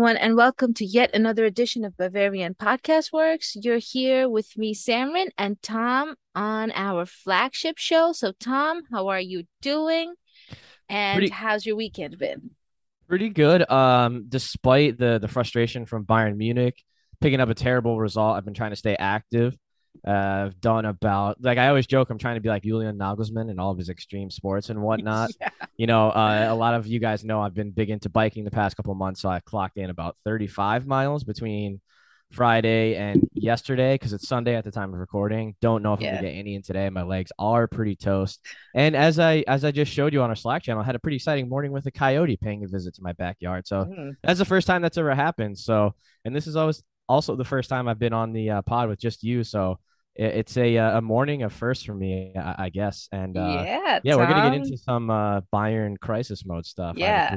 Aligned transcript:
Everyone, 0.00 0.16
and 0.16 0.34
welcome 0.34 0.72
to 0.72 0.84
yet 0.86 1.10
another 1.12 1.44
edition 1.44 1.84
of 1.84 1.94
Bavarian 1.94 2.54
Podcast 2.54 3.12
Works. 3.12 3.54
You're 3.54 3.76
here 3.76 4.30
with 4.30 4.56
me, 4.56 4.74
Samrin, 4.74 5.28
and 5.36 5.60
Tom 5.60 6.14
on 6.34 6.72
our 6.74 7.04
flagship 7.04 7.76
show. 7.76 8.12
So, 8.12 8.32
Tom, 8.40 8.84
how 8.90 9.08
are 9.08 9.20
you 9.20 9.42
doing? 9.60 10.14
And 10.88 11.18
Pretty 11.18 11.30
how's 11.30 11.66
your 11.66 11.76
weekend 11.76 12.16
been? 12.16 12.52
pretty 13.08 13.28
good. 13.28 13.70
Um, 13.70 14.24
despite 14.26 14.96
the 14.96 15.18
the 15.18 15.28
frustration 15.28 15.84
from 15.84 16.06
Bayern 16.06 16.38
Munich 16.38 16.82
picking 17.20 17.40
up 17.40 17.50
a 17.50 17.54
terrible 17.54 18.00
result, 18.00 18.38
I've 18.38 18.44
been 18.46 18.54
trying 18.54 18.70
to 18.70 18.76
stay 18.76 18.96
active. 18.98 19.54
Uh, 20.06 20.10
I've 20.46 20.60
done 20.60 20.84
about 20.86 21.42
like 21.42 21.58
I 21.58 21.68
always 21.68 21.86
joke 21.86 22.08
I'm 22.10 22.18
trying 22.18 22.36
to 22.36 22.40
be 22.40 22.48
like 22.48 22.62
Julian 22.62 22.96
Nagelsmann 22.96 23.50
and 23.50 23.60
all 23.60 23.70
of 23.72 23.78
his 23.78 23.88
extreme 23.90 24.30
sports 24.30 24.70
and 24.70 24.80
whatnot. 24.88 25.30
Yeah. 25.40 25.50
You 25.76 25.86
know, 25.86 26.08
uh, 26.10 26.46
a 26.48 26.54
lot 26.54 26.74
of 26.74 26.86
you 26.86 27.00
guys 27.00 27.24
know 27.24 27.40
I've 27.40 27.54
been 27.54 27.70
big 27.70 27.90
into 27.90 28.08
biking 28.08 28.44
the 28.44 28.50
past 28.50 28.76
couple 28.76 28.92
of 28.92 28.98
months, 28.98 29.20
so 29.20 29.28
I 29.28 29.40
clocked 29.40 29.76
in 29.76 29.90
about 29.90 30.16
35 30.24 30.86
miles 30.86 31.24
between 31.24 31.80
Friday 32.32 32.94
and 32.94 33.28
yesterday 33.34 33.94
because 33.94 34.12
it's 34.12 34.28
Sunday 34.28 34.54
at 34.54 34.62
the 34.62 34.70
time 34.70 34.94
of 34.94 35.00
recording. 35.00 35.56
Don't 35.60 35.82
know 35.82 35.94
if 35.94 36.00
I'm 36.00 36.06
gonna 36.06 36.22
get 36.22 36.28
any 36.28 36.54
in 36.54 36.62
today. 36.62 36.88
My 36.88 37.02
legs 37.02 37.32
are 37.40 37.66
pretty 37.66 37.96
toast. 37.96 38.38
And 38.74 38.94
as 38.94 39.18
I 39.18 39.42
as 39.48 39.64
I 39.64 39.72
just 39.72 39.92
showed 39.92 40.12
you 40.12 40.22
on 40.22 40.30
our 40.30 40.36
Slack 40.36 40.62
channel, 40.62 40.80
I 40.80 40.86
had 40.86 40.94
a 40.94 41.00
pretty 41.00 41.16
exciting 41.16 41.48
morning 41.48 41.72
with 41.72 41.86
a 41.86 41.90
coyote 41.90 42.36
paying 42.36 42.62
a 42.62 42.68
visit 42.68 42.94
to 42.94 43.02
my 43.02 43.12
backyard. 43.14 43.66
So 43.66 43.84
Mm. 43.84 44.12
that's 44.22 44.38
the 44.38 44.44
first 44.44 44.68
time 44.68 44.80
that's 44.80 44.96
ever 44.96 45.12
happened. 45.14 45.58
So, 45.58 45.94
and 46.24 46.34
this 46.34 46.46
is 46.46 46.54
always 46.54 46.82
also 47.10 47.34
the 47.36 47.44
first 47.44 47.68
time 47.68 47.88
I've 47.88 47.98
been 47.98 48.12
on 48.12 48.32
the 48.32 48.50
uh, 48.50 48.62
pod 48.62 48.88
with 48.88 49.00
just 49.00 49.24
you. 49.24 49.42
So 49.42 49.78
it, 50.14 50.36
it's 50.36 50.56
a 50.56 50.78
uh, 50.78 50.98
a 50.98 51.02
morning 51.02 51.42
of 51.42 51.52
first 51.52 51.84
for 51.84 51.94
me, 51.94 52.32
I, 52.36 52.66
I 52.66 52.68
guess. 52.70 53.08
And 53.12 53.36
uh, 53.36 53.64
Yeah, 53.66 54.00
yeah, 54.04 54.14
we're 54.14 54.26
gonna 54.26 54.50
get 54.50 54.56
into 54.56 54.76
some 54.76 55.10
uh, 55.10 55.40
Bayern 55.52 55.98
crisis 55.98 56.46
mode 56.46 56.66
stuff. 56.66 56.96
Yeah, 56.96 57.36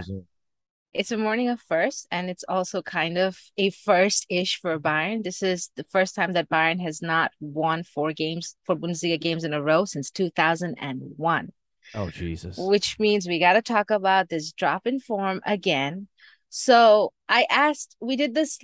it's 0.94 1.11
a 1.11 1.17
morning 1.17 1.49
of 1.49 1.59
first, 1.59 2.07
and 2.11 2.29
it's 2.29 2.45
also 2.47 2.83
kind 2.83 3.17
of 3.17 3.35
a 3.57 3.71
first-ish 3.71 4.59
for 4.61 4.79
Bayern. 4.79 5.23
This 5.23 5.41
is 5.41 5.71
the 5.75 5.85
first 5.85 6.13
time 6.13 6.33
that 6.33 6.49
Bayern 6.49 6.79
has 6.81 7.01
not 7.01 7.31
won 7.39 7.83
four 7.83 8.13
games, 8.13 8.55
four 8.66 8.75
Bundesliga 8.75 9.19
games 9.19 9.44
in 9.44 9.53
a 9.53 9.61
row 9.61 9.85
since 9.85 10.11
2001. 10.11 11.51
Oh 11.95 12.09
Jesus. 12.09 12.57
which 12.57 12.97
means 12.99 13.27
we 13.27 13.39
got 13.39 13.53
to 13.53 13.61
talk 13.61 13.91
about 13.91 14.29
this 14.29 14.51
drop 14.51 14.88
in 14.88 14.99
form 14.99 15.41
again. 15.45 16.07
So 16.49 17.11
I 17.27 17.45
asked, 17.49 17.95
we 17.99 18.16
did 18.16 18.35
this, 18.35 18.59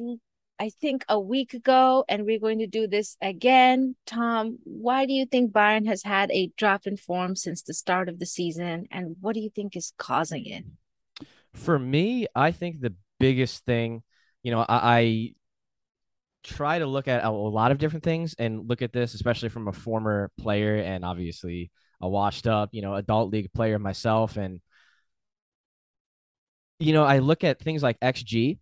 I 0.59 0.69
think, 0.69 1.05
a 1.07 1.19
week 1.19 1.53
ago, 1.53 2.03
and 2.09 2.25
we're 2.25 2.39
going 2.39 2.59
to 2.59 2.67
do 2.67 2.85
this 2.85 3.15
again. 3.21 3.95
Tom, 4.05 4.59
why 4.65 5.05
do 5.05 5.13
you 5.13 5.25
think 5.25 5.53
Bayern 5.53 5.87
has 5.87 6.03
had 6.03 6.29
a 6.31 6.51
drop 6.57 6.85
in 6.85 6.97
form 6.97 7.35
since 7.37 7.61
the 7.61 7.73
start 7.73 8.09
of 8.09 8.19
the 8.19 8.25
season, 8.25 8.85
and 8.91 9.15
what 9.21 9.35
do 9.35 9.39
you 9.39 9.49
think 9.49 9.77
is 9.77 9.93
causing 9.97 10.45
it? 10.45 10.65
For 11.53 11.79
me, 11.79 12.27
I 12.35 12.51
think 12.51 12.81
the 12.81 12.93
biggest 13.19 13.65
thing, 13.65 14.03
you 14.43 14.51
know, 14.51 14.59
I, 14.59 14.99
I 14.99 15.33
try 16.43 16.79
to 16.79 16.85
look 16.85 17.07
at 17.07 17.23
a 17.23 17.31
lot 17.31 17.71
of 17.71 17.77
different 17.77 18.03
things 18.03 18.35
and 18.37 18.67
look 18.67 18.81
at 18.81 18.93
this, 18.93 19.13
especially 19.13 19.49
from 19.49 19.67
a 19.67 19.73
former 19.73 20.31
player 20.37 20.75
and 20.75 21.05
obviously 21.05 21.71
a 22.01 22.07
washed 22.07 22.47
up, 22.47 22.69
you 22.71 22.81
know, 22.81 22.95
adult 22.95 23.31
league 23.31 23.51
player 23.53 23.79
myself. 23.79 24.37
And, 24.37 24.61
you 26.79 26.93
know, 26.93 27.03
I 27.03 27.19
look 27.19 27.43
at 27.43 27.59
things 27.59 27.83
like 27.83 27.99
XG 27.99 28.57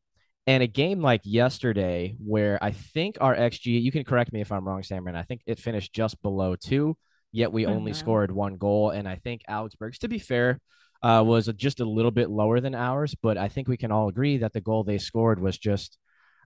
and 0.48 0.64
a 0.64 0.68
game 0.68 1.02
like 1.02 1.22
yesterday 1.26 2.16
where 2.18 2.58
I 2.64 2.72
think 2.72 3.18
our 3.20 3.36
XG, 3.36 3.82
you 3.82 3.92
can 3.92 4.06
correct 4.06 4.32
me 4.32 4.42
if 4.42 4.52
I'm 4.52 4.66
wrong, 4.66 4.82
Samrin, 4.82 5.16
I 5.16 5.24
think 5.24 5.42
it 5.46 5.60
finished 5.60 5.94
just 5.94 6.22
below 6.22 6.56
two, 6.56 6.98
yet 7.34 7.52
we 7.52 7.66
only 7.66 7.92
Mhm. 7.92 7.96
scored 7.98 8.32
one 8.32 8.56
goal. 8.56 8.90
And 8.92 9.08
I 9.08 9.16
think 9.16 9.42
Augsburg's, 9.50 10.00
to 10.00 10.08
be 10.08 10.20
fair, 10.20 10.60
uh, 11.04 11.22
was 11.26 11.48
just 11.58 11.82
a 11.82 11.86
little 11.86 12.12
bit 12.12 12.30
lower 12.30 12.62
than 12.62 12.74
ours, 12.74 13.14
but 13.22 13.38
I 13.38 13.50
think 13.50 13.68
we 13.68 13.78
can 13.78 13.92
all 13.92 14.08
agree 14.08 14.38
that 14.38 14.54
the 14.54 14.62
goal 14.62 14.84
they 14.84 14.98
scored 14.98 15.40
was 15.40 15.58
just, 15.58 15.98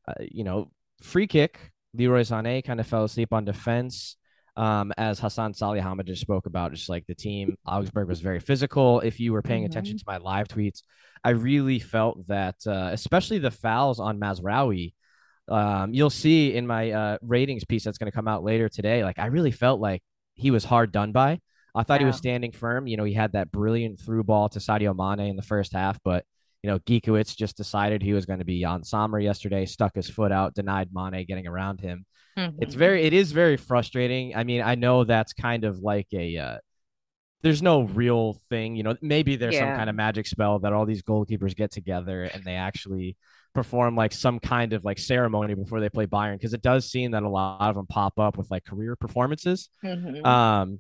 uh, 0.07 0.15
you 0.19 0.43
know, 0.43 0.71
free 1.01 1.27
kick. 1.27 1.71
Leroy 1.93 2.21
Sané 2.21 2.63
kind 2.63 2.79
of 2.79 2.87
fell 2.87 3.03
asleep 3.03 3.31
on 3.31 3.45
defense. 3.45 4.17
Um, 4.57 4.91
as 4.97 5.19
Hasan 5.19 5.53
Salihamidzic 5.53 6.07
just 6.07 6.21
spoke 6.21 6.45
about, 6.45 6.73
just 6.73 6.89
like 6.89 7.05
the 7.07 7.15
team, 7.15 7.55
Augsburg 7.65 8.07
was 8.07 8.19
very 8.19 8.39
physical. 8.39 8.99
If 8.99 9.19
you 9.19 9.31
were 9.31 9.41
paying 9.41 9.63
attention 9.65 9.95
Mhm. 9.95 9.99
to 9.99 10.03
my 10.07 10.17
live 10.17 10.47
tweets, 10.49 10.83
I 11.23 11.29
really 11.31 11.79
felt 11.79 12.27
that, 12.27 12.55
uh, 12.67 12.89
especially 12.91 13.39
the 13.39 13.51
fouls 13.51 13.99
on 13.99 14.19
Mazraoui. 14.19 14.93
Um, 15.47 15.93
you'll 15.93 16.09
see 16.09 16.53
in 16.53 16.67
my 16.67 16.91
uh, 16.91 17.17
ratings 17.21 17.63
piece 17.65 17.83
that's 17.83 17.97
going 17.97 18.11
to 18.11 18.15
come 18.15 18.27
out 18.27 18.43
later 18.43 18.69
today. 18.69 19.03
Like 19.03 19.19
I 19.19 19.27
really 19.27 19.51
felt 19.51 19.79
like 19.79 20.01
he 20.35 20.51
was 20.51 20.63
hard 20.65 20.91
done 20.91 21.11
by. 21.11 21.39
I 21.73 21.83
thought 21.83 21.99
he 22.01 22.05
was 22.05 22.17
standing 22.17 22.51
firm. 22.51 22.87
You 22.87 22.97
know, 22.97 23.05
he 23.05 23.13
had 23.13 23.31
that 23.33 23.51
brilliant 23.51 23.99
through 23.99 24.25
ball 24.25 24.49
to 24.49 24.59
Sadio 24.59 24.93
Mane 24.95 25.27
in 25.29 25.35
the 25.37 25.41
first 25.41 25.71
half, 25.73 25.97
but 26.03 26.25
you 26.63 26.69
know, 26.69 26.77
Gikiewicz 26.79 27.35
just 27.35 27.57
decided 27.57 28.01
he 28.01 28.13
was 28.13 28.25
going 28.25 28.39
to 28.39 28.45
be 28.45 28.63
on 28.65 28.83
Sommer 28.83 29.19
yesterday, 29.19 29.65
stuck 29.65 29.95
his 29.95 30.09
foot 30.09 30.31
out, 30.31 30.53
denied 30.53 30.89
Mane 30.93 31.25
getting 31.25 31.47
around 31.47 31.79
him. 31.81 32.05
It's 32.37 32.75
Mhm. 32.75 32.77
very, 32.77 33.03
it 33.03 33.13
is 33.13 33.31
very 33.31 33.57
frustrating. 33.57 34.35
I 34.35 34.43
mean, 34.43 34.61
I 34.61 34.75
know 34.75 35.03
that's 35.03 35.33
kind 35.33 35.63
of 35.65 35.79
like 35.79 36.07
a, 36.13 36.37
uh, 36.37 36.57
there's 37.43 37.61
no 37.61 37.81
real 37.83 38.39
thing, 38.49 38.75
you 38.75 38.83
know. 38.83 38.95
Maybe 39.01 39.35
there's 39.35 39.57
some 39.57 39.75
kind 39.75 39.89
of 39.89 39.95
magic 39.95 40.27
spell 40.27 40.59
that 40.59 40.73
all 40.73 40.85
these 40.85 41.01
goalkeepers 41.01 41.55
get 41.55 41.71
together 41.71 42.23
and 42.23 42.43
they 42.43 42.53
actually 42.55 43.17
perform 43.53 43.95
like 43.95 44.13
some 44.13 44.39
kind 44.39 44.73
of 44.73 44.85
like 44.85 44.97
ceremony 44.99 45.55
before 45.55 45.79
they 45.81 45.89
play 45.89 46.05
Bayern 46.05 46.35
because 46.35 46.53
it 46.53 46.61
does 46.61 46.89
seem 46.89 47.11
that 47.11 47.23
a 47.23 47.29
lot 47.29 47.69
of 47.69 47.75
them 47.75 47.87
pop 47.87 48.17
up 48.19 48.37
with 48.37 48.49
like 48.51 48.63
career 48.63 48.95
performances. 48.95 49.69
Mhm. 49.83 50.25
Um, 50.25 50.79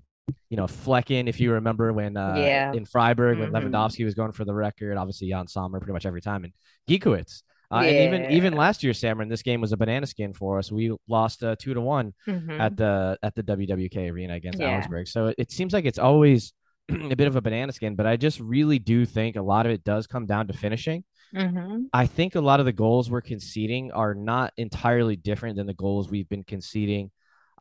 you 0.49 0.55
know, 0.55 0.65
Flekken, 0.65 1.27
if 1.27 1.39
you 1.39 1.53
remember 1.53 1.91
when 1.91 2.15
uh 2.15 2.35
Yeah. 2.37 2.71
in 2.73 2.85
Freiburg 2.85 3.39
when 3.39 3.51
Mhm. 3.51 3.71
Lewandowski 3.71 4.05
was 4.05 4.13
going 4.13 4.31
for 4.31 4.45
the 4.45 4.53
record, 4.53 4.97
obviously 4.97 5.27
Yann 5.27 5.47
Sommer 5.47 5.79
pretty 5.79 5.93
much 5.93 6.05
every 6.05 6.21
time, 6.21 6.43
and 6.45 6.53
Gikiewicz. 6.87 7.41
Uh, 7.71 7.77
and 7.85 8.13
even 8.15 8.31
even 8.31 8.53
last 8.53 8.83
year, 8.83 8.93
Samrin, 8.93 9.29
this 9.29 9.41
game 9.43 9.61
was 9.61 9.71
a 9.71 9.77
banana 9.77 10.05
skin 10.05 10.33
for 10.33 10.57
us. 10.59 10.71
We 10.71 10.95
lost 11.07 11.43
uh, 11.43 11.55
two 11.57 11.73
to 11.73 11.81
one 11.81 12.13
at 12.27 12.33
Mhm. 12.35 12.75
the 12.77 13.17
at 13.23 13.35
the 13.35 13.43
WWK 13.43 14.09
arena 14.11 14.33
against 14.35 14.59
Yeah. 14.59 14.77
Augsburg. 14.77 15.07
So 15.07 15.33
it, 15.37 15.51
seems 15.51 15.71
like 15.73 15.85
it's 15.85 15.99
always 15.99 16.53
a 16.89 17.15
bit 17.15 17.27
of 17.27 17.35
a 17.35 17.41
banana 17.41 17.71
skin, 17.71 17.95
but 17.95 18.05
I 18.05 18.17
just 18.17 18.39
really 18.39 18.79
do 18.79 19.05
think 19.05 19.35
a 19.35 19.41
lot 19.41 19.65
of 19.65 19.71
it 19.71 19.83
does 19.83 20.07
come 20.07 20.25
down 20.25 20.47
to 20.47 20.53
finishing. 20.53 21.03
Mhm. 21.33 21.85
I 21.93 22.07
think 22.07 22.35
a 22.35 22.41
lot 22.41 22.59
of 22.59 22.65
the 22.65 22.73
goals 22.73 23.09
we're 23.09 23.21
conceding 23.21 23.91
are 23.93 24.13
not 24.13 24.51
entirely 24.57 25.15
different 25.15 25.55
than 25.55 25.67
the 25.67 25.73
goals 25.73 26.09
we've 26.09 26.27
been 26.27 26.43
conceding 26.43 27.11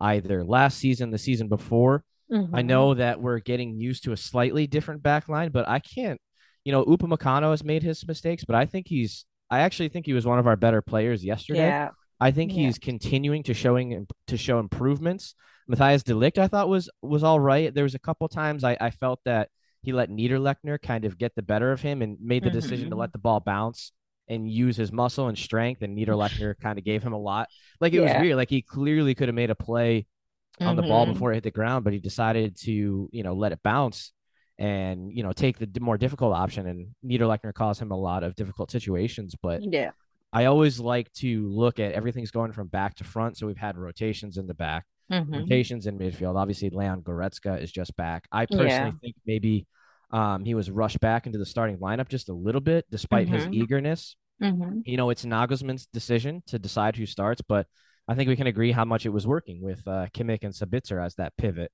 either 0.00 0.42
last 0.42 0.78
season, 0.78 1.10
the 1.10 1.18
season 1.18 1.48
before. 1.48 2.02
I 2.32 2.62
Mhm. 2.62 2.66
know 2.66 2.94
that 2.94 3.20
we're 3.20 3.38
getting 3.40 3.78
used 3.78 4.04
to 4.04 4.12
a 4.12 4.16
slightly 4.16 4.66
different 4.66 5.02
back 5.02 5.28
line, 5.28 5.50
but 5.50 5.68
I 5.68 5.78
can't, 5.80 6.20
you 6.64 6.72
know, 6.72 6.84
Upamecano 6.84 7.50
has 7.50 7.62
made 7.62 7.82
his 7.82 8.06
mistakes, 8.08 8.44
but 8.44 8.56
I 8.56 8.66
think 8.66 8.86
he's, 8.88 9.24
I 9.50 9.60
actually 9.60 9.88
think 9.88 10.06
he 10.06 10.12
was 10.12 10.26
one 10.26 10.38
of 10.38 10.46
our 10.46 10.56
better 10.56 10.80
players 10.82 11.24
yesterday. 11.24 11.60
Yeah. 11.66 11.90
I 12.20 12.30
think 12.30 12.52
Yeah. 12.52 12.66
he's 12.66 12.78
continuing 12.78 13.42
to 13.44 13.54
showing 13.54 14.06
to 14.26 14.36
show 14.36 14.58
improvements. 14.58 15.34
Matthijs 15.70 16.04
de 16.04 16.12
Ligt, 16.14 16.38
I 16.38 16.48
thought 16.48 16.68
was 16.68 16.90
was 17.02 17.22
all 17.22 17.40
right. 17.40 17.72
There 17.74 17.84
was 17.84 17.94
a 17.94 17.98
couple 17.98 18.28
times 18.28 18.64
I, 18.64 18.76
I 18.80 18.90
felt 18.90 19.20
that 19.24 19.48
he 19.82 19.92
let 19.92 20.10
Niederlechner 20.10 20.80
kind 20.82 21.04
of 21.04 21.16
get 21.16 21.34
the 21.34 21.42
better 21.42 21.72
of 21.72 21.80
him 21.80 22.02
and 22.02 22.18
made 22.20 22.44
the 22.44 22.50
decision 22.50 22.90
to 22.90 22.96
Mhm. 22.96 23.00
let 23.00 23.12
the 23.12 23.18
ball 23.18 23.40
bounce 23.40 23.92
and 24.28 24.48
use 24.50 24.76
his 24.76 24.92
muscle 24.92 25.28
and 25.28 25.38
strength. 25.38 25.80
And 25.82 25.96
Niederlechner 25.96 26.54
kind 26.60 26.78
of 26.78 26.84
gave 26.84 27.02
him 27.02 27.12
a 27.14 27.18
lot. 27.18 27.48
Like 27.80 27.92
it 27.94 28.00
was 28.00 28.12
weird. 28.20 28.36
Like 28.36 28.50
he 28.50 28.62
clearly 28.62 29.14
could 29.14 29.28
have 29.28 29.34
made 29.34 29.50
a 29.50 29.54
play 29.54 30.06
on 30.60 30.76
the 30.76 30.82
ball 30.82 31.06
Mhm. 31.06 31.14
before 31.14 31.32
it 31.32 31.36
hit 31.36 31.44
the 31.44 31.50
ground, 31.50 31.84
but 31.84 31.94
he 31.94 31.98
decided 32.00 32.56
to, 32.60 33.08
you 33.10 33.22
know, 33.22 33.32
let 33.34 33.52
it 33.52 33.60
bounce 33.62 34.12
and, 34.60 35.10
you 35.12 35.22
know, 35.22 35.32
take 35.32 35.58
the 35.58 35.80
more 35.80 35.96
difficult 35.96 36.34
option. 36.34 36.66
And 36.66 36.88
Niederlechner 37.04 37.52
caused 37.54 37.80
him 37.80 37.90
a 37.90 37.96
lot 37.96 38.22
of 38.22 38.34
difficult 38.36 38.70
situations. 38.70 39.34
But 39.42 39.62
Yeah. 39.64 39.90
I 40.32 40.44
always 40.44 40.78
like 40.78 41.10
to 41.14 41.48
look 41.48 41.80
at 41.80 41.92
everything's 41.92 42.30
going 42.30 42.52
from 42.52 42.68
back 42.68 42.94
to 42.96 43.04
front. 43.04 43.38
So 43.38 43.46
we've 43.46 43.56
had 43.56 43.76
rotations 43.78 44.36
in 44.36 44.46
the 44.46 44.54
back, 44.54 44.84
Mhm. 45.10 45.40
rotations 45.40 45.86
in 45.86 45.98
midfield. 45.98 46.36
Obviously, 46.36 46.68
Leon 46.70 47.02
Goretzka 47.02 47.60
is 47.60 47.72
just 47.72 47.96
back. 47.96 48.28
I 48.30 48.44
personally 48.46 48.68
Yeah. 48.68 48.92
think 49.00 49.16
maybe 49.26 49.66
um, 50.12 50.44
he 50.44 50.54
was 50.54 50.70
rushed 50.72 50.98
back 50.98 51.26
into 51.26 51.38
the 51.38 51.46
starting 51.46 51.78
lineup 51.78 52.08
just 52.08 52.28
a 52.28 52.32
little 52.34 52.60
bit, 52.60 52.84
despite 52.90 53.28
his 53.28 53.46
Mhm. 53.46 53.54
eagerness. 53.54 54.16
Mhm. 54.42 54.82
You 54.84 54.96
know, 54.96 55.08
it's 55.10 55.24
Nagelsmann's 55.24 55.86
decision 55.86 56.42
to 56.46 56.58
decide 56.58 56.96
who 56.96 57.06
starts, 57.06 57.40
but 57.42 57.68
I 58.08 58.16
think 58.16 58.28
we 58.28 58.34
can 58.34 58.48
agree 58.48 58.72
how 58.72 58.84
much 58.84 59.06
it 59.06 59.10
was 59.10 59.24
working 59.24 59.62
with 59.62 59.86
uh, 59.86 60.08
Kimmich 60.12 60.42
and 60.42 60.52
Sabitzer 60.52 61.00
as 61.00 61.14
that 61.14 61.36
pivot. 61.36 61.70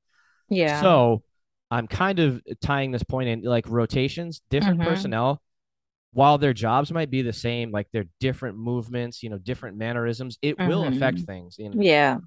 Yeah. 0.50 0.82
So 0.82 1.22
I'm 1.70 1.86
kind 1.88 2.18
of 2.20 2.42
tying 2.60 2.92
this 2.92 3.02
point 3.02 3.28
in 3.28 3.42
like 3.42 3.68
rotations, 3.68 4.40
different 4.50 4.80
Mhm. 4.80 4.86
personnel, 4.86 5.42
while 6.12 6.38
their 6.38 6.52
jobs 6.54 6.92
might 6.92 7.10
be 7.10 7.22
the 7.22 7.32
same, 7.32 7.70
like 7.72 7.88
their 7.92 8.04
different 8.20 8.56
movements, 8.58 9.22
you 9.22 9.30
know, 9.30 9.38
different 9.38 9.76
mannerisms, 9.76 10.38
it 10.42 10.58
will 10.58 10.86
affect 10.86 11.20
things. 11.20 11.58
And 11.58 11.82
Yeah. 11.82 12.18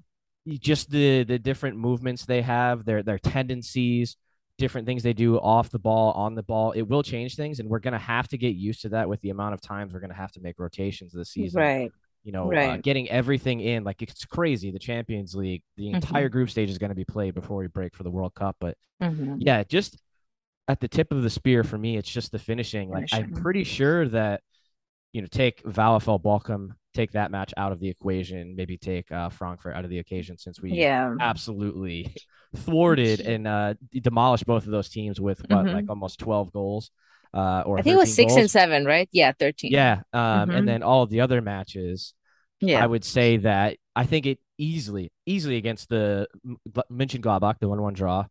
just 0.48 0.90
the 0.90 1.24
the 1.24 1.38
different 1.38 1.76
movements 1.76 2.24
they 2.26 2.42
have, 2.42 2.84
their 2.84 3.02
their 3.02 3.18
tendencies, 3.18 4.16
different 4.58 4.86
things 4.86 5.02
they 5.02 5.12
do 5.14 5.38
off 5.38 5.70
the 5.70 5.78
ball, 5.78 6.12
on 6.12 6.34
the 6.34 6.42
ball, 6.42 6.72
it 6.72 6.82
will 6.82 7.02
change 7.02 7.36
things. 7.36 7.60
And 7.60 7.68
we're 7.68 7.78
gonna 7.80 7.98
have 7.98 8.28
to 8.28 8.38
get 8.38 8.54
used 8.56 8.82
to 8.82 8.90
that 8.90 9.08
with 9.08 9.20
the 9.22 9.30
amount 9.30 9.54
of 9.54 9.60
times 9.60 9.92
we're 9.94 10.00
gonna 10.00 10.14
have 10.14 10.32
to 10.32 10.40
make 10.40 10.58
rotations 10.58 11.12
this 11.12 11.30
season 11.30 11.60
Right. 11.60 11.92
You 12.22 12.32
know, 12.32 12.52
uh, 12.52 12.76
getting 12.78 13.08
everything 13.08 13.60
in. 13.60 13.82
Like 13.84 14.02
it's 14.02 14.24
crazy. 14.24 14.70
The 14.70 14.78
Champions 14.78 15.34
League, 15.34 15.62
the 15.76 15.90
entire 15.90 16.28
Mhm. 16.28 16.32
group 16.32 16.50
stage 16.50 16.68
is 16.70 16.78
going 16.78 16.90
to 16.90 16.94
be 16.94 17.04
played 17.04 17.34
before 17.34 17.58
we 17.58 17.66
break 17.68 17.94
for 17.94 18.02
the 18.02 18.10
World 18.10 18.34
Cup. 18.34 18.56
But 18.60 18.76
Mhm. 19.02 19.36
yeah, 19.38 19.62
just 19.64 19.98
at 20.68 20.80
the 20.80 20.88
tip 20.88 21.12
of 21.12 21.22
the 21.22 21.30
spear 21.30 21.64
for 21.64 21.78
me, 21.78 21.96
it's 21.96 22.10
just 22.10 22.30
the 22.30 22.38
finishing. 22.38 22.90
Like 22.90 23.08
I'm 23.12 23.30
pretty 23.32 23.64
sure 23.64 24.06
that 24.08 24.42
you 25.12 25.20
know, 25.22 25.26
take 25.28 25.60
VfL 25.64 26.20
Bochum, 26.22 26.68
take 26.94 27.10
that 27.12 27.32
match 27.32 27.52
out 27.56 27.72
of 27.72 27.80
the 27.80 27.88
equation, 27.88 28.54
maybe 28.54 28.76
take 28.78 29.10
uh, 29.10 29.28
Frankfurt 29.28 29.74
out 29.74 29.82
of 29.84 29.90
the 29.90 29.98
occasion 29.98 30.38
since 30.38 30.60
we 30.60 30.70
yeah. 30.72 31.16
absolutely 31.20 32.14
thwarted 32.56 33.20
and 33.20 33.48
uh, 33.48 33.74
demolished 33.90 34.46
both 34.46 34.66
of 34.66 34.70
those 34.70 34.88
teams 34.88 35.20
with 35.20 35.40
what, 35.48 35.66
Mhm. 35.66 35.72
like 35.74 35.84
almost 35.88 36.20
12 36.20 36.52
goals. 36.52 36.92
Uh, 37.32 37.62
or 37.66 37.78
I 37.78 37.82
think 37.82 37.94
it 37.94 37.98
was 37.98 38.10
13 38.16 38.28
six 38.28 38.36
and 38.40 38.50
seven, 38.50 38.84
right? 38.84 39.08
Yeah, 39.12 39.32
13. 39.38 39.70
Yeah. 39.72 40.02
Um, 40.12 40.48
Mhm. 40.50 40.54
and 40.56 40.68
then 40.68 40.82
all 40.82 41.06
the 41.06 41.20
other 41.20 41.40
matches, 41.40 42.14
Yeah. 42.60 42.82
I 42.82 42.86
would 42.86 43.04
say 43.04 43.36
that 43.38 43.76
I 43.94 44.04
think 44.04 44.26
it 44.26 44.38
easily, 44.58 45.12
easily 45.26 45.56
against 45.56 45.88
the 45.88 46.26
Mönchengladbach, 46.90 47.58
the 47.60 47.68
one-one 47.68 47.94
draw, 47.94 48.26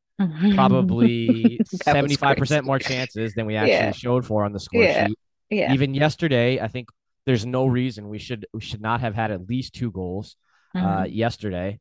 probably 0.56 1.60
seventy-five 1.84 2.38
percent 2.38 2.66
more 2.66 2.80
chances 2.80 3.34
than 3.36 3.46
we 3.46 3.56
actually 3.56 3.72
Yeah. 3.72 3.92
showed 3.92 4.26
for 4.26 4.44
on 4.46 4.52
the 4.54 4.60
score 4.60 4.84
Yeah. 4.84 5.08
sheet. 5.08 5.20
Yeah. 5.50 5.74
Even 5.74 5.94
yesterday, 5.94 6.60
I 6.60 6.68
think 6.68 6.90
there's 7.26 7.46
no 7.46 7.66
reason 7.68 8.10
we 8.10 8.20
should 8.20 8.46
we 8.54 8.62
should 8.62 8.82
not 8.82 9.02
have 9.02 9.16
had 9.16 9.32
at 9.32 9.48
least 9.48 9.74
two 9.74 9.92
goals 9.92 10.36
uh, 10.76 10.80
Mhm. 11.04 11.16
yesterday. 11.16 11.80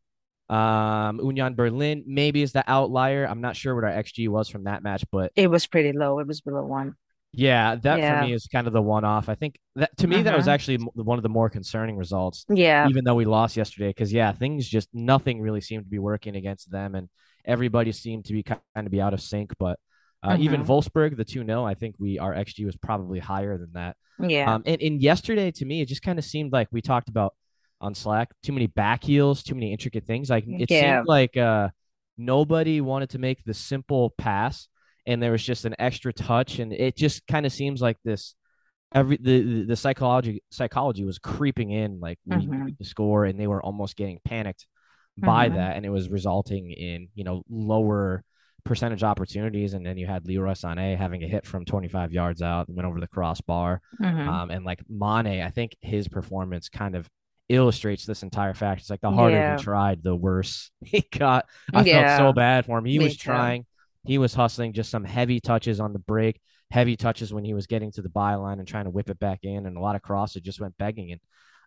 Um, 0.48 1.20
Union 1.22 1.54
Berlin 1.54 2.04
maybe 2.06 2.40
is 2.42 2.52
the 2.52 2.64
outlier. 2.66 3.26
I'm 3.26 3.40
not 3.42 3.54
sure 3.56 3.74
what 3.74 3.84
our 3.84 3.90
XG 3.90 4.28
was 4.28 4.48
from 4.48 4.64
that 4.64 4.82
match, 4.82 5.04
but 5.12 5.30
It 5.36 5.48
was 5.50 5.66
pretty 5.66 5.92
low. 5.92 6.20
It 6.20 6.26
was 6.26 6.40
below 6.40 6.64
one. 6.64 6.94
Yeah, 7.32 7.74
that 7.76 7.98
Yeah. 7.98 8.20
for 8.20 8.26
me 8.26 8.32
is 8.32 8.46
kind 8.46 8.66
of 8.66 8.72
the 8.72 8.82
one-off. 8.82 9.28
I 9.28 9.34
think 9.34 9.58
that 9.76 9.96
to 9.98 10.06
me 10.06 10.22
that 10.22 10.36
was 10.36 10.46
Mhm. 10.46 10.52
actually 10.52 10.76
one 10.94 11.18
of 11.18 11.22
the 11.22 11.28
more 11.28 11.50
concerning 11.50 11.96
results 11.96 12.44
Yeah. 12.48 12.88
even 12.88 13.04
though 13.04 13.14
we 13.14 13.24
lost 13.26 13.56
yesterday 13.56 13.88
because 13.88 14.12
yeah 14.12 14.32
things 14.32 14.66
just 14.68 14.88
nothing 14.94 15.40
really 15.40 15.60
seemed 15.60 15.84
to 15.84 15.90
be 15.90 15.98
working 15.98 16.36
against 16.36 16.70
them 16.70 16.94
and 16.94 17.08
everybody 17.44 17.92
seemed 17.92 18.24
to 18.26 18.32
be 18.32 18.42
kind 18.42 18.60
of 18.76 18.90
be 18.90 19.00
out 19.00 19.14
of 19.14 19.20
sync 19.20 19.52
but 19.58 19.78
uh, 20.22 20.36
even 20.40 20.62
Mhm. 20.62 20.66
Wolfsburg 20.66 21.16
the 21.16 21.24
2-0 21.24 21.64
I 21.64 21.74
think 21.74 21.94
we 21.98 22.18
our 22.18 22.34
XG 22.34 22.64
was 22.64 22.76
probably 22.76 23.20
higher 23.20 23.56
than 23.58 23.72
that 23.74 23.96
Yeah. 24.18 24.52
um 24.54 24.62
and, 24.66 24.80
and 24.82 25.00
yesterday 25.00 25.50
to 25.52 25.64
me 25.64 25.80
it 25.82 25.86
just 25.86 26.02
kind 26.02 26.18
of 26.18 26.24
seemed 26.24 26.52
like 26.52 26.68
we 26.72 26.80
talked 26.82 27.08
about 27.08 27.34
on 27.80 27.94
Slack 27.94 28.32
too 28.42 28.52
many 28.52 28.66
back 28.66 29.04
heels 29.04 29.42
too 29.44 29.54
many 29.54 29.70
intricate 29.70 30.04
things 30.06 30.28
like 30.30 30.44
it 30.48 30.68
Yeah. 30.70 30.96
seemed 30.98 31.06
like 31.08 31.36
uh 31.36 31.68
nobody 32.16 32.80
wanted 32.80 33.10
to 33.10 33.18
make 33.18 33.44
the 33.44 33.54
simple 33.54 34.10
pass 34.18 34.66
and 35.08 35.20
there 35.20 35.32
was 35.32 35.42
just 35.42 35.64
an 35.64 35.74
extra 35.80 36.12
touch 36.12 36.60
and 36.60 36.72
it 36.72 36.94
just 36.96 37.26
kind 37.26 37.44
of 37.46 37.52
seems 37.52 37.80
like 37.80 37.96
this 38.04 38.36
every 38.94 39.16
the 39.20 39.42
the, 39.42 39.62
the 39.64 39.76
psychology 39.76 40.42
psychology 40.50 41.04
was 41.04 41.18
creeping 41.18 41.70
in 41.72 41.98
like 42.00 42.18
we 42.26 42.36
Mhm. 42.36 42.66
need 42.66 42.78
to 42.78 42.84
score 42.84 43.24
and 43.24 43.40
they 43.40 43.46
were 43.48 43.62
almost 43.62 43.96
getting 43.96 44.18
panicked 44.24 44.66
by 45.16 45.48
Mhm. 45.48 45.54
that 45.56 45.76
and 45.76 45.84
it 45.84 45.90
was 45.90 46.08
resulting 46.08 46.70
in 46.70 47.08
you 47.14 47.24
know 47.24 47.42
lower 47.50 48.22
percentage 48.64 49.02
opportunities 49.02 49.72
and 49.74 49.84
then 49.84 49.96
you 49.98 50.06
had 50.06 50.26
Leroy 50.26 50.52
Sané 50.52 50.96
having 50.96 51.22
a 51.24 51.28
hit 51.28 51.46
from 51.46 51.64
25 51.64 52.12
yards 52.12 52.42
out 52.42 52.68
and 52.68 52.76
went 52.76 52.86
over 52.86 53.00
the 53.00 53.08
crossbar 53.08 53.80
Mhm. 54.00 54.26
um 54.28 54.50
and 54.50 54.64
like 54.64 54.80
Mane 54.88 55.42
I 55.42 55.50
think 55.50 55.76
his 55.80 56.06
performance 56.08 56.68
kind 56.68 56.94
of 56.94 57.08
illustrates 57.48 58.04
this 58.04 58.22
entire 58.22 58.52
fact 58.54 58.82
it's 58.82 58.90
like 58.90 59.00
the 59.00 59.10
harder 59.10 59.36
Yeah. 59.36 59.56
he 59.56 59.62
tried 59.62 60.02
the 60.02 60.14
worse 60.14 60.70
he 60.84 61.00
got 61.10 61.46
I 61.72 61.82
Yeah. 61.82 62.16
felt 62.18 62.28
so 62.28 62.32
bad 62.34 62.66
for 62.66 62.78
him 62.78 62.84
he 62.84 62.98
Me 62.98 63.04
was 63.04 63.16
too. 63.16 63.24
trying 63.30 63.64
he 64.08 64.18
was 64.18 64.34
hustling 64.34 64.72
just 64.72 64.90
some 64.90 65.04
heavy 65.04 65.38
touches 65.40 65.78
on 65.80 65.92
the 65.92 65.98
break 66.00 66.40
heavy 66.70 66.96
touches 66.96 67.32
when 67.32 67.44
he 67.44 67.54
was 67.54 67.66
getting 67.66 67.90
to 67.90 68.02
the 68.02 68.10
byline 68.10 68.58
and 68.58 68.68
trying 68.68 68.84
to 68.84 68.90
whip 68.90 69.08
it 69.08 69.18
back 69.18 69.38
in, 69.42 69.64
and 69.64 69.76
a 69.78 69.80
lot 69.80 69.96
of 69.96 70.02
crosses 70.02 70.42
just 70.42 70.60
went 70.60 70.76
begging. 70.76 71.12
And 71.12 71.20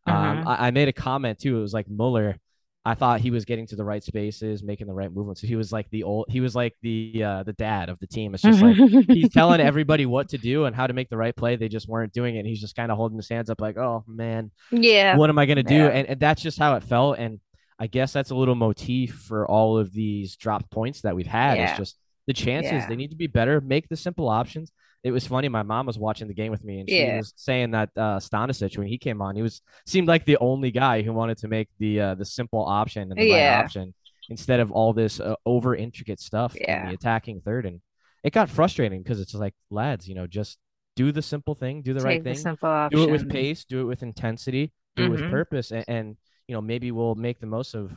um, 0.06 0.44
Mhm. 0.44 0.48
I, 0.48 0.68
I 0.68 0.72
made 0.72 0.90
a 0.90 0.94
comment 0.94 1.40
too. 1.40 1.58
It 1.58 1.62
was 1.62 1.74
like 1.74 1.88
Mueller. 1.90 2.38
I 2.86 2.94
thought 2.94 3.20
he 3.20 3.32
was 3.32 3.46
getting 3.46 3.66
to 3.68 3.76
the 3.76 3.84
right 3.84 4.04
spaces, 4.04 4.62
making 4.62 4.86
the 4.86 4.94
right 4.94 5.12
movements. 5.12 5.42
So 5.42 5.48
he 5.48 5.56
was 5.56 5.72
like 5.72 5.88
the 5.90 6.04
old, 6.04 6.28
he 6.30 6.40
was 6.40 6.56
like 6.56 6.76
the 6.84 7.24
uh, 7.24 7.44
the 7.44 7.54
dad 7.54 7.90
of 7.90 7.98
the 7.98 8.06
team. 8.06 8.36
It's 8.36 8.44
just 8.44 8.62
like 8.62 8.76
he's 9.10 9.30
telling 9.34 9.60
everybody 9.60 10.06
what 10.06 10.30
to 10.30 10.38
do 10.38 10.66
and 10.66 10.76
how 10.76 10.86
to 10.86 10.94
make 10.94 11.10
the 11.10 11.18
right 11.18 11.36
play. 11.36 11.56
They 11.56 11.68
just 11.68 11.88
weren't 11.88 12.14
doing 12.14 12.36
it. 12.36 12.40
And 12.40 12.48
he's 12.48 12.62
just 12.62 12.76
kind 12.76 12.92
of 12.92 12.98
holding 12.98 13.18
his 13.18 13.30
hands 13.30 13.50
up, 13.50 13.60
like, 13.60 13.78
"Oh 13.78 14.04
man, 14.08 14.52
yeah. 14.72 15.16
what 15.16 15.32
am 15.32 15.40
I 15.40 15.48
gonna 15.48 15.64
do?" 15.64 15.76
Yeah. 15.76 15.88
And, 15.88 16.08
and 16.10 16.20
that's 16.20 16.44
just 16.44 16.60
how 16.60 16.76
it 16.76 16.84
felt. 16.84 17.18
And 17.18 17.40
I 17.80 17.88
guess 17.88 18.14
that's 18.14 18.30
a 18.30 18.36
little 18.36 18.54
motif 18.54 19.16
for 19.16 19.48
all 19.48 19.80
of 19.80 19.92
these 19.94 20.36
dropped 20.36 20.70
points 20.70 21.02
that 21.02 21.16
we've 21.16 21.26
had. 21.26 21.58
Yeah. 21.58 21.72
Is 21.72 21.78
just 21.80 21.98
the 22.31 22.44
chances 22.45 22.72
Yeah. 22.83 22.86
they 22.89 22.95
need 22.95 23.10
to 23.12 23.16
be 23.25 23.28
better. 23.28 23.60
Make 23.62 23.86
the 23.89 23.95
simple 23.98 24.28
options. 24.30 24.72
It 25.04 25.12
was 25.12 25.25
funny. 25.28 25.50
My 25.50 25.63
mom 25.63 25.86
was 25.88 25.98
watching 25.98 26.28
the 26.28 26.33
game 26.42 26.51
with 26.51 26.63
me, 26.63 26.80
and 26.81 26.89
she 26.89 26.95
Yeah. 26.95 27.18
was 27.18 27.33
saying 27.36 27.72
that 27.72 27.89
uh, 27.98 28.19
Stanisic, 28.19 28.78
when 28.78 28.88
he 28.88 28.98
came 28.98 29.19
on, 29.22 29.36
he 29.36 29.42
was 29.42 29.62
seemed 29.86 30.07
like 30.07 30.24
the 30.25 30.38
only 30.38 30.72
guy 30.72 31.01
who 31.01 31.12
wanted 31.12 31.38
to 31.39 31.48
make 31.48 31.68
the 31.80 32.00
uh, 32.00 32.16
the 32.16 32.25
simple 32.25 32.63
option 32.81 33.12
and 33.12 33.18
the 33.19 33.25
Yeah. 33.25 33.36
right 33.57 33.63
option 33.63 33.94
instead 34.30 34.60
of 34.60 34.72
all 34.72 34.94
this 34.94 35.19
uh, 35.19 35.36
over 35.45 35.75
intricate 35.75 36.19
stuff 36.19 36.56
in 36.56 36.63
Yeah. 36.68 36.88
the 36.88 36.94
attacking 36.94 37.42
third. 37.42 37.66
And 37.66 37.81
it 38.24 38.31
got 38.31 38.48
frustrating 38.50 39.01
because 39.04 39.19
it's 39.19 39.33
like, 39.33 39.56
lads, 39.72 40.07
you 40.07 40.16
know, 40.16 40.28
just 40.28 40.57
do 40.95 41.12
the 41.12 41.22
simple 41.24 41.56
thing, 41.56 41.81
do 41.81 41.94
the 41.94 42.01
right 42.01 42.16
Take 42.18 42.24
the 42.24 42.30
thing, 42.36 42.44
simple 42.50 42.69
option. 42.69 42.98
do 42.98 43.04
it 43.06 43.12
with 43.12 43.28
pace, 43.30 43.66
do 43.66 43.81
it 43.81 43.86
with 43.86 44.04
intensity, 44.04 44.72
do 44.95 45.06
it 45.06 45.10
with 45.10 45.22
Mhm. 45.22 45.31
purpose, 45.31 45.72
and, 45.72 45.86
and 45.88 46.18
you 46.48 46.54
know 46.56 46.62
maybe 46.62 46.92
we'll 46.92 47.16
make 47.16 47.39
the 47.39 47.48
most 47.57 47.74
of 47.74 47.92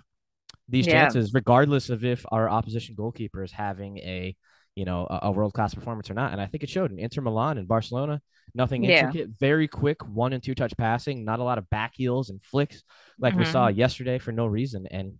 these 0.69 0.87
Yeah. 0.87 0.93
chances, 1.05 1.35
regardless 1.35 1.91
of 1.91 2.05
if 2.05 2.25
our 2.31 2.49
opposition 2.49 2.95
goalkeeper 2.95 3.43
is 3.43 3.53
having 3.53 3.99
a 3.99 4.35
you 4.75 4.85
know 4.85 5.07
a, 5.09 5.21
a 5.25 5.31
world 5.31 5.53
class 5.53 5.73
performance 5.75 6.11
or 6.11 6.15
not. 6.15 6.33
And 6.33 6.41
I 6.41 6.47
think 6.47 6.63
it 6.65 6.69
showed 6.71 6.91
in 6.91 6.99
Inter 6.99 7.21
Milan 7.23 7.59
and 7.59 7.69
Barcelona. 7.69 8.21
Nothing 8.55 8.83
Yeah. 8.85 9.07
intricate, 9.07 9.31
very 9.39 9.69
quick 9.69 10.05
one 10.07 10.33
and 10.33 10.43
two 10.43 10.55
touch 10.55 10.77
passing, 10.77 11.25
not 11.25 11.39
a 11.41 11.45
lot 11.45 11.59
of 11.59 11.69
back 11.71 11.93
heels 11.95 12.31
and 12.31 12.43
flicks 12.43 12.83
like 13.19 13.35
we 13.37 13.45
Mhm. 13.45 13.53
saw 13.53 13.69
yesterday 13.69 14.19
for 14.19 14.33
no 14.33 14.47
reason. 14.47 14.87
And 14.89 15.19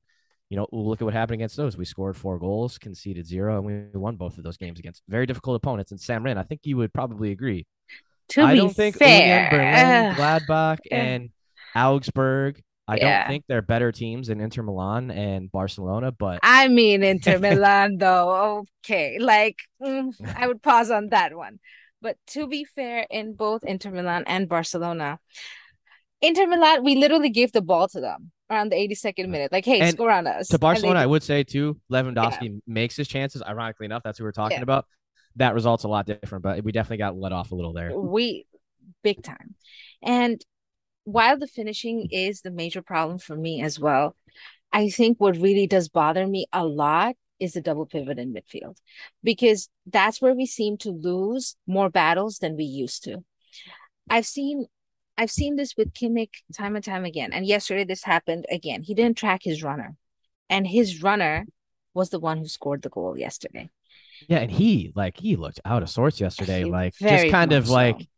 you 0.51 0.59
know, 0.59 0.67
look 0.73 1.01
at 1.01 1.05
what 1.05 1.15
happened 1.15 1.35
against 1.37 1.57
those. 1.57 1.77
We 1.77 1.85
scored 1.85 2.17
four 2.17 2.39
goals, 2.39 2.79
conceded 2.79 3.27
zero, 3.27 3.57
and 3.57 3.65
we 3.93 3.99
won 3.99 4.17
both 4.17 4.39
of 4.39 4.45
those 4.45 4.57
games 4.59 4.79
against 4.79 5.03
very 5.09 5.27
difficult 5.27 5.57
opponents. 5.57 5.91
And 5.91 5.99
Samrin, 5.99 6.37
I 6.37 6.43
think 6.43 6.61
you 6.65 6.77
would 6.77 6.93
probably 6.93 7.33
agree. 7.33 7.67
To 8.31 8.43
I 8.43 8.53
be 8.53 8.59
don't 8.59 8.75
think 8.75 8.97
fair, 8.97 9.45
Union 9.51 9.51
Berlin, 9.51 10.15
Gladbach, 10.17 10.79
and 10.91 11.31
Augsburg. 11.75 12.63
I 12.87 12.97
Yeah. 12.97 13.25
don't 13.25 13.27
think 13.27 13.45
they're 13.49 13.63
better 13.63 13.93
teams 13.93 14.29
than 14.29 14.41
Inter 14.41 14.63
Milan 14.63 15.11
and 15.11 15.51
Barcelona, 15.51 16.13
but 16.13 16.43
I 16.43 16.69
mean 16.69 17.03
Inter 17.03 17.39
Milan 17.39 17.97
though. 17.99 18.65
Okay, 18.85 19.19
like 19.19 19.59
mm, 19.83 20.13
I 20.35 20.47
would 20.47 20.63
pause 20.63 20.91
on 20.91 21.09
that 21.09 21.35
one. 21.37 21.59
But 22.03 22.19
to 22.29 22.47
be 22.47 22.65
fair, 22.65 23.07
in 23.11 23.35
both 23.35 23.65
Inter 23.65 23.91
Milan 23.91 24.25
and 24.27 24.49
Barcelona, 24.49 25.19
Inter 26.21 26.47
Milan, 26.47 26.85
we 26.85 26.97
literally 26.97 27.31
gave 27.31 27.53
the 27.53 27.61
ball 27.63 27.89
to 27.89 28.01
them 28.01 28.31
around 28.51 28.71
the 28.73 28.77
82nd 28.77 29.29
minute. 29.31 29.53
Like, 29.53 29.65
hey, 29.65 29.83
And 29.83 29.95
score 29.95 30.11
on 30.11 30.27
us. 30.27 30.49
to 30.51 30.59
Barcelona, 30.59 31.01
I 31.01 31.07
would 31.07 31.23
say 31.23 31.45
too, 31.45 31.81
Lewandowski 31.91 32.61
makes 32.67 32.97
his 32.97 33.09
chances. 33.09 33.43
Ironically 33.43 33.87
enough, 33.87 34.03
that's 34.03 34.19
who 34.19 34.25
we're 34.25 34.33
talking 34.33 34.59
Yeah. 34.59 34.63
about. 34.63 34.87
That 35.37 35.55
result's 35.55 35.85
a 35.85 35.89
lot 35.89 36.07
different, 36.07 36.43
but 36.43 36.63
we 36.63 36.73
definitely 36.73 36.99
got 36.99 37.17
let 37.17 37.33
off 37.33 37.51
a 37.51 37.55
little 37.55 37.73
there. 37.73 37.91
we 37.97 38.47
big 39.03 39.23
time. 39.23 39.55
And 40.03 40.41
while 41.05 41.39
the 41.39 41.47
finishing 41.47 42.09
is 42.11 42.41
the 42.41 42.51
major 42.51 42.83
problem 42.83 43.19
for 43.19 43.37
me 43.37 43.63
as 43.63 43.79
well, 43.79 44.17
I 44.73 44.89
think 44.91 45.19
what 45.19 45.37
really 45.37 45.67
does 45.67 45.89
bother 45.89 46.27
me 46.27 46.47
a 46.53 46.65
lot 46.65 47.15
is 47.39 47.53
the 47.53 47.61
double 47.61 47.87
pivot 47.87 48.19
in 48.19 48.33
midfield 48.33 48.77
because 49.23 49.69
that's 49.87 50.21
where 50.23 50.35
we 50.35 50.47
seem 50.47 50.77
to 50.79 50.91
lose 50.91 51.57
more 51.67 51.91
battles 51.91 52.39
than 52.39 52.57
we 52.57 52.65
used 52.65 53.05
to. 53.05 53.25
I've 54.09 54.27
seen 54.27 54.67
I've 55.17 55.31
seen 55.31 55.55
this 55.57 55.77
with 55.77 55.93
Kimmich 55.95 56.43
time 56.57 56.75
and 56.75 56.85
time 56.85 57.05
again. 57.05 57.33
And 57.33 57.47
yesterday 57.47 57.85
this 57.85 58.03
happened 58.03 58.47
again. 58.51 58.83
He 58.83 58.95
didn't 58.95 59.17
track 59.17 59.43
his 59.45 59.63
runner. 59.63 59.95
And 60.51 60.67
his 60.67 61.03
runner 61.03 61.47
was 61.95 62.11
the 62.11 62.19
one 62.19 62.39
who 62.39 62.49
scored 62.49 62.83
the 62.83 62.89
goal 62.89 63.17
yesterday. 63.17 63.71
Yeah, 64.29 64.39
and 64.39 64.51
he 64.51 64.93
like 64.95 65.19
he 65.19 65.37
looked 65.37 65.61
out 65.65 65.83
of 65.83 65.91
sorts 65.91 66.21
yesterday, 66.21 66.65
He- 66.65 66.71
like 66.71 66.95
just 66.97 67.29
kind 67.31 67.53
of 67.53 67.67
so. 67.69 67.73
like 67.73 68.09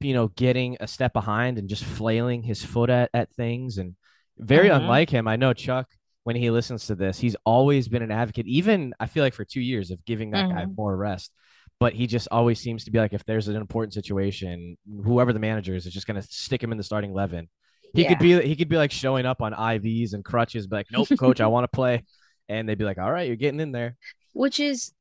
you 0.00 0.14
know 0.14 0.28
getting 0.28 0.76
a 0.80 0.86
step 0.86 1.12
behind 1.12 1.58
and 1.58 1.68
just 1.68 1.84
flailing 1.84 2.42
his 2.42 2.64
foot 2.64 2.90
at 2.90 3.10
at 3.14 3.32
things, 3.34 3.78
and 3.78 3.96
very 4.38 4.68
Mhm. 4.68 4.76
unlike 4.76 5.10
him. 5.10 5.28
I 5.28 5.36
know 5.36 5.52
Chuck 5.52 5.88
when 6.24 6.36
he 6.36 6.50
listens 6.50 6.86
to 6.86 6.94
this, 6.94 7.18
he's 7.18 7.36
always 7.44 7.86
been 7.86 8.02
an 8.02 8.10
advocate, 8.10 8.46
even 8.46 8.94
I 8.98 9.06
feel 9.06 9.22
like 9.22 9.34
for 9.34 9.44
two 9.44 9.60
years 9.60 9.90
of 9.90 10.02
giving 10.06 10.30
that 10.30 10.48
guy 10.48 10.64
Mhm. 10.64 10.74
more 10.76 10.96
rest. 10.96 11.30
But 11.78 11.92
he 11.92 12.06
just 12.06 12.28
always 12.30 12.58
seems 12.58 12.84
to 12.84 12.90
be 12.90 12.98
like, 12.98 13.12
if 13.12 13.24
there's 13.26 13.48
an 13.48 13.56
important 13.56 13.92
situation, 13.92 14.78
whoever 15.04 15.32
the 15.34 15.38
manager 15.38 15.74
is, 15.74 15.84
is 15.86 15.92
just 15.92 16.06
gonna 16.06 16.22
stick 16.22 16.62
him 16.62 16.72
in 16.72 16.78
the 16.78 16.84
starting 16.84 17.10
eleven. 17.10 17.48
He 17.92 18.04
could 18.06 18.18
be 18.18 18.40
he 18.42 18.56
could 18.56 18.68
be 18.70 18.76
like 18.76 18.90
showing 18.90 19.26
up 19.26 19.42
on 19.42 19.52
IVs 19.52 20.14
and 20.14 20.24
crutches, 20.24 20.66
be 20.66 20.76
like, 20.76 20.86
nope, 20.90 21.08
coach, 21.18 21.40
I 21.40 21.46
want 21.48 21.64
to 21.64 21.68
play, 21.76 22.04
and 22.48 22.68
they'd 22.68 22.78
be 22.78 22.84
like, 22.84 22.98
all 22.98 23.12
right, 23.12 23.26
you're 23.26 23.36
getting 23.36 23.60
in 23.60 23.72
there. 23.72 23.96
which 24.32 24.58
is 24.58 24.92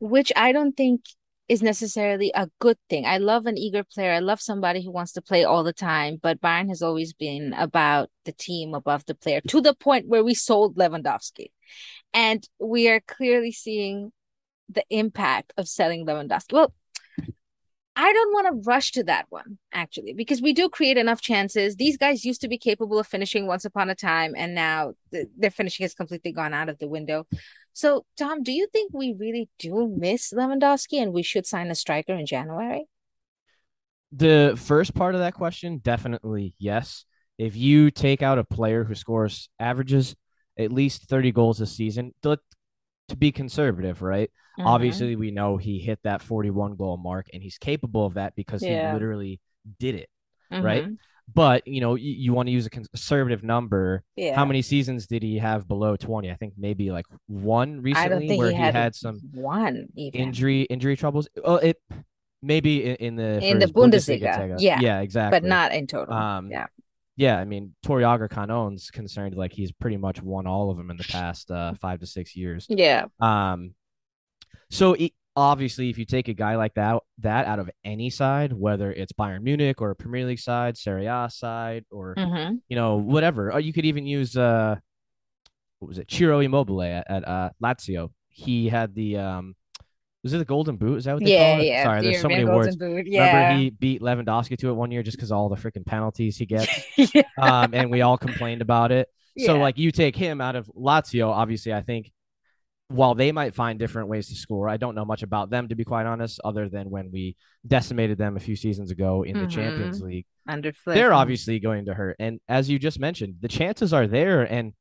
which 0.00 0.30
I 0.36 0.52
don't 0.52 0.76
think 0.76 1.02
is 1.48 1.62
necessarily 1.62 2.30
a 2.34 2.48
good 2.58 2.76
thing. 2.90 3.06
I 3.06 3.18
love 3.18 3.46
an 3.46 3.56
eager 3.56 3.82
player. 3.82 4.12
I 4.12 4.18
love 4.18 4.40
somebody 4.40 4.84
who 4.84 4.90
wants 4.90 5.12
to 5.12 5.22
play 5.22 5.44
all 5.44 5.64
the 5.64 5.72
time, 5.72 6.18
but 6.22 6.40
Bayern 6.40 6.68
has 6.68 6.82
always 6.82 7.14
been 7.14 7.54
about 7.54 8.10
the 8.24 8.32
team 8.32 8.74
above 8.74 9.06
the 9.06 9.14
player 9.14 9.40
to 9.48 9.60
the 9.60 9.74
point 9.74 10.08
where 10.08 10.22
we 10.22 10.34
sold 10.34 10.76
Lewandowski. 10.76 11.46
And 12.12 12.46
we 12.60 12.88
are 12.88 13.00
clearly 13.00 13.52
seeing 13.52 14.12
the 14.68 14.84
impact 14.90 15.54
of 15.56 15.68
selling 15.68 16.06
Lewandowski. 16.06 16.52
Well, 16.52 16.74
I 18.00 18.12
don't 18.12 18.32
want 18.32 18.46
to 18.46 18.68
rush 18.70 18.92
to 18.92 19.02
that 19.04 19.26
one 19.28 19.58
actually 19.72 20.12
because 20.12 20.40
we 20.40 20.52
do 20.52 20.68
create 20.68 20.96
enough 20.96 21.20
chances. 21.20 21.74
These 21.74 21.96
guys 21.96 22.24
used 22.24 22.40
to 22.42 22.48
be 22.48 22.56
capable 22.56 22.96
of 22.96 23.08
finishing 23.08 23.48
once 23.48 23.64
upon 23.64 23.90
a 23.90 23.94
time, 23.96 24.34
and 24.36 24.54
now 24.54 24.92
th- 25.10 25.26
their 25.36 25.50
finishing 25.50 25.82
has 25.82 25.94
completely 25.94 26.30
gone 26.30 26.54
out 26.54 26.68
of 26.68 26.78
the 26.78 26.86
window. 26.86 27.26
So, 27.78 28.04
Tom, 28.16 28.42
do 28.42 28.50
you 28.50 28.66
think 28.66 28.92
we 28.92 29.14
really 29.16 29.48
do 29.56 29.86
miss 29.86 30.32
Lewandowski 30.32 31.00
and 31.00 31.12
we 31.12 31.22
should 31.22 31.46
sign 31.46 31.70
a 31.70 31.76
striker 31.76 32.12
in 32.12 32.26
January? 32.26 32.86
The 34.10 34.58
first 34.60 34.96
part 34.96 35.14
of 35.14 35.20
that 35.20 35.34
question, 35.34 35.78
definitely 35.78 36.56
yes. 36.58 37.04
If 37.38 37.54
you 37.54 37.92
take 37.92 38.20
out 38.20 38.36
a 38.36 38.42
player 38.42 38.82
who 38.82 38.96
scores 38.96 39.48
averages 39.60 40.16
at 40.58 40.72
least 40.72 41.04
30 41.04 41.30
goals 41.30 41.60
a 41.60 41.66
season, 41.66 42.14
to, 42.24 42.40
to 43.10 43.16
be 43.16 43.30
conservative, 43.30 44.02
right? 44.02 44.28
Mhm. 44.58 44.66
Obviously, 44.66 45.14
we 45.14 45.30
know 45.30 45.56
he 45.56 45.78
hit 45.78 46.00
that 46.02 46.20
41 46.20 46.74
goal 46.74 46.96
mark 46.96 47.28
and 47.32 47.44
he's 47.44 47.58
capable 47.58 48.04
of 48.06 48.14
that 48.14 48.34
because 48.34 48.60
Yeah. 48.64 48.88
he 48.88 48.92
literally 48.94 49.40
did 49.78 49.94
it, 49.94 50.10
right? 50.50 50.84
But, 51.32 51.66
you 51.66 51.80
know, 51.80 51.94
you, 51.94 52.10
you 52.12 52.32
want 52.32 52.46
to 52.46 52.52
use 52.52 52.66
a 52.66 52.70
conservative 52.70 53.42
number. 53.42 54.02
Yeah. 54.16 54.34
How 54.34 54.44
many 54.44 54.62
seasons 54.62 55.06
did 55.06 55.22
he 55.22 55.38
have 55.38 55.68
below 55.68 55.96
20? 55.96 56.30
I 56.30 56.34
think 56.34 56.54
maybe 56.56 56.90
like 56.90 57.06
one 57.26 57.82
recently 57.82 58.06
I 58.06 58.08
don't 58.08 58.26
think 58.26 58.38
where 58.38 58.50
he 58.50 58.56
he 58.56 58.60
had, 58.62 58.74
had 58.74 58.94
some 58.94 59.20
one 59.34 59.88
even. 59.94 60.20
injury 60.20 60.62
injury 60.62 60.96
troubles. 60.96 61.28
Oh, 61.44 61.56
it 61.56 61.80
maybe 62.42 62.84
in, 62.84 62.96
in 62.96 63.16
the 63.16 63.44
In 63.44 63.58
the 63.58 63.66
Bundesliga, 63.66 64.22
Bundesliga. 64.36 64.56
yeah. 64.60 64.80
yeah, 64.80 65.00
exactly. 65.00 65.38
but 65.40 65.46
not 65.46 65.72
in 65.74 65.86
total. 65.86 66.14
Um, 66.14 66.50
yeah. 66.50 66.66
yeah. 67.16 67.38
I 67.38 67.44
mean, 67.44 67.74
Torjägerkanone's 67.84 68.90
concerned 68.90 69.34
like 69.34 69.52
he's 69.52 69.70
pretty 69.72 69.96
much 69.98 70.22
won 70.22 70.46
all 70.46 70.70
of 70.70 70.76
them 70.78 70.90
in 70.90 70.96
the 70.96 71.04
past 71.04 71.50
uh, 71.50 71.74
five 71.74 72.00
to 72.00 72.06
six 72.06 72.34
years. 72.36 72.66
Yeah. 72.70 73.06
Um, 73.20 73.74
so 74.70 74.94
it, 74.94 75.12
obviously, 75.38 75.90
if 75.90 75.98
you 75.98 76.04
take 76.04 76.28
a 76.28 76.34
guy 76.34 76.56
like 76.56 76.74
that 76.74 76.98
that 77.18 77.46
out 77.46 77.58
of 77.58 77.70
any 77.84 78.10
side, 78.10 78.52
whether 78.52 78.92
it's 78.92 79.12
Bayern 79.12 79.42
Munich 79.42 79.80
or 79.80 79.90
a 79.90 79.96
Premier 79.96 80.26
League 80.26 80.38
side, 80.40 80.76
Serie 80.76 81.06
A 81.06 81.28
side, 81.30 81.84
or 81.90 82.16
hmm 82.16 82.60
you 82.68 82.76
know 82.76 82.96
whatever, 82.96 83.52
or 83.52 83.60
you 83.60 83.72
could 83.72 83.86
even 83.86 84.06
use 84.06 84.36
uh, 84.36 84.76
what 85.78 85.88
was 85.88 85.98
it, 85.98 86.10
Ciro 86.10 86.40
Immobile 86.40 86.82
at, 86.82 87.10
at 87.10 87.26
uh, 87.28 87.50
Lazio. 87.62 88.10
He 88.28 88.68
had 88.68 88.94
the 88.94 89.16
um, 89.18 89.56
was 90.22 90.32
it 90.34 90.38
the 90.38 90.44
Golden 90.44 90.76
Boot? 90.76 90.98
Is 90.98 91.04
that 91.04 91.14
what 91.14 91.22
they 91.22 91.30
Yeah, 91.30 91.38
call 91.38 91.60
it? 91.60 91.64
yeah. 91.64 91.82
Sorry, 91.82 91.98
the 91.98 92.04
there's 92.12 92.20
so 92.20 92.28
many 92.28 92.44
words. 92.44 92.76
Boot. 92.76 93.06
Remember, 93.14 93.42
he 93.42 93.70
beat 93.70 94.02
Lewandowski 94.02 94.58
to 94.58 94.70
it 94.70 94.74
one 94.74 94.90
year 94.90 95.02
just 95.02 95.16
because 95.16 95.32
all 95.32 95.48
the 95.48 95.56
freaking 95.56 95.86
penalties 95.86 96.36
he 96.36 96.46
gets, 96.46 96.68
yeah. 97.14 97.22
um, 97.36 97.74
and 97.74 97.90
we 97.90 98.02
all 98.02 98.18
complained 98.18 98.62
about 98.62 98.92
it. 98.92 99.08
So, 99.38 99.58
like, 99.60 99.78
you 99.78 99.92
take 99.92 100.16
him 100.16 100.40
out 100.40 100.56
of 100.56 100.66
Lazio, 100.76 101.28
obviously, 101.30 101.72
I 101.72 101.82
think 101.82 102.10
while 102.88 103.14
they 103.14 103.32
might 103.32 103.54
find 103.54 103.78
different 103.78 104.08
ways 104.08 104.28
to 104.28 104.34
score, 104.34 104.68
I 104.68 104.78
don't 104.78 104.94
know 104.94 105.04
much 105.04 105.22
about 105.22 105.50
them 105.50 105.68
to 105.68 105.74
be 105.74 105.84
quite 105.84 106.06
honest, 106.06 106.40
other 106.44 106.68
than 106.68 106.88
when 106.90 107.10
we 107.12 107.36
decimated 107.66 108.16
them 108.18 108.36
a 108.36 108.40
few 108.40 108.56
seasons 108.56 108.90
ago 108.90 109.22
in 109.24 109.38
the 109.38 109.44
Mhm. 109.46 109.50
Champions 109.50 110.00
League. 110.00 110.26
Under. 110.46 110.72
They're 110.86 111.12
obviously 111.12 111.60
going 111.60 111.84
to 111.86 111.94
hurt, 111.94 112.16
and 112.18 112.40
as 112.48 112.70
you 112.70 112.78
just 112.78 112.98
mentioned, 112.98 113.36
the 113.40 113.48
chances 113.48 113.92
are 113.92 114.06
there. 114.06 114.42
And 114.50 114.72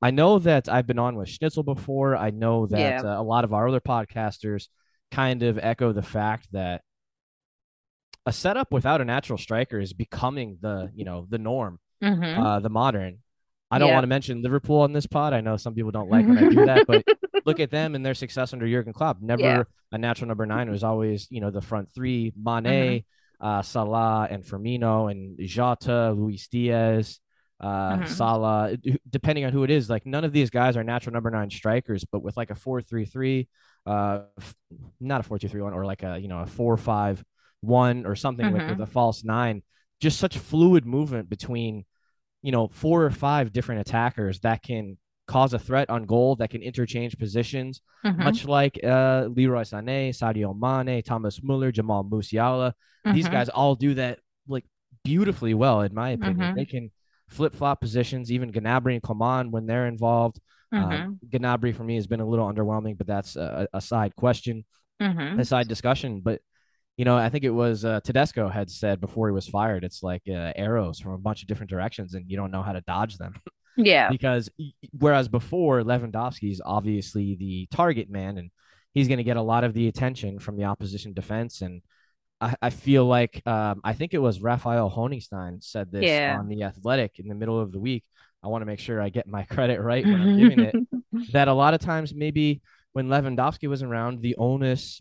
I 0.00 0.10
know 0.12 0.38
that 0.38 0.68
I've 0.68 0.86
been 0.86 0.98
on 1.00 1.16
with 1.16 1.28
Schnitzel 1.28 1.64
before. 1.64 2.14
I 2.16 2.30
know 2.30 2.66
that 2.66 3.02
Yeah. 3.02 3.10
uh, 3.16 3.20
a 3.20 3.24
lot 3.24 3.44
of 3.44 3.52
our 3.52 3.66
other 3.68 3.80
podcasters 3.80 4.68
kind 5.10 5.42
of 5.42 5.58
echo 5.58 5.92
the 5.92 6.02
fact 6.02 6.48
that 6.52 6.82
a 8.26 8.32
setup 8.32 8.72
without 8.72 9.00
a 9.00 9.04
natural 9.04 9.38
striker 9.38 9.78
is 9.78 9.92
becoming 9.92 10.58
the 10.60 10.90
you 10.94 11.04
know 11.04 11.26
the 11.28 11.38
norm, 11.38 11.78
hmm 12.00 12.22
uh, 12.22 12.60
the 12.60 12.68
modern. 12.70 13.18
I 13.70 13.78
don't 13.78 13.88
Yeah. 13.88 13.94
want 13.94 14.04
to 14.04 14.08
mention 14.08 14.42
Liverpool 14.42 14.80
on 14.80 14.92
this 14.92 15.06
pod. 15.06 15.32
I 15.32 15.40
know 15.40 15.56
some 15.56 15.74
people 15.74 15.90
don't 15.90 16.08
like 16.10 16.26
when 16.26 16.38
I 16.38 16.48
do 16.48 16.66
that, 16.66 16.86
but 16.86 17.04
look 17.46 17.58
at 17.60 17.70
them 17.70 17.94
and 17.94 18.06
their 18.06 18.14
success 18.14 18.52
under 18.52 18.66
Jurgen 18.68 18.92
Klopp. 18.92 19.20
Never 19.20 19.42
Yeah. 19.42 19.62
a 19.92 19.98
natural 19.98 20.28
number 20.28 20.46
nine. 20.46 20.68
It 20.68 20.70
was 20.70 20.84
always 20.84 21.26
you 21.30 21.40
know 21.40 21.50
the 21.50 21.60
front 21.62 21.90
three: 21.92 22.32
Mane, 22.36 23.04
uh, 23.40 23.62
Salah, 23.62 24.28
and 24.30 24.44
Firmino, 24.44 25.10
and 25.10 25.36
Jota, 25.40 26.12
Luis 26.16 26.46
Diaz, 26.48 27.18
uh, 27.60 27.96
Mhm. 27.98 28.08
Salah. 28.08 28.76
Depending 29.10 29.44
on 29.46 29.52
who 29.52 29.64
it 29.64 29.70
is, 29.70 29.90
like 29.90 30.06
none 30.06 30.24
of 30.24 30.32
these 30.32 30.50
guys 30.50 30.76
are 30.76 30.84
natural 30.84 31.12
number 31.14 31.30
nine 31.30 31.50
strikers. 31.50 32.04
But 32.04 32.22
with 32.22 32.36
like 32.36 32.50
a 32.50 32.54
four-three-three, 32.54 33.48
uh, 33.84 34.20
not 35.00 35.20
a 35.20 35.24
four-two-three-one, 35.24 35.72
or 35.74 35.84
like 35.84 36.02
a 36.04 36.18
you 36.18 36.28
know 36.28 36.40
a 36.40 36.46
four-five-one 36.46 38.06
or 38.06 38.14
something 38.14 38.46
like 38.52 38.68
with 38.68 38.78
Mhm. 38.78 38.82
a 38.82 38.86
false 38.86 39.24
nine, 39.24 39.62
just 40.00 40.18
such 40.18 40.38
fluid 40.38 40.86
movement 40.86 41.28
between 41.28 41.84
you 42.46 42.52
know, 42.52 42.68
four 42.68 43.04
or 43.04 43.10
five 43.10 43.52
different 43.52 43.80
attackers 43.80 44.38
that 44.40 44.62
can 44.62 44.96
cause 45.26 45.52
a 45.52 45.58
threat 45.58 45.90
on 45.90 46.04
goal, 46.04 46.36
that 46.36 46.50
can 46.50 46.62
interchange 46.62 47.18
positions, 47.18 47.82
Mhm. 48.04 48.18
much 48.26 48.44
like 48.44 48.74
uh, 48.84 49.26
Leroy 49.36 49.62
Sané, 49.62 50.10
Sadio 50.20 50.50
Mane, 50.64 51.02
Thomas 51.02 51.42
Muller, 51.42 51.72
Jamal 51.72 52.04
Musiala. 52.04 52.72
These 53.16 53.26
Mhm. 53.28 53.32
guys 53.32 53.48
all 53.48 53.74
do 53.74 53.94
that 53.94 54.20
like 54.46 54.64
beautifully 55.02 55.54
well, 55.54 55.80
in 55.82 55.92
my 55.92 56.10
opinion. 56.10 56.52
Mhm. 56.52 56.54
They 56.54 56.64
can 56.64 56.92
flip 57.28 57.52
flop 57.56 57.80
positions, 57.80 58.30
even 58.30 58.52
Gnabry 58.52 58.94
and 58.94 59.02
Coman 59.02 59.50
when 59.50 59.66
they're 59.66 59.88
involved. 59.88 60.38
Mhm. 60.72 61.06
Um, 61.06 61.20
Gnabry 61.28 61.74
for 61.74 61.82
me 61.82 61.96
has 61.96 62.06
been 62.06 62.20
a 62.20 62.26
little 62.32 62.46
underwhelming, 62.46 62.96
but 62.96 63.08
that's 63.08 63.34
a, 63.34 63.66
a 63.72 63.80
side 63.80 64.14
question, 64.14 64.64
Mhm. 65.02 65.40
a 65.40 65.44
side 65.44 65.66
discussion. 65.66 66.20
But 66.20 66.40
you 66.96 67.04
know, 67.04 67.16
I 67.16 67.28
think 67.28 67.44
it 67.44 67.50
was 67.50 67.84
uh, 67.84 68.00
Tedesco 68.02 68.48
had 68.48 68.70
said 68.70 69.00
before 69.00 69.28
he 69.28 69.32
was 69.34 69.46
fired, 69.48 69.84
it's 69.84 70.02
like 70.02 70.22
uh, 70.28 70.52
arrows 70.56 70.98
from 71.00 71.12
a 71.12 71.18
bunch 71.18 71.42
of 71.42 71.48
different 71.48 71.70
directions, 71.70 72.14
and 72.14 72.30
you 72.30 72.36
don't 72.36 72.50
know 72.50 72.62
how 72.62 72.72
to 72.72 72.80
dodge 72.82 73.18
them. 73.18 73.34
Yeah. 73.76 74.08
because 74.10 74.48
whereas 74.98 75.28
before 75.28 75.82
Lewandowski 75.82 76.50
is 76.50 76.62
obviously 76.64 77.36
the 77.36 77.68
target 77.70 78.08
man, 78.10 78.38
and 78.38 78.50
he's 78.94 79.08
going 79.08 79.18
to 79.18 79.24
get 79.24 79.36
a 79.36 79.42
lot 79.42 79.64
of 79.64 79.74
the 79.74 79.88
attention 79.88 80.38
from 80.38 80.56
the 80.56 80.64
opposition 80.64 81.12
defense, 81.12 81.60
and 81.60 81.82
I, 82.40 82.54
I 82.62 82.70
feel 82.70 83.04
like 83.04 83.42
um, 83.46 83.80
I 83.84 83.92
think 83.92 84.14
it 84.14 84.18
was 84.18 84.40
Raphael 84.40 84.90
Honigstein 84.90 85.62
said 85.62 85.90
this 85.90 86.04
Yeah. 86.04 86.36
on 86.38 86.48
the 86.48 86.62
Athletic 86.62 87.18
in 87.18 87.28
the 87.28 87.34
middle 87.34 87.58
of 87.60 87.72
the 87.72 87.78
week. 87.78 88.04
I 88.42 88.48
want 88.48 88.62
to 88.62 88.66
make 88.66 88.78
sure 88.78 89.00
I 89.02 89.08
get 89.08 89.26
my 89.26 89.42
credit 89.54 89.80
right 89.80 90.04
when 90.04 90.20
I'm 90.20 90.38
giving 90.38 90.60
it. 90.60 90.74
That 91.32 91.48
a 91.48 91.54
lot 91.54 91.72
of 91.72 91.80
times 91.80 92.14
maybe 92.14 92.60
when 92.92 93.08
Lewandowski 93.08 93.68
was 93.68 93.82
around, 93.82 94.20
the 94.20 94.36
onus 94.36 95.00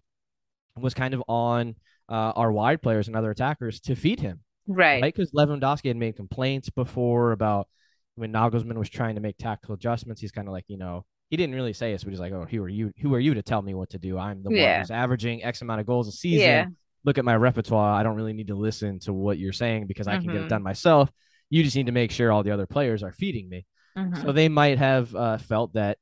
was 0.78 0.94
kind 0.94 1.14
of 1.14 1.24
on 1.28 1.76
uh, 2.10 2.34
our 2.36 2.52
wide 2.52 2.82
players 2.82 3.08
and 3.08 3.16
other 3.16 3.32
attackers 3.32 3.80
to 3.82 3.96
feed 3.96 4.20
him 4.20 4.42
Right. 4.68 5.02
right? 5.02 5.14
Because 5.16 5.32
Lewandowski 5.32 5.88
had 5.88 5.98
made 5.98 6.16
complaints 6.16 6.70
before 6.70 7.32
about 7.32 7.68
when 8.16 8.32
Nagelsmann 8.32 8.78
was 8.78 8.90
trying 8.90 9.16
to 9.16 9.22
make 9.22 9.38
tactical 9.38 9.76
adjustments. 9.76 10.22
He's 10.22 10.32
kind 10.32 10.48
of 10.48 10.52
like, 10.54 10.66
you 10.68 10.78
know, 10.78 11.06
he 11.30 11.38
didn't 11.38 11.56
really 11.56 11.74
say 11.74 11.94
it, 11.94 12.02
but 12.04 12.10
he's 12.12 12.20
like, 12.20 12.34
oh, 12.34 12.46
who 12.50 12.64
are 12.64 12.70
you? 12.70 12.92
Who 13.02 13.14
are 13.14 13.20
you 13.20 13.34
to 13.36 13.42
tell 13.44 13.62
me 13.62 13.74
what 13.74 13.90
to 13.92 13.98
do? 14.00 14.18
I'm 14.18 14.44
the 14.44 14.50
one 14.50 14.80
who's 14.80 14.92
averaging 14.92 15.44
X 15.44 15.62
amount 15.62 15.82
of 15.82 15.88
goals 15.88 16.08
a 16.08 16.12
season. 16.12 16.40
Yeah. 16.48 16.66
Look 17.04 17.18
at 17.18 17.26
my 17.26 17.36
repertoire. 17.36 17.94
I 17.94 18.04
don't 18.04 18.16
really 18.16 18.34
need 18.34 18.48
to 18.48 18.56
listen 18.56 19.00
to 19.02 19.14
what 19.14 19.38
you're 19.38 19.54
saying 19.54 19.88
because 19.88 20.08
I 20.08 20.18
can 20.18 20.28
get 20.28 20.36
it 20.38 20.50
done 20.50 20.64
myself. 20.64 21.10
You 21.50 21.64
just 21.64 21.76
need 21.76 21.86
to 21.86 21.92
make 21.92 22.10
sure 22.12 22.32
all 22.32 22.42
the 22.44 22.52
other 22.52 22.66
players 22.66 23.04
are 23.04 23.12
feeding 23.14 23.48
me. 23.50 23.66
Mhm. 23.98 24.22
So 24.24 24.32
they 24.32 24.50
might 24.50 24.78
have 24.80 25.14
uh, 25.16 25.38
felt 25.38 25.74
that 25.74 25.98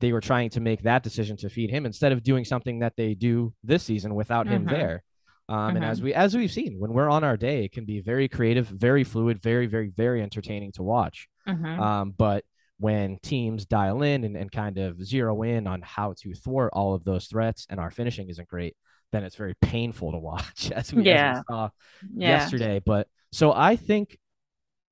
they 0.00 0.12
were 0.12 0.20
trying 0.20 0.50
to 0.50 0.60
make 0.60 0.82
that 0.82 1.02
decision 1.02 1.36
to 1.38 1.48
feed 1.48 1.70
him 1.70 1.86
instead 1.86 2.12
of 2.12 2.22
doing 2.22 2.44
something 2.44 2.80
that 2.80 2.94
they 2.96 3.14
do 3.14 3.52
this 3.62 3.82
season 3.82 4.14
without 4.14 4.46
him 4.46 4.64
Mhm. 4.66 4.70
there. 4.70 5.02
Um, 5.48 5.76
And 5.76 5.84
as 5.84 6.00
we 6.00 6.14
as 6.14 6.36
we've 6.36 6.50
seen, 6.52 6.78
when 6.78 6.92
we're 6.92 7.08
on 7.10 7.24
our 7.24 7.36
day, 7.36 7.64
it 7.64 7.72
can 7.72 7.84
be 7.84 8.00
very 8.00 8.28
creative, 8.28 8.66
very 8.68 9.04
fluid, 9.04 9.42
very 9.42 9.66
very 9.66 9.88
very 9.90 10.22
entertaining 10.22 10.72
to 10.72 10.82
watch. 10.82 11.28
Mhm. 11.46 11.78
Um, 11.78 12.10
but 12.16 12.44
when 12.78 13.18
teams 13.18 13.66
dial 13.66 14.02
in 14.02 14.24
and, 14.24 14.36
and 14.36 14.50
kind 14.50 14.78
of 14.78 15.04
zero 15.04 15.42
in 15.42 15.66
on 15.66 15.82
how 15.82 16.14
to 16.22 16.32
thwart 16.34 16.70
all 16.72 16.94
of 16.94 17.04
those 17.04 17.26
threats, 17.26 17.66
and 17.68 17.78
our 17.78 17.90
finishing 17.90 18.28
isn't 18.30 18.48
great, 18.48 18.74
then 19.12 19.22
it's 19.24 19.36
very 19.36 19.54
painful 19.60 20.12
to 20.12 20.18
watch, 20.18 20.70
as 20.72 20.92
we, 20.94 21.06
as 21.10 21.38
we 21.38 21.42
saw 21.50 21.68
yeah. 22.14 22.28
yesterday. 22.28 22.80
But 22.84 23.06
so 23.32 23.52
I 23.52 23.76
think 23.76 24.18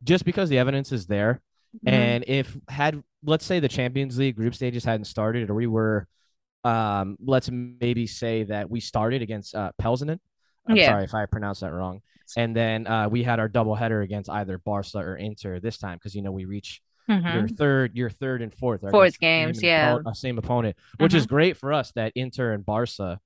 just 0.03 0.25
because 0.27 0.49
the 0.51 0.59
evidence 0.59 0.93
is 0.93 1.07
there, 1.07 1.41
and 1.87 2.25
if 2.27 2.57
had 2.69 3.03
let's 3.25 3.45
say 3.45 3.61
the 3.61 3.69
Champions 3.69 4.19
League 4.19 4.37
group 4.37 4.55
stages 4.55 4.85
hadn't 4.85 5.07
started, 5.07 5.51
or 5.51 5.55
we 5.55 5.67
were, 5.67 6.07
um, 6.65 7.17
let's 7.25 7.51
maybe 7.51 8.07
say 8.07 8.45
that 8.45 8.71
we 8.71 8.81
started 8.81 9.23
against 9.23 9.55
uh, 9.55 9.73
Pelzinen. 9.81 10.19
I'm 10.67 10.77
Yeah. 10.77 10.87
sorry 10.87 11.05
if 11.05 11.15
I 11.15 11.27
pronounced 11.27 11.63
that 11.63 11.73
wrong. 11.73 12.03
And 12.37 12.55
then 12.55 12.87
uh, 12.87 13.09
we 13.09 13.23
had 13.23 13.41
our 13.41 13.49
double 13.49 13.75
header 13.75 14.03
against 14.03 14.29
either 14.31 14.59
Barca 14.59 14.99
or 14.99 15.17
Inter 15.17 15.61
this 15.61 15.79
time 15.79 15.97
because 15.97 16.15
you 16.15 16.23
know 16.23 16.33
we 16.33 16.45
reach 16.45 16.83
Mhm. 17.09 17.33
your 17.33 17.49
third, 17.49 17.97
your 17.97 18.11
third 18.11 18.43
and 18.43 18.55
fourth, 18.55 18.83
Fourth 18.91 19.19
games, 19.19 19.63
yeah. 19.63 19.99
uh, 20.05 20.13
same 20.13 20.37
opponent, 20.39 20.77
which 20.99 21.13
Mm-hmm. 21.13 21.19
is 21.19 21.27
great 21.27 21.57
for 21.57 21.73
us 21.73 21.91
that 21.93 22.13
Inter 22.15 22.53
and 22.53 22.67
Barca, 22.67 23.19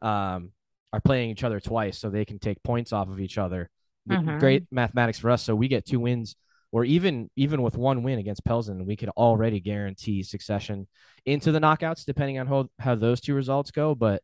um, 0.00 0.52
are 0.92 1.00
playing 1.00 1.30
each 1.30 1.42
other 1.42 1.58
twice, 1.58 1.98
so 1.98 2.08
they 2.08 2.24
can 2.24 2.38
take 2.38 2.62
points 2.62 2.92
off 2.92 3.08
of 3.08 3.18
each 3.20 3.36
other. 3.36 3.68
Mhm. 4.08 4.38
Great 4.38 4.64
mathematics 4.70 5.18
for 5.18 5.30
us. 5.30 5.42
So 5.42 5.56
we 5.56 5.66
get 5.66 5.84
two 5.84 5.98
wins, 5.98 6.36
or 6.72 6.84
even 6.84 7.30
even 7.36 7.62
with 7.62 7.76
one 7.76 8.02
win 8.02 8.18
against 8.18 8.44
Pelzen, 8.44 8.84
we 8.86 8.96
could 8.96 9.10
already 9.10 9.60
guarantee 9.60 10.22
succession 10.22 10.86
into 11.24 11.52
the 11.52 11.60
knockouts, 11.60 12.04
depending 12.04 12.38
on 12.38 12.46
how 12.46 12.68
how 12.78 12.94
those 12.94 13.20
two 13.20 13.34
results 13.34 13.70
go. 13.70 13.94
But 13.94 14.22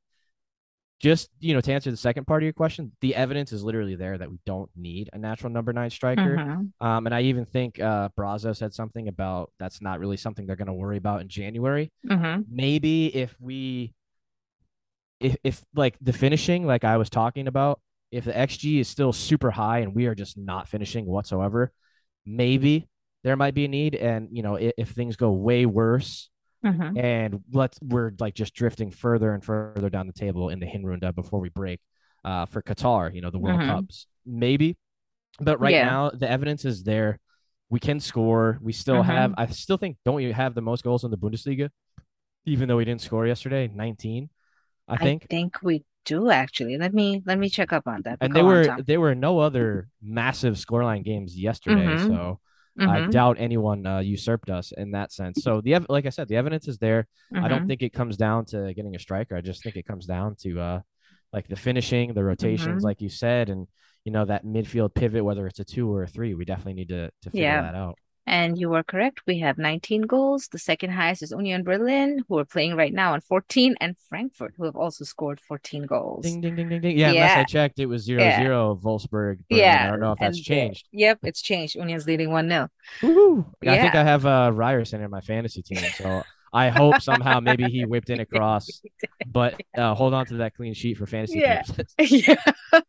just 1.00 1.30
you 1.40 1.52
know, 1.52 1.60
to 1.60 1.72
answer 1.72 1.90
the 1.90 1.96
second 1.96 2.26
part 2.26 2.42
of 2.42 2.44
your 2.44 2.52
question, 2.52 2.92
the 3.00 3.14
evidence 3.16 3.52
is 3.52 3.64
literally 3.64 3.96
there 3.96 4.16
that 4.16 4.30
we 4.30 4.38
don't 4.46 4.70
need 4.76 5.10
a 5.12 5.18
natural 5.18 5.50
number 5.52 5.72
nine 5.72 5.90
striker. 5.90 6.36
Mhm. 6.36 6.72
Um, 6.80 7.06
and 7.06 7.14
I 7.14 7.22
even 7.22 7.44
think 7.44 7.80
uh, 7.80 8.08
Brazzo 8.16 8.56
said 8.56 8.72
something 8.72 9.08
about 9.08 9.50
that's 9.58 9.82
not 9.82 9.98
really 9.98 10.16
something 10.16 10.46
they're 10.46 10.54
going 10.56 10.66
to 10.66 10.72
worry 10.72 10.98
about 10.98 11.20
in 11.20 11.28
January. 11.28 11.90
Mhm. 12.06 12.44
Maybe 12.48 13.06
if 13.06 13.34
we, 13.40 13.94
if, 15.18 15.36
if 15.42 15.64
like 15.74 15.96
the 16.00 16.12
finishing, 16.12 16.66
like 16.66 16.84
I 16.84 16.96
was 16.96 17.10
talking 17.10 17.48
about, 17.48 17.80
if 18.12 18.24
the 18.24 18.32
XG 18.32 18.78
is 18.78 18.88
still 18.88 19.12
super 19.12 19.50
high 19.50 19.80
and 19.80 19.94
we 19.94 20.06
are 20.06 20.14
just 20.14 20.38
not 20.38 20.68
finishing 20.68 21.06
whatsoever, 21.06 21.72
maybe 22.26 22.88
there 23.24 23.36
might 23.36 23.54
be 23.54 23.64
a 23.64 23.68
need. 23.68 23.94
And 23.94 24.28
you 24.32 24.42
know, 24.42 24.56
if, 24.56 24.72
if 24.78 24.88
things 24.90 25.16
go 25.16 25.30
way 25.32 25.66
worse 25.66 26.28
Mhm. 26.64 26.96
and 26.96 27.42
let's 27.52 27.78
we're 27.82 28.12
like 28.20 28.34
just 28.34 28.54
drifting 28.54 28.90
further 28.92 29.34
and 29.34 29.44
further 29.44 29.90
down 29.90 30.06
the 30.06 30.12
table 30.12 30.48
in 30.48 30.60
the 30.60 30.66
Hinrunde 30.66 31.14
before 31.14 31.40
we 31.40 31.48
break. 31.48 31.80
uh, 32.24 32.46
for 32.46 32.62
Qatar, 32.62 33.12
you 33.12 33.20
know, 33.20 33.30
the 33.30 33.38
World 33.40 33.58
Mhm. 33.58 33.66
Cups. 33.66 34.06
Maybe. 34.24 34.76
But 35.40 35.58
right 35.58 35.72
Yeah. 35.74 35.86
now, 35.86 36.10
the 36.10 36.30
evidence 36.30 36.64
is 36.64 36.84
there. 36.84 37.18
We 37.68 37.80
can 37.80 37.98
score. 37.98 38.60
We 38.62 38.72
still 38.72 39.02
Mhm. 39.02 39.06
have, 39.06 39.34
I 39.36 39.46
still 39.46 39.76
think, 39.76 39.96
don't 40.04 40.22
you 40.22 40.32
have 40.32 40.54
the 40.54 40.60
most 40.60 40.84
goals 40.84 41.02
in 41.02 41.10
the 41.10 41.18
Bundesliga? 41.18 41.70
Even 42.44 42.68
though 42.68 42.76
we 42.76 42.84
didn't 42.84 43.00
score 43.00 43.26
yesterday, 43.26 43.66
19, 43.74 44.30
I 44.86 44.98
think. 44.98 45.24
I 45.24 45.26
think 45.26 45.60
we 45.64 45.84
do 46.04 46.30
actually. 46.30 46.78
Let 46.78 46.94
me 46.94 47.22
let 47.26 47.38
me 47.38 47.48
check 47.48 47.72
up 47.72 47.86
on 47.86 48.02
that. 48.02 48.20
And 48.20 48.34
there 48.36 48.44
were 48.44 48.70
there 48.76 49.00
were 49.00 49.14
no 49.14 49.38
other 49.40 49.88
massive 50.00 50.54
scoreline 50.54 51.04
games 51.04 51.36
yesterday, 51.38 51.96
Mhm. 51.96 51.96
so 51.96 52.40
I 52.84 53.00
Mhm, 53.00 53.02
doubt 53.02 53.36
anyone 53.38 53.86
uh, 53.86 53.98
usurped 54.00 54.50
us 54.50 54.72
in 54.72 54.92
that 54.92 55.12
sense. 55.12 55.40
So 55.40 55.60
the 55.60 55.74
ev- 55.74 55.86
like 55.88 56.06
I 56.06 56.10
said, 56.10 56.28
the 56.28 56.36
evidence 56.36 56.68
is 56.68 56.78
there. 56.78 57.08
I 57.40 57.48
don't 57.48 57.64
mhm, 57.64 57.66
think 57.66 57.82
it 57.82 57.92
comes 57.92 58.16
down 58.16 58.44
to 58.46 58.72
getting 58.74 58.94
a 58.94 58.98
striker. 58.98 59.36
I 59.36 59.40
just 59.40 59.62
think 59.62 59.76
it 59.76 59.86
comes 59.86 60.06
down 60.06 60.36
to 60.42 60.60
uh, 60.60 60.80
like 61.32 61.48
the 61.48 61.56
finishing, 61.56 62.14
the 62.14 62.24
rotations, 62.24 62.82
mhm. 62.82 62.84
like 62.84 63.00
you 63.00 63.08
said, 63.08 63.48
and 63.50 63.66
you 64.04 64.12
know 64.12 64.24
that 64.24 64.44
midfield 64.44 64.94
pivot, 64.94 65.24
whether 65.24 65.46
it's 65.46 65.60
a 65.60 65.64
two 65.64 65.92
or 65.92 66.02
a 66.04 66.08
three. 66.08 66.34
We 66.34 66.44
definitely 66.44 66.74
need 66.74 66.88
to 66.90 67.10
to 67.22 67.30
figure 67.30 67.56
Yeah. 67.56 67.60
that 67.60 67.74
out. 67.74 67.98
And 68.26 68.56
you 68.56 68.72
are 68.74 68.84
correct. 68.84 69.22
We 69.26 69.40
have 69.40 69.58
19 69.58 70.02
goals. 70.02 70.46
The 70.48 70.58
second 70.58 70.90
highest 70.90 71.22
is 71.24 71.32
Union 71.32 71.64
Berlin, 71.64 72.24
who 72.28 72.38
are 72.38 72.44
playing 72.44 72.76
right 72.76 72.92
now 72.92 73.14
on 73.14 73.20
14, 73.20 73.74
and 73.80 73.96
Frankfurt, 74.08 74.54
who 74.56 74.64
have 74.64 74.76
also 74.76 75.04
scored 75.04 75.40
14 75.40 75.86
goals. 75.86 76.22
Ding 76.24 76.40
ding 76.40 76.54
ding 76.54 76.68
ding 76.68 76.80
ding. 76.80 76.96
Yeah, 76.98 77.08
unless 77.10 77.36
I 77.36 77.44
checked, 77.44 77.80
it 77.80 77.86
was 77.86 78.02
zero 78.04 78.22
Yeah. 78.22 78.38
zero 78.40 78.78
Wolfsburg. 78.80 79.40
Berlin. 79.50 79.64
I 79.68 79.86
don't 79.88 79.98
know 80.00 80.12
if 80.12 80.20
that's 80.20 80.38
And 80.38 80.44
uh, 80.46 80.48
changed. 80.48 80.88
yep, 80.92 81.18
it's 81.24 81.42
changed. 81.42 81.74
Union's 81.74 82.06
leading 82.06 82.28
1-0. 82.28 82.68
Woo! 83.02 83.44
I 83.66 83.78
think 83.78 83.94
I 83.96 84.04
have 84.04 84.24
uh, 84.24 84.50
Ryerson 84.54 85.02
in 85.02 85.10
my 85.10 85.20
fantasy 85.20 85.62
team, 85.62 85.78
so 85.96 86.22
I 86.52 86.68
hope 86.68 87.00
somehow 87.02 87.40
maybe 87.40 87.64
he 87.64 87.84
whipped 87.84 88.10
in 88.10 88.20
across. 88.20 88.68
But 89.26 89.60
uh, 89.76 89.94
hold 89.94 90.14
on 90.14 90.26
to 90.26 90.34
that 90.38 90.54
clean 90.54 90.74
sheet 90.74 90.98
for 90.98 91.06
fantasy 91.06 91.38
Yeah. 91.38 91.62
purposes. 91.62 91.94
yeah. 92.28 92.34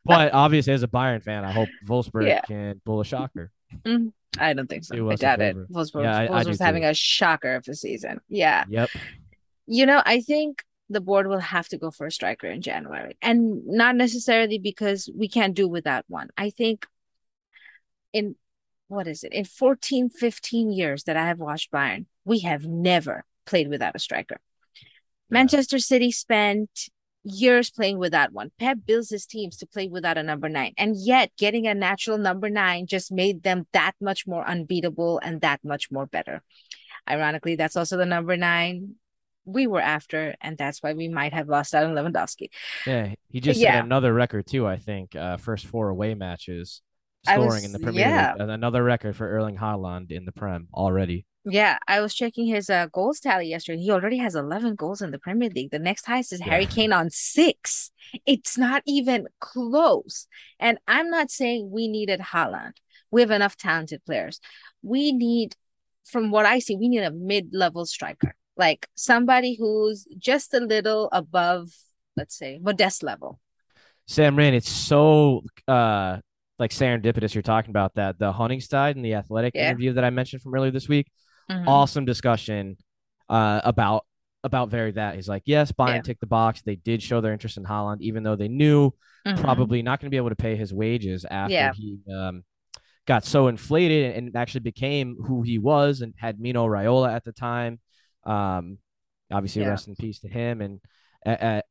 But 0.03 0.33
obviously, 0.33 0.73
as 0.73 0.83
a 0.83 0.87
Bayern 0.87 1.23
fan, 1.23 1.45
I 1.45 1.51
hope 1.51 1.69
Wolfsburg 1.87 2.27
Yeah. 2.27 2.41
can 2.41 2.81
pull 2.85 2.99
a 3.01 3.05
shocker. 3.05 3.51
Mm-hmm. 3.85 4.07
I 4.39 4.53
don't 4.53 4.67
think 4.67 4.83
so. 4.83 5.09
I 5.09 5.15
doubt 5.15 5.41
it. 5.41 5.55
Wolfsburg, 5.71 6.03
Yeah, 6.03 6.17
I- 6.17 6.23
I 6.25 6.43
Wolfsburg's 6.43 6.59
having 6.59 6.83
too. 6.83 6.89
a 6.89 6.93
shocker 6.93 7.55
of 7.55 7.63
the 7.65 7.75
season. 7.75 8.19
Yeah. 8.29 8.65
Yep. 8.69 8.89
You 9.67 9.85
know, 9.85 10.01
I 10.05 10.21
think 10.21 10.63
the 10.89 11.01
board 11.01 11.27
will 11.27 11.39
have 11.39 11.67
to 11.69 11.77
go 11.77 11.91
for 11.91 12.07
a 12.07 12.11
striker 12.11 12.47
in 12.47 12.61
January. 12.61 13.15
And 13.21 13.65
not 13.65 13.95
necessarily 13.95 14.57
because 14.59 15.09
we 15.15 15.29
can't 15.29 15.53
do 15.55 15.67
without 15.67 16.05
one. 16.07 16.29
I 16.37 16.49
think 16.49 16.85
in 18.11 18.35
what 18.87 19.07
is 19.07 19.23
it? 19.23 19.33
In 19.33 19.45
14, 19.45 20.09
15 20.09 20.71
years 20.71 21.03
that 21.05 21.17
I 21.17 21.25
have 21.27 21.39
watched 21.39 21.71
Bayern, 21.71 22.05
we 22.25 22.39
have 22.39 22.65
never 22.65 23.25
played 23.45 23.69
without 23.69 23.95
a 23.95 23.99
striker. 23.99 24.37
Manchester 25.29 25.79
City 25.79 26.11
spent 26.11 26.69
years 27.23 27.69
playing 27.69 27.97
without 27.97 28.31
one. 28.33 28.51
Pep 28.59 28.79
builds 28.85 29.09
his 29.09 29.25
teams 29.25 29.57
to 29.57 29.65
play 29.65 29.87
without 29.87 30.17
a 30.17 30.23
number 30.23 30.49
nine. 30.49 30.73
And 30.77 30.95
yet 30.97 31.31
getting 31.37 31.67
a 31.67 31.73
natural 31.73 32.17
number 32.17 32.49
nine 32.49 32.85
just 32.85 33.11
made 33.11 33.43
them 33.43 33.65
that 33.73 33.93
much 34.01 34.27
more 34.27 34.45
unbeatable 34.47 35.19
and 35.19 35.41
that 35.41 35.63
much 35.63 35.91
more 35.91 36.05
better. 36.05 36.43
Ironically, 37.09 37.55
that's 37.55 37.75
also 37.75 37.97
the 37.97 38.05
number 38.05 38.37
nine 38.37 38.95
we 39.45 39.67
were 39.67 39.81
after, 39.81 40.35
and 40.39 40.57
that's 40.57 40.81
why 40.81 40.93
we 40.93 41.09
might 41.09 41.33
have 41.33 41.49
lost 41.49 41.75
out 41.75 41.83
on 41.83 41.93
Lewandowski. 41.95 42.47
Yeah, 42.87 43.13
he 43.29 43.41
just 43.41 43.59
Yeah. 43.59 43.73
set 43.73 43.83
another 43.85 44.13
record 44.13 44.47
too. 44.47 44.65
I 44.65 44.77
think 44.77 45.15
uh, 45.17 45.35
first 45.35 45.65
four 45.65 45.89
away 45.89 46.13
matches 46.15 46.81
scoring 47.25 47.47
was- 47.47 47.65
in 47.65 47.73
the 47.73 47.79
Premier 47.79 48.01
yeah. 48.01 48.33
League, 48.39 48.49
another 48.49 48.83
record 48.83 49.17
for 49.17 49.27
Erling 49.27 49.57
Haaland 49.57 50.11
in 50.11 50.23
the 50.23 50.31
Prem 50.31 50.67
already. 50.73 51.25
Yeah, 51.45 51.77
I 51.87 51.99
was 51.99 52.13
checking 52.13 52.47
his 52.47 52.69
uh, 52.69 52.87
goals 52.91 53.19
tally 53.19 53.47
yesterday. 53.49 53.81
He 53.81 53.91
already 53.91 54.17
has 54.17 54.33
11 54.35 54.75
goals 54.75 55.01
in 55.01 55.11
the 55.11 55.19
Premier 55.19 55.49
League. 55.49 55.71
The 55.71 55.79
next 55.79 56.05
highest 56.05 56.31
is 56.31 56.39
Harry 56.39 56.63
Yeah. 56.63 56.69
Kane 56.69 56.93
on 56.93 57.09
six. 57.09 57.91
It's 58.25 58.57
not 58.57 58.81
even 58.85 59.27
close. 59.41 60.27
And 60.59 60.77
I'm 60.87 61.09
not 61.09 61.31
saying 61.31 61.69
we 61.71 61.87
needed 61.87 62.19
Haaland. 62.19 62.73
We 63.11 63.21
have 63.21 63.31
enough 63.31 63.57
talented 63.57 64.05
players. 64.05 64.39
We 64.81 65.11
need, 65.11 65.55
from 66.05 66.31
what 66.31 66.45
I 66.45 66.59
see, 66.59 66.75
we 66.75 66.87
need 66.89 67.03
a 67.03 67.11
mid-level 67.11 67.85
striker, 67.85 68.35
like 68.55 68.87
somebody 68.95 69.55
who's 69.59 70.07
just 70.17 70.53
a 70.53 70.59
little 70.59 71.09
above, 71.11 71.69
let's 72.15 72.37
say, 72.37 72.59
Modeste 72.61 73.03
level. 73.03 73.39
Sam 74.07 74.35
Rand, 74.37 74.55
it's 74.55 74.69
so 74.69 75.43
uh 75.67 76.17
like 76.59 76.71
serendipitous 76.71 77.33
you're 77.33 77.41
talking 77.41 77.71
about 77.71 77.95
that. 77.95 78.19
The 78.19 78.31
Honigstein 78.31 78.91
and 78.91 79.03
the 79.05 79.15
athletic 79.15 79.55
Yeah. 79.55 79.69
interview 79.69 79.93
that 79.93 80.03
I 80.03 80.09
mentioned 80.09 80.41
from 80.41 80.53
earlier 80.55 80.71
this 80.71 80.87
week. 80.87 81.07
Mhm. 81.49 81.67
Awesome 81.67 82.05
discussion 82.05 82.77
uh 83.29 83.61
about 83.63 84.05
about 84.43 84.69
very 84.69 84.91
that. 84.91 85.15
He's 85.15 85.29
like, 85.29 85.43
yes, 85.45 85.71
Bayern 85.71 85.95
Yeah. 85.95 86.01
ticked 86.01 86.19
the 86.19 86.27
box. 86.27 86.61
They 86.61 86.75
did 86.75 87.01
show 87.01 87.21
their 87.21 87.31
interest 87.31 87.55
in 87.57 87.63
Haaland, 87.63 88.01
even 88.01 88.23
though 88.23 88.35
they 88.35 88.49
knew 88.49 88.91
Mhm. 89.25 89.39
probably 89.39 89.81
not 89.81 89.99
going 90.01 90.07
to 90.07 90.11
be 90.13 90.17
able 90.17 90.29
to 90.29 90.35
pay 90.35 90.55
his 90.57 90.73
wages 90.73 91.25
after 91.29 91.53
Yeah. 91.53 91.73
he 91.73 91.99
um 92.13 92.43
got 93.05 93.23
so 93.25 93.47
inflated 93.47 94.15
and 94.15 94.35
actually 94.35 94.61
became 94.61 95.15
who 95.15 95.41
he 95.41 95.57
was 95.59 96.01
and 96.01 96.13
had 96.17 96.39
Mino 96.39 96.65
Raiola 96.67 97.13
at 97.13 97.23
the 97.25 97.31
time. 97.33 97.79
Um, 98.25 98.77
obviously, 99.31 99.61
Yeah. 99.61 99.69
rest 99.69 99.87
in 99.89 99.95
peace 99.95 100.19
to 100.19 100.29
him. 100.29 100.61
And 100.61 100.79
uh, 101.25 101.61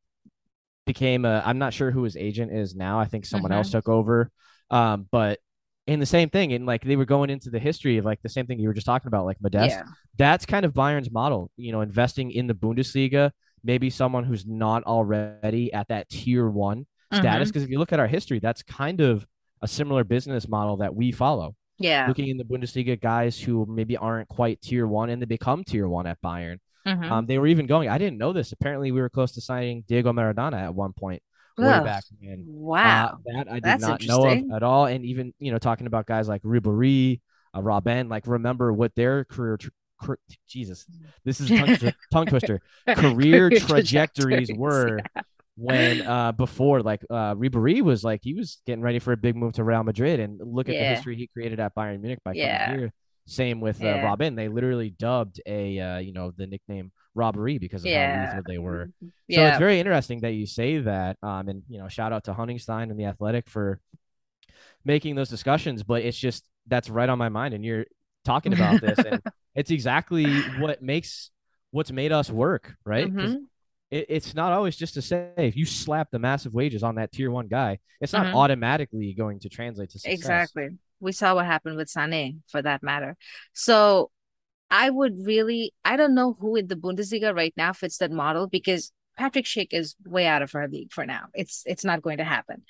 became 0.86 1.24
a. 1.24 1.42
I'm 1.44 1.58
not 1.58 1.72
sure 1.74 1.90
who 1.90 2.02
his 2.02 2.16
agent 2.16 2.52
is 2.52 2.74
now. 2.74 2.98
I 2.98 3.04
think 3.06 3.24
someone 3.24 3.50
Mhm. 3.52 3.56
else 3.56 3.70
took 3.70 3.88
over. 3.88 4.30
Um, 4.70 5.06
but 5.10 5.38
in 5.86 5.98
the 6.00 6.06
same 6.06 6.30
thing, 6.30 6.52
and 6.52 6.64
like 6.66 6.82
they 6.84 6.96
were 6.96 7.04
going 7.04 7.30
into 7.30 7.50
the 7.50 7.58
history 7.58 7.98
of 7.98 8.04
like 8.04 8.20
the 8.22 8.28
same 8.28 8.46
thing 8.46 8.58
you 8.60 8.68
were 8.68 8.74
just 8.74 8.86
talking 8.86 9.08
about, 9.08 9.24
like 9.24 9.38
Modeste. 9.40 9.76
Yeah. 9.76 9.84
That's 10.16 10.46
kind 10.46 10.64
of 10.64 10.72
Bayern's 10.72 11.10
model. 11.10 11.50
You 11.56 11.72
know, 11.72 11.80
investing 11.80 12.30
in 12.30 12.46
the 12.46 12.54
Bundesliga. 12.54 13.32
Maybe 13.64 13.90
someone 13.90 14.24
who's 14.24 14.46
not 14.46 14.82
already 14.84 15.72
at 15.72 15.88
that 15.88 16.08
tier 16.08 16.48
one 16.48 16.86
status. 17.12 17.48
Mhm. 17.48 17.52
Because 17.52 17.62
if 17.62 17.70
you 17.70 17.78
look 17.78 17.92
at 17.92 18.00
our 18.00 18.06
history, 18.08 18.38
that's 18.40 18.62
kind 18.62 19.00
of 19.00 19.26
a 19.60 19.68
similar 19.68 20.02
business 20.02 20.48
model 20.48 20.78
that 20.78 20.94
we 20.94 21.12
follow. 21.12 21.54
Yeah. 21.78 22.06
Looking 22.08 22.28
in 22.28 22.36
the 22.38 22.44
Bundesliga, 22.44 23.00
guys 23.00 23.38
who 23.40 23.66
maybe 23.68 23.96
aren't 23.96 24.28
quite 24.28 24.60
tier 24.60 24.86
one 24.86 25.10
and 25.10 25.20
they 25.22 25.26
become 25.26 25.62
tier 25.64 25.88
one 25.88 26.06
at 26.06 26.20
Bayern. 26.22 26.58
Mhm. 26.86 27.10
Um, 27.10 27.26
they 27.26 27.38
were 27.38 27.46
even 27.46 27.66
going. 27.66 27.88
I 27.88 27.98
didn't 27.98 28.18
know 28.18 28.32
this. 28.32 28.50
Apparently, 28.50 28.90
we 28.90 29.00
were 29.00 29.08
close 29.08 29.32
to 29.32 29.40
signing 29.40 29.84
Diego 29.86 30.12
Maradona 30.12 30.60
at 30.60 30.74
one 30.74 30.92
point, 30.92 31.22
way 31.58 31.68
Ugh. 31.68 31.84
back 31.84 32.04
when. 32.20 32.44
Wow. 32.46 33.06
Uh, 33.06 33.16
that 33.34 33.48
I 33.50 33.54
did 33.54 33.62
That's 33.64 33.82
not 33.82 34.02
know 34.04 34.26
of 34.26 34.38
at 34.54 34.62
all. 34.62 34.86
And 34.86 35.04
even 35.04 35.34
you 35.38 35.52
know, 35.52 35.58
talking 35.58 35.86
about 35.86 36.06
guys 36.06 36.28
like 36.28 36.42
Ribéry, 36.42 37.20
uh, 37.54 37.60
Robben, 37.60 38.08
like 38.10 38.26
remember 38.26 38.72
what 38.72 38.94
their 38.94 39.24
career. 39.24 39.56
Tr- 39.58 39.68
cr- 39.98 40.14
Jesus, 40.48 40.86
this 41.24 41.40
is 41.40 41.50
a 41.50 41.58
tongue, 41.58 41.76
twi- 41.76 41.94
tongue 42.12 42.26
twister. 42.26 42.60
Career 42.88 43.50
trajectories 43.50 44.50
were 44.54 45.00
when 45.56 46.00
uh 46.02 46.32
before 46.32 46.80
like 46.82 47.04
uh 47.10 47.34
Ribéry 47.34 47.82
was 47.82 48.02
like 48.02 48.20
he 48.22 48.32
was 48.32 48.62
getting 48.66 48.82
ready 48.82 48.98
for 48.98 49.12
a 49.12 49.16
big 49.18 49.36
move 49.36 49.52
to 49.54 49.64
Real 49.64 49.82
Madrid 49.82 50.18
and 50.18 50.40
look 50.42 50.68
at 50.68 50.72
the 50.72 50.84
history 50.84 51.14
he 51.14 51.26
created 51.26 51.60
at 51.60 51.74
Bayern 51.74 52.00
Munich 52.00 52.20
by 52.24 52.32
Yeah. 52.32 52.64
coming 52.66 52.80
here. 52.80 52.92
Same 53.26 53.60
with 53.60 53.80
uh, 53.82 53.86
Yeah. 53.86 54.02
Robben. 54.02 54.34
They 54.34 54.48
literally 54.48 54.90
dubbed 54.90 55.40
a 55.46 55.78
uh, 55.78 55.98
you 55.98 56.12
know 56.12 56.32
the 56.36 56.46
nickname 56.46 56.90
robbery 57.14 57.58
because 57.58 57.84
of 57.84 57.90
how 57.90 57.98
Yeah. 57.98 58.20
lethal 58.20 58.42
they 58.46 58.58
were. 58.58 58.90
So 59.00 59.10
Yeah. 59.28 59.48
it's 59.48 59.58
very 59.58 59.78
interesting 59.80 60.20
that 60.20 60.32
you 60.32 60.46
say 60.46 60.78
that. 60.78 61.16
Um, 61.22 61.48
and 61.48 61.62
you 61.68 61.78
know, 61.78 61.88
shout 61.88 62.12
out 62.12 62.24
to 62.24 62.34
Honigstein 62.34 62.90
and 62.90 62.98
the 62.98 63.04
Athletic 63.06 63.48
for 63.48 63.80
making 64.84 65.14
those 65.14 65.28
discussions. 65.28 65.82
But 65.82 66.02
it's 66.02 66.18
just 66.18 66.44
that's 66.66 66.88
right 66.88 67.08
on 67.08 67.18
my 67.18 67.28
mind, 67.28 67.54
and 67.54 67.64
you're 67.64 67.86
talking 68.24 68.52
about 68.52 68.80
this, 68.80 68.98
and 68.98 69.20
it's 69.54 69.70
exactly 69.70 70.40
what 70.42 70.82
makes 70.82 71.30
what's 71.70 71.90
made 71.90 72.12
us 72.12 72.30
work, 72.30 72.74
right? 72.84 73.12
Mhm. 73.12 73.46
it, 73.90 74.06
it's 74.08 74.34
not 74.34 74.52
always 74.52 74.76
just 74.76 74.94
to 74.94 75.02
say 75.02 75.30
if 75.36 75.56
you 75.56 75.66
slap 75.66 76.10
the 76.10 76.18
massive 76.18 76.54
wages 76.54 76.82
on 76.82 76.94
that 76.96 77.12
tier 77.12 77.30
one 77.30 77.46
guy, 77.48 77.78
it's 78.00 78.12
not 78.12 78.26
Mhm. 78.26 78.34
automatically 78.34 79.14
going 79.14 79.38
to 79.40 79.48
translate 79.48 79.90
to 79.90 79.98
success. 79.98 80.14
Exactly. 80.14 80.78
We 81.00 81.12
saw 81.12 81.34
what 81.34 81.46
happened 81.46 81.76
with 81.76 81.88
Sané 81.88 82.38
for 82.48 82.62
that 82.62 82.82
matter. 82.82 83.16
So 83.52 84.10
I 84.72 84.88
would 84.88 85.26
really, 85.26 85.74
I 85.84 85.96
don't 85.96 86.14
know 86.14 86.34
who 86.40 86.56
in 86.56 86.66
the 86.66 86.76
Bundesliga 86.76 87.36
right 87.36 87.52
now 87.58 87.74
fits 87.74 87.98
that 87.98 88.10
model 88.10 88.46
because 88.46 88.90
Patrick 89.18 89.44
Schick 89.44 89.68
is 89.70 89.94
way 90.06 90.26
out 90.26 90.40
of 90.40 90.54
our 90.54 90.66
league 90.66 90.92
for 90.92 91.04
now. 91.04 91.26
It's 91.34 91.62
it's 91.66 91.84
not 91.84 92.00
going 92.00 92.16
to 92.16 92.24
happen. 92.24 92.62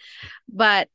But 0.49 0.89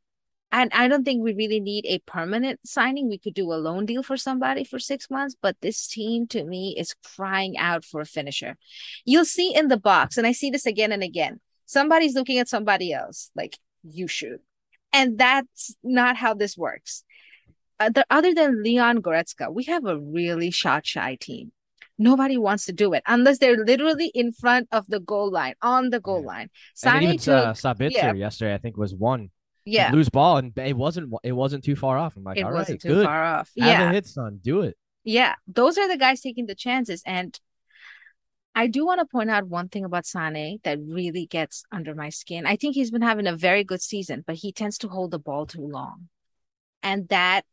and 0.51 0.69
I 0.73 0.89
don't 0.89 1.05
think 1.05 1.23
we 1.23 1.33
really 1.33 1.61
need 1.61 1.85
a 1.87 1.99
permanent 1.99 2.59
signing. 2.65 3.07
We 3.07 3.19
could 3.19 3.33
do 3.33 3.53
a 3.53 3.55
loan 3.55 3.85
deal 3.85 4.03
for 4.03 4.17
somebody 4.17 4.65
for 4.65 4.79
six 4.79 5.09
months, 5.09 5.35
but 5.41 5.55
this 5.61 5.87
team 5.87 6.27
to 6.27 6.43
me 6.43 6.75
is 6.77 6.95
crying 7.15 7.57
out 7.57 7.85
for 7.85 8.01
a 8.01 8.05
finisher. 8.05 8.57
You'll 9.05 9.25
see 9.25 9.55
in 9.55 9.69
the 9.69 9.77
box, 9.77 10.17
and 10.17 10.27
I 10.27 10.33
see 10.33 10.49
this 10.49 10.65
again 10.65 10.91
and 10.91 11.03
again. 11.03 11.39
Somebody's 11.65 12.15
looking 12.15 12.39
at 12.39 12.49
somebody 12.49 12.91
else, 12.91 13.31
like 13.33 13.57
you 13.83 14.07
should. 14.07 14.39
And 14.91 15.17
that's 15.17 15.75
not 15.83 16.17
how 16.17 16.33
this 16.33 16.57
works. 16.57 17.03
Uh, 17.79 17.91
other 18.09 18.33
than 18.33 18.63
Leon 18.63 19.01
Goretzka, 19.01 19.53
we 19.53 19.65
have 19.65 19.85
a 19.85 19.97
really 19.99 20.51
shot 20.51 20.85
shy 20.85 21.15
team. 21.19 21.51
Nobody 21.99 22.37
wants 22.37 22.65
to 22.65 22.73
do 22.73 22.93
it 22.93 23.03
unless 23.07 23.39
they're 23.39 23.57
literally 23.57 24.11
in 24.13 24.31
front 24.31 24.67
of 24.71 24.85
the 24.87 24.99
goal 24.99 25.31
line, 25.31 25.55
on 25.61 25.89
the 25.89 25.99
goal 25.99 26.21
Yeah. 26.21 26.27
line. 26.27 26.49
Sané 26.75 27.01
even 27.03 27.17
took, 27.17 27.45
uh, 27.45 27.53
Sabitzer 27.53 27.91
yeah. 27.91 28.13
yesterday, 28.13 28.53
I 28.53 28.57
think 28.57 28.77
was 28.77 28.93
one 28.95 29.29
yeah, 29.65 29.91
lose 29.91 30.07
ball, 30.09 30.37
and 30.37 30.57
it 30.57 30.77
wasn't 30.77 31.13
it 31.23 31.33
wasn't 31.33 31.63
too 31.63 31.75
far 31.75 31.97
off. 31.97 32.15
I'm 32.15 32.23
like, 32.23 32.37
it 32.37 32.43
all 32.43 32.53
wasn't 32.53 32.81
right, 32.83 32.89
too 32.89 32.95
good. 32.95 33.05
far 33.05 33.23
off. 33.23 33.51
Have 33.59 33.67
Yeah, 33.79 33.89
a 33.89 33.93
hit, 33.93 34.05
son. 34.05 34.39
Do 34.41 34.61
it. 34.61 34.77
yeah. 35.03 35.35
Those 35.47 35.77
are 35.77 35.87
the 35.87 35.97
guys 35.97 36.21
taking 36.21 36.45
the 36.45 36.55
chances. 36.55 37.01
And 37.05 37.37
I 38.55 38.67
do 38.67 38.85
want 38.85 38.99
to 39.01 39.05
point 39.05 39.29
out 39.29 39.47
one 39.47 39.67
thing 39.69 39.83
about 39.85 40.05
Sane 40.05 40.59
that 40.63 40.79
really 40.79 41.25
gets 41.27 41.63
under 41.71 41.93
my 41.93 42.09
skin. 42.09 42.45
I 42.45 42.55
think 42.55 42.75
he's 42.75 42.91
been 42.91 43.01
having 43.03 43.27
a 43.27 43.35
very 43.35 43.63
good 43.63 43.81
season, 43.81 44.23
but 44.25 44.37
he 44.37 44.51
tends 44.51 44.77
to 44.79 44.87
hold 44.87 45.11
the 45.11 45.19
ball 45.19 45.45
too 45.45 45.67
long. 45.67 46.09
And 46.81 47.07
that 47.09 47.43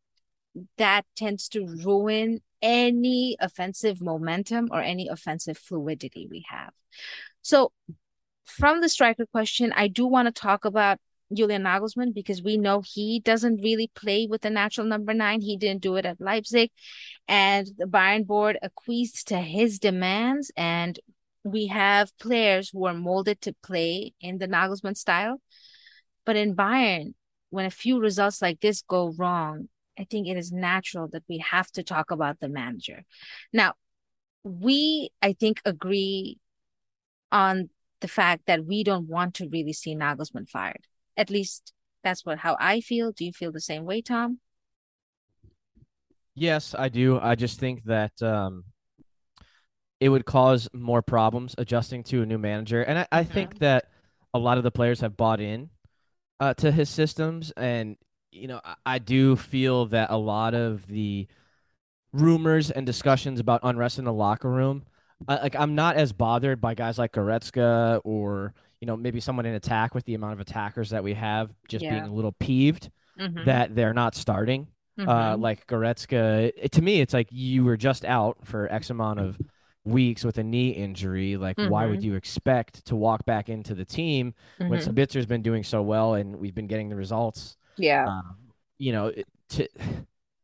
that 0.79 1.05
tends 1.17 1.49
to 1.51 1.67
ruin 1.85 2.41
any 2.63 3.37
offensive 3.41 4.01
momentum 4.01 4.69
or 4.71 4.81
any 4.81 5.09
offensive 5.09 5.59
fluidity 5.59 6.27
we 6.31 6.45
have. 6.49 6.73
So 7.43 7.73
from 8.45 8.81
the 8.81 8.89
striker 8.89 9.27
question, 9.27 9.73
I 9.75 9.89
do 9.89 10.07
want 10.07 10.27
to 10.27 10.33
talk 10.33 10.65
about 10.65 10.99
Julian 11.33 11.65
Nagelsmann 11.65 12.15
because 12.15 12.43
we 12.43 12.57
know 12.57 12.83
he 12.85 13.21
doesn't 13.21 13.63
really 13.63 13.91
play 13.95 14.27
with 14.27 14.43
the 14.43 14.51
natural 14.51 14.87
number 14.87 15.15
nine. 15.15 15.41
He 15.41 15.57
didn't 15.57 15.83
do 15.83 15.97
it 15.97 16.07
at 16.07 16.21
Leipzig, 16.21 16.71
and 17.29 17.67
the 17.79 17.87
Bayern 17.87 18.27
board 18.27 18.59
acquiesced 18.63 19.29
to 19.29 19.39
his 19.39 19.79
demands. 19.79 20.53
And 20.57 20.99
we 21.43 21.67
have 21.67 22.17
players 22.19 22.71
who 22.71 22.87
are 22.87 22.95
molded 22.95 23.41
to 23.43 23.55
play 23.63 24.13
in 24.21 24.39
the 24.39 24.49
Nagelsmann 24.49 24.97
style. 24.97 25.41
But 26.25 26.37
in 26.37 26.57
Bayern, 26.57 27.15
when 27.51 27.67
a 27.67 27.71
few 27.71 28.01
results 28.01 28.41
like 28.41 28.61
this 28.61 28.83
go 28.83 29.13
wrong, 29.17 29.69
I 29.99 30.05
think 30.05 30.27
it 30.27 30.37
is 30.37 30.53
natural 30.53 31.09
that 31.09 31.25
we 31.29 31.39
have 31.39 31.71
to 31.73 31.83
talk 31.83 32.11
about 32.11 32.41
the 32.41 32.49
manager. 32.49 33.05
Now, 33.53 33.75
we, 34.43 35.11
I 35.23 35.33
think, 35.33 35.61
agree 35.65 36.39
on 37.31 37.71
the 38.01 38.09
fact 38.09 38.47
that 38.47 38.65
we 38.67 38.85
don't 38.85 39.09
want 39.09 39.35
to 39.35 39.49
really 39.49 39.73
see 39.73 39.95
Nagelsmann 39.95 40.49
fired. 40.49 40.87
At 41.17 41.31
least 41.31 41.73
that's 42.03 42.25
what 42.25 42.39
how 42.39 42.57
I 42.61 42.81
feel. 42.81 43.13
Do 43.13 43.25
you 43.25 43.33
feel 43.33 43.53
the 43.53 43.61
same 43.61 43.85
way, 43.85 44.03
Tom? 44.03 44.41
Yes, 46.35 46.75
I 46.77 46.89
do. 46.89 47.19
I 47.19 47.35
just 47.37 47.61
think 47.61 47.85
that 47.85 48.21
um, 48.23 48.65
it 50.01 50.09
would 50.09 50.27
cause 50.27 50.69
more 50.73 51.01
problems 51.01 51.55
adjusting 51.57 52.03
to 52.05 52.23
a 52.23 52.27
new 52.27 52.39
manager, 52.39 52.83
and 52.83 52.99
I, 52.99 53.07
I 53.11 53.23
mm-hmm. 53.23 53.33
think 53.33 53.59
that 53.61 53.87
a 54.35 54.39
lot 54.39 54.59
of 54.59 54.65
the 54.65 54.71
players 54.71 55.01
have 55.01 55.17
bought 55.17 55.41
in 55.41 55.71
uh, 56.41 56.55
to 56.55 56.73
his 56.73 56.91
systems, 56.91 57.53
and 57.57 57.97
you 58.35 58.49
know, 58.49 58.61
I, 58.85 58.99
do 58.99 59.37
feel 59.37 59.87
that 59.87 60.11
a 60.11 60.17
lot 60.17 60.55
of 60.55 60.87
the 60.87 61.27
rumors 62.13 62.71
and 62.71 62.85
discussions 62.85 63.41
about 63.41 63.61
unrest 63.63 63.99
in 63.99 64.05
the 64.05 64.13
locker 64.13 64.51
room, 64.51 64.85
uh, 65.29 65.39
like 65.43 65.57
I'm 65.57 65.75
not 65.75 65.97
as 65.97 66.13
bothered 66.13 66.61
by 66.61 66.75
guys 66.75 66.99
like 66.99 67.13
Goretzka 67.13 68.01
or 68.05 68.55
you 68.85 68.87
know, 68.87 68.99
maybe 68.99 69.19
someone 69.19 69.47
in 69.47 69.55
attack 69.55 69.95
with 69.95 70.05
the 70.05 70.13
amount 70.13 70.35
of 70.35 70.41
attackers 70.41 70.91
that 70.91 71.03
we 71.03 71.15
have, 71.15 71.55
just 71.69 71.83
yeah. 71.83 71.93
being 71.93 72.05
a 72.05 72.13
little 72.13 72.33
peeved 72.33 72.91
mm-hmm. 73.19 73.45
that 73.47 73.75
they're 73.75 73.95
not 73.95 74.15
starting. 74.15 74.67
Uh, 74.99 75.03
mm-hmm. 75.03 75.09
Uh, 75.09 75.37
like 75.39 75.67
Goretzka, 75.67 76.53
it, 76.55 76.73
to 76.73 76.83
me, 76.83 77.01
it's 77.01 77.15
like 77.15 77.29
you 77.31 77.65
were 77.65 77.79
just 77.79 78.05
out 78.05 78.37
for 78.45 78.71
X 78.71 78.91
amount 78.91 79.21
of 79.21 79.39
weeks 79.85 80.23
with 80.23 80.37
a 80.37 80.45
knee 80.45 80.69
injury. 80.69 81.39
Like, 81.39 81.57
mm-hmm. 81.57 81.71
why 81.71 81.87
would 81.87 82.01
mm-hmm. 82.01 82.11
you 82.11 82.15
expect 82.15 82.85
to 82.85 82.95
walk 82.95 83.25
back 83.25 83.49
into 83.49 83.75
the 83.75 83.87
team 83.87 84.35
when 84.59 84.71
mm-hmm. 84.71 84.91
Sabitzer's 84.91 85.25
been 85.25 85.43
doing 85.43 85.65
so 85.65 85.81
well 85.81 86.13
and 86.13 86.37
we've 86.37 86.55
been 86.55 86.67
getting 86.67 86.91
the 86.91 86.97
results? 86.97 87.57
Yeah. 87.77 88.07
Um, 88.07 88.37
you 88.79 88.93
know, 88.93 89.13
to, 89.51 89.69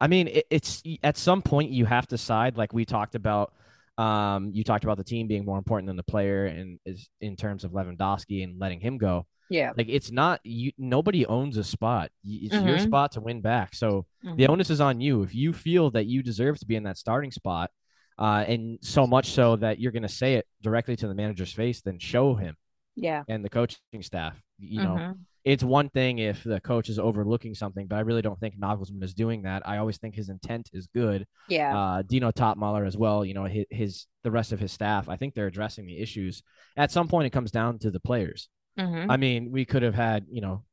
I 0.01 0.07
mean, 0.07 0.29
it, 0.29 0.47
it's 0.51 0.83
at 1.03 1.17
some 1.17 1.43
point 1.43 1.71
you 1.71 1.85
have 1.85 2.07
to 2.09 2.19
side, 2.19 2.57
like 2.57 2.73
we 2.73 2.85
talked 2.85 3.15
about 3.15 3.53
um, 3.99 4.51
you 4.55 4.65
talked 4.65 4.85
about 4.85 4.97
the 4.97 5.05
team 5.05 5.27
being 5.27 5.45
more 5.45 5.59
important 5.59 5.87
than 5.87 5.97
the 5.97 6.03
player, 6.03 6.47
and 6.47 6.79
is 6.87 7.11
in 7.21 7.37
terms 7.37 7.65
of 7.65 7.73
Lewandowski 7.73 8.43
and 8.43 8.59
letting 8.59 8.81
him 8.81 8.97
go. 8.97 9.27
Yeah, 9.51 9.73
like 9.77 9.89
it's 9.91 10.11
not 10.11 10.41
you. 10.43 10.73
Nobody 10.79 11.27
owns 11.27 11.59
a 11.59 11.65
spot. 11.65 12.11
It's 12.25 12.55
mm-hmm. 12.55 12.67
your 12.67 12.79
spot 12.79 13.13
to 13.13 13.21
win 13.21 13.43
back. 13.43 13.75
So 13.75 14.07
mm-hmm. 14.25 14.37
the 14.37 14.47
onus 14.47 14.71
is 14.71 14.81
on 14.81 15.01
you. 15.01 15.23
If 15.23 15.35
you 15.35 15.53
feel 15.53 15.91
that 15.91 16.07
you 16.07 16.23
deserve 16.23 16.59
to 16.61 16.67
be 16.67 16.77
in 16.77 16.85
that 16.85 16.97
starting 16.97 17.31
spot, 17.31 17.71
uh, 18.19 18.45
and 18.47 18.79
so 18.81 19.07
much 19.07 19.33
so 19.33 19.57
that 19.57 19.81
you're 19.81 19.93
going 19.93 20.05
to 20.05 20.09
say 20.09 20.35
it 20.35 20.47
directly 20.63 20.97
to 20.97 21.09
the 21.09 21.15
manager's 21.15 21.53
face, 21.53 21.83
then 21.83 21.99
show 21.99 22.35
him. 22.35 22.57
Yeah, 22.97 23.25
and 23.29 23.45
the 23.45 23.51
coaching 23.51 24.03
staff. 24.03 24.41
You 24.59 24.83
know, 24.83 24.95
mm-hmm 24.95 25.13
it's 25.45 25.65
one 25.65 25.89
thing 25.89 26.19
if 26.19 26.45
the 26.45 26.61
coach 26.61 26.89
is 26.89 26.99
overlooking 26.99 27.55
something, 27.55 27.87
but 27.87 27.97
I 27.97 28.01
really 28.01 28.23
don't 28.23 28.39
think 28.39 28.59
Nagelsmann 28.59 29.03
is 29.03 29.15
doing 29.15 29.43
that. 29.43 29.67
I 29.67 29.79
always 29.79 29.99
think 29.99 30.15
his 30.15 30.29
intent 30.29 30.71
is 30.73 30.87
good. 30.95 31.27
Yeah. 31.49 31.77
Uh, 31.77 32.03
Dino 32.03 32.31
Toppmöller 32.31 32.87
as 32.87 32.97
well. 32.97 33.25
You 33.25 33.35
know, 33.35 33.45
his, 33.45 33.65
his, 33.71 34.07
the 34.23 34.31
rest 34.31 34.53
of 34.53 34.61
his 34.61 34.73
staff. 34.73 35.09
I 35.09 35.17
think 35.17 35.35
they're 35.35 35.47
addressing 35.47 35.87
the 35.87 35.99
issues. 35.99 36.43
At 36.77 36.91
some 36.91 37.09
point, 37.09 37.27
it 37.27 37.31
comes 37.31 37.51
down 37.51 37.79
to 37.81 37.91
the 37.91 38.01
players. 38.01 38.49
Mm-hmm. 38.79 39.11
I 39.11 39.17
mean, 39.17 39.51
we 39.51 39.65
could 39.65 39.83
have 39.83 39.95
had 39.95 40.27
you 40.31 40.41
know. 40.41 40.65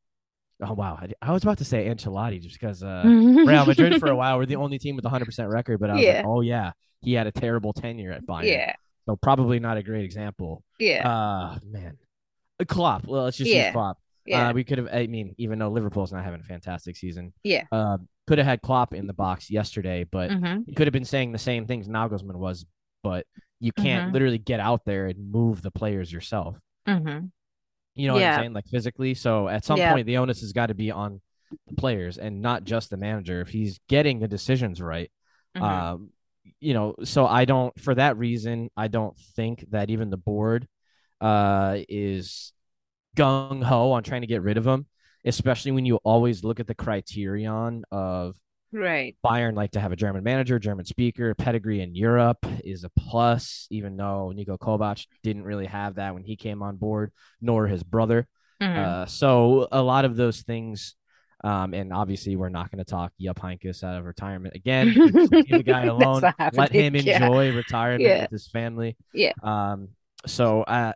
Oh 0.59 0.73
wow! 0.73 0.97
I, 0.99 1.09
I 1.21 1.33
was 1.33 1.43
about 1.43 1.59
to 1.59 1.65
say 1.65 1.87
Ancelotti 1.87 2.41
just 2.41 2.59
because 2.59 2.81
uh, 2.81 3.03
Real 3.05 3.65
Madrid 3.65 3.99
for 3.99 4.09
a 4.09 4.15
while 4.15 4.39
we're 4.39 4.47
the 4.47 4.55
only 4.55 4.79
team 4.79 4.95
with 4.95 5.05
a 5.05 5.09
hundred 5.09 5.25
percent 5.25 5.49
record, 5.49 5.79
but 5.79 5.91
I 5.91 5.93
was 5.93 6.03
yeah. 6.03 6.17
like, 6.17 6.25
oh 6.25 6.41
yeah, 6.41 6.71
he 7.01 7.13
had 7.13 7.27
a 7.27 7.31
terrible 7.31 7.73
tenure 7.73 8.11
at 8.11 8.25
Bayern. 8.25 8.45
Yeah. 8.45 8.73
So 9.05 9.15
probably 9.15 9.59
not 9.59 9.77
a 9.77 9.83
great 9.83 10.03
example. 10.03 10.63
Yeah. 10.79 11.07
Uh 11.07 11.59
man. 11.63 11.97
Klopp. 12.67 13.05
Well, 13.05 13.25
let's 13.25 13.37
just 13.37 13.51
yeah. 13.51 13.65
use 13.65 13.73
Klopp. 13.73 13.99
Yeah. 14.27 14.49
Uh, 14.49 14.53
we 14.53 14.65
could 14.65 14.77
have. 14.77 14.89
I 14.91 15.07
mean, 15.07 15.33
even 15.37 15.57
though 15.57 15.69
Liverpool's 15.69 16.11
not 16.11 16.23
having 16.23 16.41
a 16.41 16.43
fantastic 16.43 16.97
season, 16.97 17.33
yeah, 17.43 17.63
uh, 17.71 17.97
could 18.27 18.37
have 18.37 18.45
had 18.45 18.61
Klopp 18.61 18.93
in 18.93 19.07
the 19.07 19.13
box 19.13 19.49
yesterday, 19.49 20.03
but 20.03 20.29
mm-hmm. 20.29 20.63
he 20.67 20.73
could 20.73 20.85
have 20.85 20.93
been 20.93 21.05
saying 21.05 21.31
the 21.31 21.37
same 21.37 21.65
things 21.65 21.87
Nagelsmann 21.87 22.35
was. 22.35 22.65
But 23.03 23.25
you 23.61 23.71
can't 23.71 24.05
mm-hmm. 24.05 24.13
literally 24.13 24.37
get 24.37 24.59
out 24.59 24.83
there 24.85 25.07
and 25.07 25.31
move 25.31 25.61
the 25.61 25.71
players 25.71 26.11
yourself. 26.11 26.57
Mm-hmm. 26.87 27.27
You 27.95 28.07
know 28.07 28.17
yeah. 28.17 28.31
what 28.31 28.33
I'm 28.33 28.39
saying, 28.41 28.53
like 28.53 28.67
physically. 28.67 29.13
So 29.13 29.47
at 29.47 29.63
some 29.63 29.77
yeah. 29.77 29.93
point, 29.93 30.05
the 30.05 30.17
onus 30.17 30.41
has 30.41 30.51
got 30.51 30.67
to 30.67 30.75
be 30.75 30.91
on 30.91 31.21
the 31.67 31.75
players 31.75 32.17
and 32.17 32.41
not 32.41 32.65
just 32.65 32.89
the 32.89 32.97
manager. 32.97 33.39
If 33.39 33.47
he's 33.47 33.79
getting 33.87 34.19
the 34.19 34.27
decisions 34.27 34.81
right, 34.81 35.09
mm-hmm. 35.55 35.63
um, 35.63 36.09
you 36.59 36.73
know. 36.73 36.95
So 37.05 37.25
I 37.25 37.45
don't. 37.45 37.79
For 37.79 37.95
that 37.95 38.17
reason, 38.17 38.71
I 38.75 38.89
don't 38.89 39.17
think 39.17 39.65
that 39.69 39.89
even 39.89 40.09
the 40.09 40.17
board 40.17 40.67
uh 41.19 41.77
is 41.89 42.53
gung 43.17 43.63
ho 43.63 43.91
on 43.91 44.03
trying 44.03 44.21
to 44.21 44.27
get 44.27 44.41
rid 44.41 44.57
of 44.57 44.65
him, 44.65 44.85
especially 45.25 45.71
when 45.71 45.85
you 45.85 45.95
always 45.97 46.43
look 46.43 46.59
at 46.59 46.67
the 46.67 46.75
criterion 46.75 47.83
of 47.91 48.35
right 48.71 49.15
Bayern 49.25 49.55
like 49.55 49.71
to 49.71 49.79
have 49.79 49.91
a 49.91 49.95
German 49.95 50.23
manager, 50.23 50.59
German 50.59 50.85
speaker, 50.85 51.33
pedigree 51.35 51.81
in 51.81 51.95
Europe 51.95 52.45
is 52.63 52.83
a 52.83 52.89
plus, 52.89 53.67
even 53.71 53.97
though 53.97 54.31
Niko 54.35 54.57
Kovac 54.57 55.05
didn't 55.23 55.43
really 55.43 55.65
have 55.65 55.95
that 55.95 56.13
when 56.13 56.23
he 56.23 56.35
came 56.35 56.61
on 56.61 56.77
board, 56.77 57.11
nor 57.41 57.67
his 57.67 57.83
brother. 57.83 58.27
Mm-hmm. 58.61 58.79
Uh, 58.79 59.05
so 59.05 59.67
a 59.71 59.81
lot 59.81 60.05
of 60.05 60.15
those 60.15 60.41
things. 60.41 60.95
Um, 61.43 61.75
and 61.75 61.93
obviously, 61.93 62.35
we're 62.35 62.49
not 62.49 62.71
going 62.71 62.83
to 62.83 62.89
talk 62.89 63.13
Jupp 63.21 63.39
Heynckes 63.39 63.83
out 63.83 63.99
of 63.99 64.05
retirement 64.05 64.55
again. 64.55 64.91
Leave 64.95 65.29
the 65.29 65.63
guy 65.63 65.85
alone. 65.85 66.23
Let 66.53 66.71
him 66.71 66.95
enjoy 66.95 67.49
yeah. 67.49 67.55
retirement 67.55 68.01
yeah. 68.01 68.21
with 68.23 68.31
his 68.31 68.47
family. 68.47 68.97
Yeah. 69.13 69.33
Um. 69.43 69.89
So, 70.25 70.63
uh, 70.63 70.93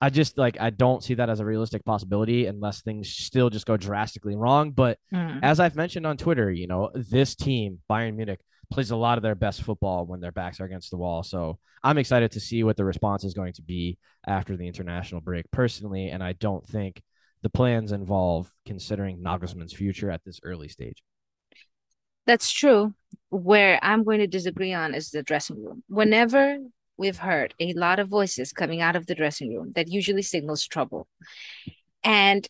I 0.00 0.10
just 0.10 0.38
like 0.38 0.58
I 0.60 0.70
don't 0.70 1.04
see 1.04 1.14
that 1.14 1.28
as 1.28 1.40
a 1.40 1.44
realistic 1.44 1.84
possibility 1.84 2.46
unless 2.46 2.80
things 2.80 3.10
still 3.10 3.50
just 3.50 3.66
go 3.66 3.76
drastically 3.76 4.34
wrong. 4.34 4.70
But 4.70 4.98
mm. 5.12 5.40
as 5.42 5.60
I've 5.60 5.76
mentioned 5.76 6.06
on 6.06 6.16
Twitter, 6.16 6.50
you 6.50 6.66
know, 6.66 6.90
this 6.94 7.34
team, 7.34 7.80
Bayern 7.90 8.16
Munich, 8.16 8.40
plays 8.70 8.90
a 8.90 8.96
lot 8.96 9.18
of 9.18 9.22
their 9.22 9.34
best 9.34 9.62
football 9.62 10.06
when 10.06 10.20
their 10.20 10.32
backs 10.32 10.60
are 10.60 10.64
against 10.64 10.90
the 10.90 10.96
wall. 10.96 11.22
So 11.22 11.58
I'm 11.82 11.98
excited 11.98 12.32
to 12.32 12.40
see 12.40 12.62
what 12.62 12.76
the 12.76 12.84
response 12.84 13.24
is 13.24 13.34
going 13.34 13.52
to 13.54 13.62
be 13.62 13.98
after 14.26 14.56
the 14.56 14.66
international 14.66 15.20
break 15.20 15.50
personally. 15.50 16.08
And 16.08 16.22
I 16.22 16.32
don't 16.32 16.66
think 16.66 17.02
the 17.42 17.50
plans 17.50 17.92
involve 17.92 18.50
considering 18.66 19.22
Nagelsmann's 19.22 19.72
future 19.72 20.10
at 20.10 20.24
this 20.24 20.40
early 20.42 20.68
stage. 20.68 21.02
That's 22.26 22.50
true. 22.50 22.94
Where 23.30 23.78
I'm 23.82 24.04
going 24.04 24.20
to 24.20 24.26
disagree 24.26 24.72
on 24.72 24.94
is 24.94 25.10
the 25.10 25.22
dressing 25.22 25.62
room. 25.64 25.82
Whenever 25.88 26.58
we've 27.00 27.18
heard 27.18 27.54
a 27.58 27.72
lot 27.72 27.98
of 27.98 28.08
voices 28.08 28.52
coming 28.52 28.82
out 28.82 28.94
of 28.94 29.06
the 29.06 29.14
dressing 29.14 29.56
room 29.56 29.72
that 29.74 29.88
usually 29.88 30.20
signals 30.20 30.66
trouble. 30.66 31.08
And 32.04 32.46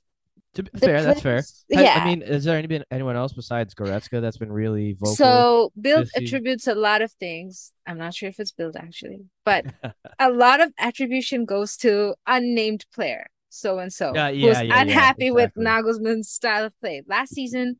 to 0.54 0.64
be 0.64 0.70
fair, 0.76 1.04
that's 1.04 1.22
fair. 1.22 1.44
Yeah. 1.68 2.00
I, 2.02 2.04
mean, 2.04 2.22
is 2.22 2.42
there 2.42 2.58
any, 2.58 2.82
anyone 2.90 3.14
else 3.14 3.32
besides 3.32 3.74
Goretzka 3.76 4.20
that's 4.20 4.38
been 4.38 4.50
really 4.50 4.94
vocal? 4.94 5.14
So 5.14 5.72
Bild 5.80 6.08
attributes 6.16 6.66
a 6.66 6.74
lot 6.74 7.00
of 7.00 7.12
things. 7.12 7.72
I'm 7.86 7.98
not 7.98 8.12
sure 8.12 8.28
if 8.28 8.40
it's 8.40 8.50
Bild 8.50 8.74
actually, 8.76 9.20
but 9.44 9.66
a 10.18 10.30
lot 10.30 10.60
of 10.60 10.72
attribution 10.76 11.44
goes 11.44 11.76
to 11.78 12.14
unnamed 12.26 12.84
player, 12.92 13.26
so 13.48 13.78
and 13.78 13.92
so, 13.92 14.12
yeah, 14.12 14.28
yeah, 14.30 14.48
who's 14.48 14.68
yeah, 14.68 14.80
unhappy 14.80 15.26
yeah, 15.26 15.30
exactly. 15.30 15.30
with 15.30 15.52
Nagelsmann's 15.54 16.28
style 16.28 16.64
of 16.64 16.72
play. 16.80 17.02
Last 17.06 17.32
season, 17.32 17.78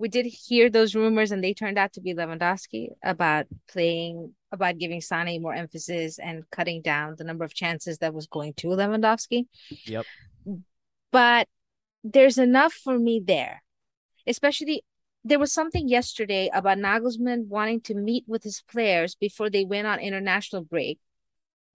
we 0.00 0.08
did 0.08 0.26
hear 0.26 0.68
those 0.68 0.96
rumors, 0.96 1.30
and 1.30 1.42
they 1.42 1.54
turned 1.54 1.78
out 1.78 1.92
to 1.92 2.00
be 2.00 2.14
Lewandowski 2.14 2.88
about 3.04 3.46
playing 3.70 4.34
about 4.52 4.78
giving 4.78 5.00
Sane 5.00 5.42
more 5.42 5.54
emphasis 5.54 6.18
and 6.18 6.48
cutting 6.50 6.82
down 6.82 7.16
the 7.16 7.24
number 7.24 7.44
of 7.44 7.54
chances 7.54 7.98
that 7.98 8.14
was 8.14 8.26
going 8.26 8.54
to 8.54 8.68
Lewandowski. 8.68 9.46
Yep. 9.84 10.06
But 11.12 11.48
there's 12.04 12.38
enough 12.38 12.72
for 12.72 12.98
me 12.98 13.22
there, 13.24 13.62
especially 14.26 14.84
there 15.24 15.38
was 15.38 15.52
something 15.52 15.88
yesterday 15.88 16.50
about 16.52 16.78
Nagelsmann 16.78 17.48
wanting 17.48 17.80
to 17.82 17.94
meet 17.94 18.24
with 18.26 18.42
his 18.42 18.62
players 18.70 19.14
before 19.14 19.50
they 19.50 19.64
went 19.64 19.86
on 19.86 20.00
international 20.00 20.62
break 20.62 20.98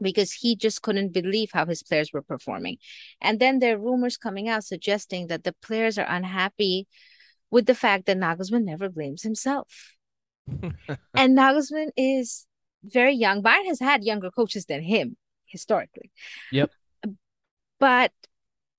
because 0.02 0.34
he 0.34 0.56
just 0.56 0.82
couldn't 0.82 1.14
believe 1.14 1.52
how 1.54 1.66
his 1.66 1.84
players 1.84 2.12
were 2.14 2.22
performing. 2.22 2.78
And 3.22 3.40
then 3.40 3.60
there 3.60 3.76
are 3.76 3.80
rumors 3.80 4.18
coming 4.18 4.50
out 4.50 4.64
suggesting 4.64 5.28
that 5.28 5.44
the 5.44 5.56
players 5.62 5.98
are 5.98 6.08
unhappy 6.08 6.88
with 7.52 7.66
the 7.66 7.76
fact 7.76 8.06
that 8.06 8.18
Nagelsmann 8.18 8.64
never 8.64 8.90
blames 8.90 9.24
himself. 9.24 9.94
and 10.48 11.38
Nagelsmann 11.38 11.90
is 11.96 12.48
very 12.84 13.15
young. 13.15 13.41
Bayern 13.41 13.67
has 13.67 13.80
had 13.80 14.04
younger 14.04 14.32
coaches 14.32 14.65
than 14.65 14.82
him. 14.82 15.17
historically. 15.54 16.12
Yep. 16.52 16.72
But 17.80 18.12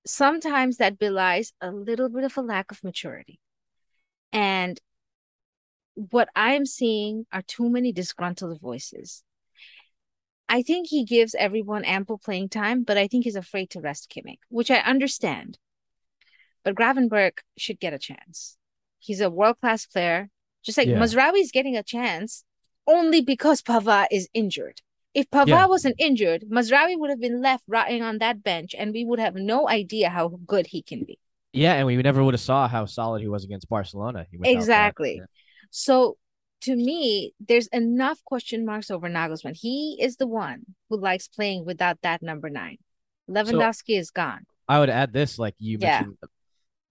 sometimes 0.07 0.79
that 0.79 0.99
belies 0.99 1.53
a 1.61 1.71
little 1.71 2.09
bit 2.09 2.25
of 2.25 2.37
a 2.37 2.43
lack 2.43 2.71
of 2.71 2.83
maturity. 2.83 3.41
And 4.33 4.79
what 5.95 6.29
I'm 6.35 6.67
seeing 6.67 7.27
are 7.33 7.43
too 7.43 7.71
many 7.71 7.93
disgruntled 7.93 8.61
voices. 8.61 9.23
I 10.49 10.63
think 10.63 10.89
he 10.89 11.05
gives 11.05 11.35
everyone 11.35 11.85
ample 11.85 12.19
playing 12.19 12.49
time, 12.51 12.83
but 12.83 12.99
I 12.99 13.07
think 13.07 13.25
he's 13.25 13.37
afraid 13.37 13.71
to 13.71 13.81
rest 13.81 14.11
Kimmich, 14.11 14.41
which 14.49 14.71
I 14.71 14.79
understand. 14.79 15.59
But 16.65 16.75
Gravenberch 16.75 17.39
should 17.57 17.81
get 17.81 17.95
a 17.95 17.99
chance. 17.99 18.57
He's 18.99 19.21
a 19.21 19.31
world 19.31 19.57
class 19.61 19.87
player. 19.87 20.29
Just 20.63 20.79
like 20.79 20.89
yeah. 20.89 20.99
Mazraoui 20.99 21.41
is 21.41 21.53
getting 21.53 21.77
a 21.77 21.83
chance 21.83 22.45
only 22.87 23.21
because 23.21 23.63
Pavard 23.63 24.07
is 24.11 24.29
injured. 24.35 24.81
If 25.15 25.31
Pavard 25.31 25.49
yeah. 25.49 25.67
wasn't 25.67 25.95
injured, 25.99 26.45
Mazraoui 26.51 26.99
would 26.99 27.11
have 27.11 27.21
been 27.21 27.41
left 27.41 27.65
rotting 27.69 28.03
on 28.03 28.19
that 28.19 28.43
bench, 28.43 28.75
and 28.77 28.93
we 28.93 29.05
would 29.05 29.21
have 29.21 29.37
no 29.37 29.69
idea 29.69 30.11
how 30.11 30.41
good 30.47 30.67
he 30.67 30.83
can 30.83 31.05
be. 31.05 31.19
Yeah, 31.53 31.75
and 31.75 31.87
we 31.87 31.97
never 31.97 32.25
would 32.25 32.35
have 32.35 32.41
saw 32.41 32.67
how 32.67 32.85
solid 32.85 33.23
he 33.23 33.29
was 33.29 33.45
against 33.45 33.69
Barcelona. 33.69 34.27
Exactly. 34.43 35.17
Yeah. 35.19 35.27
So 35.71 36.17
to 36.63 36.75
me, 36.75 37.33
there's 37.39 37.69
enough 37.69 38.25
question 38.25 38.65
marks 38.65 38.91
over 38.91 39.09
Nagelsmann. 39.09 39.57
He 39.57 39.99
is 40.01 40.17
the 40.17 40.27
one 40.27 40.65
who 40.89 40.99
likes 40.99 41.29
playing 41.29 41.65
without 41.65 41.99
that 42.03 42.23
number 42.23 42.51
nine. 42.51 42.79
Lewandowski 43.31 43.95
so, 43.95 44.01
is 44.01 44.11
gone. 44.11 44.47
I 44.69 44.81
would 44.81 44.91
add 44.91 45.13
this, 45.13 45.39
like 45.39 45.55
you 45.59 45.79
yeah. 45.81 46.01
mentioned. 46.01 46.17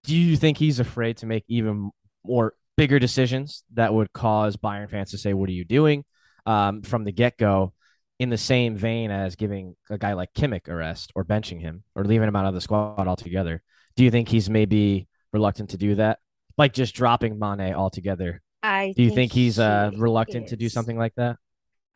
Do 0.04 0.16
you 0.16 0.38
think 0.38 0.58
he's 0.58 0.80
afraid 0.80 1.18
to 1.18 1.26
make 1.26 1.44
even 1.48 1.92
more 2.26 2.54
bigger 2.78 3.00
decisions 3.00 3.64
that 3.74 3.94
would 3.94 4.14
cause 4.14 4.58
Bayern 4.58 4.90
fans 4.90 5.12
to 5.12 5.18
say, 5.18 5.34
"What 5.34 5.50
are 5.50 5.54
you 5.54 5.66
doing?" 5.66 6.06
Um, 6.46 6.82
from 6.82 7.04
the 7.04 7.12
get 7.12 7.38
go, 7.38 7.74
in 8.20 8.30
the 8.30 8.38
same 8.38 8.76
vein 8.78 9.12
as 9.12 9.36
giving 9.36 9.76
a 9.90 9.98
guy 9.98 10.14
like 10.14 10.34
Kimmich 10.34 10.68
a 10.68 10.76
rest 10.76 11.12
or 11.16 11.26
benching 11.26 11.60
him 11.60 11.84
or 11.96 12.04
leaving 12.04 12.28
him 12.28 12.36
out 12.36 12.46
of 12.46 12.54
the 12.54 12.62
squad 12.62 13.08
altogether. 13.08 13.62
Do 13.96 14.04
you 14.04 14.12
think 14.12 14.30
he's 14.30 14.50
maybe 14.50 15.08
reluctant 15.32 15.72
to 15.72 15.78
do 15.78 15.96
that, 15.96 16.20
like 16.58 16.74
just 16.74 16.96
dropping 16.96 17.38
Mane 17.40 17.74
altogether? 17.74 18.42
I 18.62 18.94
do 18.96 19.04
you 19.04 19.10
think, 19.10 19.18
think 19.18 19.34
he's 19.34 19.60
uh, 19.60 19.92
reluctant 19.98 20.46
is. 20.46 20.50
to 20.52 20.56
do 20.56 20.70
something 20.70 20.98
like 20.98 21.14
that? 21.16 21.38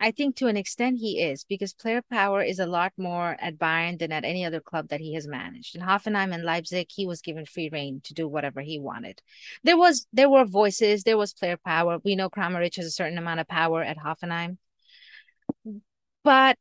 I 0.00 0.12
think 0.12 0.36
to 0.36 0.46
an 0.46 0.56
extent 0.56 0.98
he 0.98 1.20
is 1.20 1.44
because 1.44 1.74
player 1.74 2.02
power 2.02 2.40
is 2.40 2.60
a 2.60 2.66
lot 2.66 2.92
more 2.96 3.36
at 3.40 3.58
Bayern 3.58 3.98
than 3.98 4.12
at 4.12 4.24
any 4.24 4.44
other 4.44 4.60
club 4.60 4.88
that 4.88 5.00
he 5.00 5.14
has 5.14 5.26
managed. 5.26 5.74
In 5.74 5.82
Hoffenheim 5.82 6.32
and 6.32 6.44
Leipzig, 6.44 6.86
he 6.90 7.04
was 7.04 7.20
given 7.20 7.44
free 7.44 7.68
reign 7.68 8.00
to 8.04 8.14
do 8.14 8.28
whatever 8.28 8.60
he 8.60 8.78
wanted. 8.78 9.20
There 9.64 9.76
was 9.76 10.06
there 10.12 10.30
were 10.30 10.44
voices, 10.44 11.02
there 11.02 11.18
was 11.18 11.32
player 11.34 11.56
power. 11.56 11.98
We 12.04 12.14
know 12.14 12.30
Kramaric 12.30 12.76
has 12.76 12.86
a 12.86 12.90
certain 12.92 13.18
amount 13.18 13.40
of 13.40 13.48
power 13.48 13.82
at 13.82 13.98
Hoffenheim. 13.98 14.58
But 16.22 16.58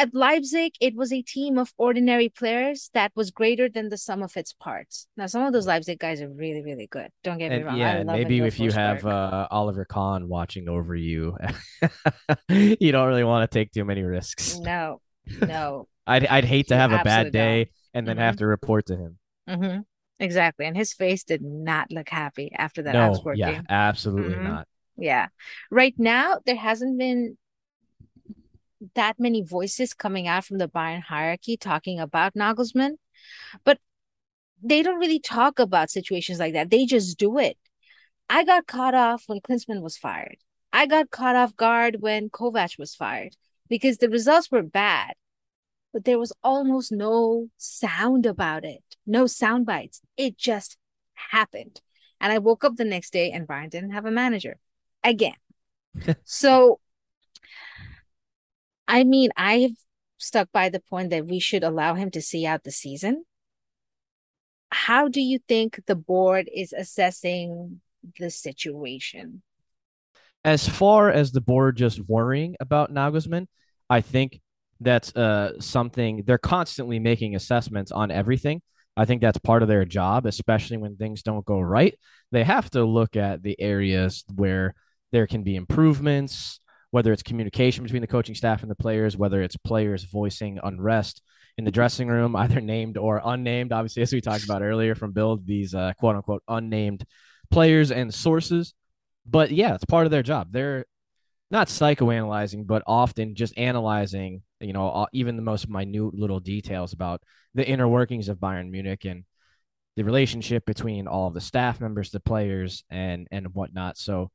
at 0.00 0.14
Leipzig, 0.14 0.72
it 0.80 0.94
was 0.96 1.12
a 1.12 1.20
team 1.20 1.58
of 1.58 1.72
ordinary 1.76 2.30
players 2.30 2.90
that 2.94 3.12
was 3.14 3.30
greater 3.30 3.68
than 3.68 3.90
the 3.90 3.98
sum 3.98 4.22
of 4.22 4.34
its 4.34 4.54
parts. 4.54 5.06
Now, 5.16 5.26
some 5.26 5.42
of 5.42 5.52
those 5.52 5.66
Leipzig 5.66 5.98
guys 5.98 6.22
are 6.22 6.28
really, 6.28 6.62
really 6.62 6.86
good. 6.86 7.10
Don't 7.22 7.36
get 7.36 7.52
and, 7.52 7.62
me 7.62 7.66
wrong. 7.66 7.76
Yeah, 7.76 8.02
maybe 8.04 8.40
if 8.40 8.58
you 8.58 8.72
have 8.72 9.04
uh, 9.04 9.46
Oliver 9.50 9.84
Kahn 9.84 10.26
watching 10.26 10.70
over 10.70 10.94
you, 10.94 11.36
you 12.48 12.92
don't 12.92 13.08
really 13.08 13.24
want 13.24 13.50
to 13.50 13.58
take 13.58 13.72
too 13.72 13.84
many 13.84 14.02
risks. 14.02 14.58
No, 14.58 15.02
no. 15.40 15.86
I'd 16.06 16.26
I'd 16.26 16.44
hate 16.46 16.68
to 16.68 16.76
have 16.76 16.92
a 16.92 17.04
bad 17.04 17.30
day 17.30 17.64
don't. 17.64 17.72
and 17.94 18.08
then 18.08 18.16
mm-hmm. 18.16 18.24
have 18.24 18.36
to 18.36 18.46
report 18.46 18.86
to 18.86 18.96
him. 18.96 19.18
Mm-hmm. 19.48 19.80
Exactly, 20.18 20.66
and 20.66 20.76
his 20.76 20.94
face 20.94 21.24
did 21.24 21.42
not 21.42 21.90
look 21.90 22.08
happy 22.08 22.52
after 22.56 22.82
that 22.82 22.94
no, 22.94 23.10
Augsburg 23.10 23.38
yeah, 23.38 23.52
game. 23.52 23.66
absolutely 23.68 24.34
mm-hmm. 24.34 24.48
not. 24.48 24.68
Yeah, 24.96 25.28
right 25.70 25.94
now 25.98 26.38
there 26.46 26.56
hasn't 26.56 26.98
been 26.98 27.36
that 28.94 29.18
many 29.18 29.42
voices 29.42 29.94
coming 29.94 30.26
out 30.26 30.44
from 30.44 30.58
the 30.58 30.68
Bayern 30.68 31.02
hierarchy 31.02 31.56
talking 31.56 32.00
about 32.00 32.34
Nagelsmann, 32.34 32.96
but 33.64 33.78
they 34.62 34.82
don't 34.82 34.98
really 34.98 35.20
talk 35.20 35.58
about 35.58 35.90
situations 35.90 36.38
like 36.38 36.52
that. 36.54 36.70
They 36.70 36.86
just 36.86 37.18
do 37.18 37.38
it. 37.38 37.56
I 38.28 38.44
got 38.44 38.66
caught 38.66 38.94
off 38.94 39.24
when 39.26 39.40
Klinsmann 39.40 39.82
was 39.82 39.98
fired. 39.98 40.36
I 40.72 40.86
got 40.86 41.10
caught 41.10 41.36
off 41.36 41.56
guard 41.56 41.96
when 42.00 42.30
Kovac 42.30 42.78
was 42.78 42.94
fired 42.94 43.36
because 43.68 43.98
the 43.98 44.08
results 44.08 44.50
were 44.50 44.62
bad, 44.62 45.14
but 45.92 46.04
there 46.04 46.18
was 46.18 46.32
almost 46.42 46.92
no 46.92 47.48
sound 47.56 48.26
about 48.26 48.64
it, 48.64 48.84
no 49.06 49.26
sound 49.26 49.66
bites. 49.66 50.00
It 50.16 50.38
just 50.38 50.76
happened. 51.14 51.80
And 52.20 52.32
I 52.32 52.38
woke 52.38 52.64
up 52.64 52.76
the 52.76 52.84
next 52.84 53.12
day 53.12 53.32
and 53.32 53.48
Bayern 53.48 53.70
didn't 53.70 53.92
have 53.92 54.06
a 54.06 54.10
manager 54.10 54.58
again. 55.02 55.34
so 56.24 56.78
I 58.90 59.04
mean, 59.04 59.30
I've 59.36 59.76
stuck 60.18 60.50
by 60.52 60.68
the 60.68 60.80
point 60.80 61.10
that 61.10 61.24
we 61.24 61.38
should 61.38 61.62
allow 61.62 61.94
him 61.94 62.10
to 62.10 62.20
see 62.20 62.44
out 62.44 62.64
the 62.64 62.72
season. 62.72 63.24
How 64.72 65.06
do 65.06 65.20
you 65.20 65.38
think 65.46 65.80
the 65.86 65.94
board 65.94 66.50
is 66.52 66.72
assessing 66.72 67.80
the 68.18 68.30
situation? 68.30 69.42
As 70.44 70.68
far 70.68 71.08
as 71.08 71.30
the 71.30 71.40
board 71.40 71.76
just 71.76 72.00
worrying 72.08 72.56
about 72.58 72.92
Nagelsmann, 72.92 73.46
I 73.88 74.00
think 74.00 74.40
that's 74.80 75.14
uh, 75.14 75.60
something 75.60 76.24
they're 76.26 76.38
constantly 76.38 76.98
making 76.98 77.36
assessments 77.36 77.92
on 77.92 78.10
everything. 78.10 78.60
I 78.96 79.04
think 79.04 79.20
that's 79.20 79.38
part 79.38 79.62
of 79.62 79.68
their 79.68 79.84
job, 79.84 80.26
especially 80.26 80.78
when 80.78 80.96
things 80.96 81.22
don't 81.22 81.44
go 81.44 81.60
right. 81.60 81.96
They 82.32 82.42
have 82.42 82.68
to 82.70 82.84
look 82.84 83.14
at 83.14 83.44
the 83.44 83.60
areas 83.60 84.24
where 84.34 84.74
there 85.12 85.28
can 85.28 85.44
be 85.44 85.54
improvements, 85.54 86.58
whether 86.90 87.12
it's 87.12 87.22
communication 87.22 87.84
between 87.84 88.00
the 88.00 88.06
coaching 88.06 88.34
staff 88.34 88.62
and 88.62 88.70
the 88.70 88.76
players, 88.76 89.16
whether 89.16 89.42
it's 89.42 89.56
players 89.56 90.04
voicing 90.04 90.58
unrest 90.62 91.22
in 91.56 91.64
the 91.64 91.70
dressing 91.70 92.08
room, 92.08 92.34
either 92.36 92.60
named 92.60 92.96
or 92.96 93.20
unnamed. 93.24 93.72
Obviously, 93.72 94.02
as 94.02 94.12
we 94.12 94.20
talked 94.20 94.44
about 94.44 94.62
earlier 94.62 94.94
from 94.94 95.12
Bild, 95.12 95.46
these 95.46 95.74
uh, 95.74 95.92
quote 95.98 96.16
unquote 96.16 96.42
unnamed 96.48 97.04
players 97.50 97.90
and 97.90 98.12
sources. 98.12 98.74
But 99.26 99.50
yeah, 99.50 99.74
it's 99.74 99.84
part 99.84 100.06
of 100.06 100.10
their 100.10 100.22
job. 100.22 100.48
They're 100.50 100.86
not 101.50 101.68
psychoanalyzing, 101.68 102.66
but 102.66 102.82
often 102.86 103.34
just 103.34 103.58
analyzing, 103.58 104.42
you 104.60 104.72
know, 104.72 105.06
even 105.12 105.36
the 105.36 105.42
most 105.42 105.68
minute 105.68 106.14
little 106.14 106.40
details 106.40 106.92
about 106.92 107.22
the 107.54 107.66
inner 107.66 107.88
workings 107.88 108.28
of 108.28 108.38
Bayern 108.38 108.70
Munich 108.70 109.04
and 109.04 109.24
the 109.96 110.04
relationship 110.04 110.64
between 110.64 111.08
all 111.08 111.26
of 111.26 111.34
the 111.34 111.40
staff 111.40 111.80
members, 111.80 112.10
the 112.10 112.20
players, 112.20 112.84
and 112.88 113.26
and 113.30 113.52
whatnot. 113.52 113.98
So 113.98 114.30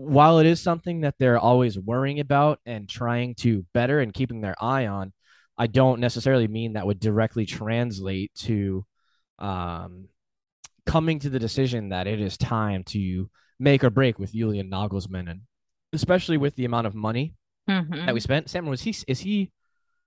while 0.00 0.38
it 0.38 0.46
is 0.46 0.62
something 0.62 1.02
that 1.02 1.16
they're 1.18 1.38
always 1.38 1.78
worrying 1.78 2.20
about 2.20 2.58
and 2.64 2.88
trying 2.88 3.34
to 3.34 3.66
better 3.74 4.00
and 4.00 4.14
keeping 4.14 4.40
their 4.40 4.54
eye 4.58 4.86
on, 4.86 5.12
I 5.58 5.66
don't 5.66 6.00
necessarily 6.00 6.48
mean 6.48 6.72
that 6.72 6.86
would 6.86 6.98
directly 6.98 7.44
translate 7.44 8.32
to 8.36 8.86
um, 9.38 10.08
coming 10.86 11.18
to 11.18 11.28
the 11.28 11.38
decision 11.38 11.90
that 11.90 12.06
it 12.06 12.18
is 12.18 12.38
time 12.38 12.82
to 12.84 13.28
make 13.58 13.84
or 13.84 13.90
break 13.90 14.18
with 14.18 14.32
Julian 14.32 14.70
Nagelsmann, 14.70 15.30
and 15.30 15.40
especially 15.92 16.38
with 16.38 16.56
the 16.56 16.64
amount 16.64 16.86
of 16.86 16.94
money 16.94 17.34
mm-hmm. 17.68 18.06
that 18.06 18.14
we 18.14 18.20
spent. 18.20 18.48
Sam, 18.48 18.64
was 18.64 18.80
he 18.80 18.96
is 19.06 19.20
he 19.20 19.50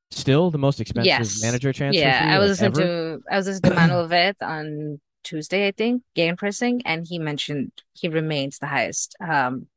still 0.09 0.49
the 0.49 0.57
most 0.57 0.81
expensive 0.81 1.05
yes. 1.05 1.41
manager 1.43 1.71
transfer? 1.71 2.01
Yeah, 2.01 2.35
I 2.35 2.39
was 2.39 2.49
listening 2.49 2.71
ever? 2.71 2.81
to 2.81 3.21
I 3.31 3.37
was 3.37 3.45
listening 3.45 3.73
to 3.73 3.75
Manuel 3.75 4.33
on 4.41 4.99
Tuesday, 5.23 5.67
I 5.67 5.71
think, 5.71 6.01
Gegenpressing, 6.17 6.81
and 6.83 7.05
he 7.07 7.19
mentioned 7.19 7.73
he 7.93 8.09
remains 8.09 8.57
the 8.57 8.67
highest 8.67 9.15
um, 9.21 9.67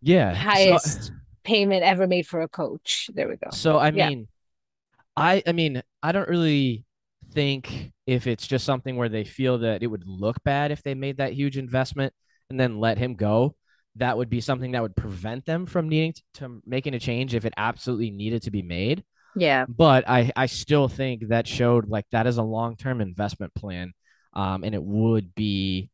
yeah 0.00 0.34
highest 0.34 1.04
so, 1.04 1.12
payment 1.44 1.82
ever 1.82 2.06
made 2.06 2.26
for 2.26 2.42
a 2.42 2.48
coach. 2.48 3.08
There 3.14 3.28
we 3.28 3.36
go. 3.36 3.50
So 3.52 3.78
i 3.78 3.90
mean 3.90 4.20
yeah. 4.20 5.22
i 5.22 5.42
i 5.46 5.52
mean 5.52 5.82
i 6.02 6.12
don't 6.12 6.28
really 6.28 6.84
think 7.32 7.92
if 8.06 8.26
it's 8.26 8.46
just 8.46 8.64
something 8.64 8.96
where 8.96 9.08
they 9.08 9.24
feel 9.24 9.58
that 9.58 9.82
it 9.82 9.86
would 9.86 10.06
look 10.06 10.42
bad 10.44 10.70
if 10.70 10.82
they 10.82 10.94
made 10.94 11.18
that 11.18 11.32
huge 11.32 11.58
investment 11.58 12.12
and 12.50 12.58
then 12.58 12.78
let 12.78 12.98
him 12.98 13.14
go 13.14 13.54
that 13.96 14.16
would 14.16 14.30
be 14.30 14.40
something 14.40 14.72
that 14.72 14.82
would 14.82 14.96
prevent 14.96 15.44
them 15.44 15.66
from 15.66 15.88
needing 15.88 16.12
to, 16.12 16.22
to 16.34 16.62
making 16.64 16.94
a 16.94 17.00
change 17.00 17.34
if 17.34 17.44
it 17.44 17.54
absolutely 17.56 18.10
needed 18.10 18.42
to 18.42 18.50
be 18.50 18.62
made. 18.62 19.02
Yeah. 19.36 19.66
But 19.68 20.08
i 20.08 20.32
i 20.36 20.46
still 20.46 20.88
think 20.88 21.28
that 21.28 21.46
showed 21.46 21.88
like 21.88 22.06
that 22.10 22.26
is 22.26 22.38
a 22.38 22.42
long-term 22.42 23.00
investment 23.00 23.54
plan 23.54 23.92
um 24.34 24.64
and 24.64 24.74
it 24.74 24.82
would 24.82 25.34
be 25.34 25.90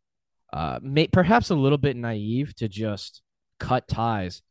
uh 0.52 0.78
may, 0.82 1.08
perhaps 1.08 1.50
a 1.50 1.54
little 1.54 1.78
bit 1.78 1.96
naive 1.96 2.54
to 2.56 2.68
just 2.68 3.22
cut 3.64 3.88
ties. 3.88 4.42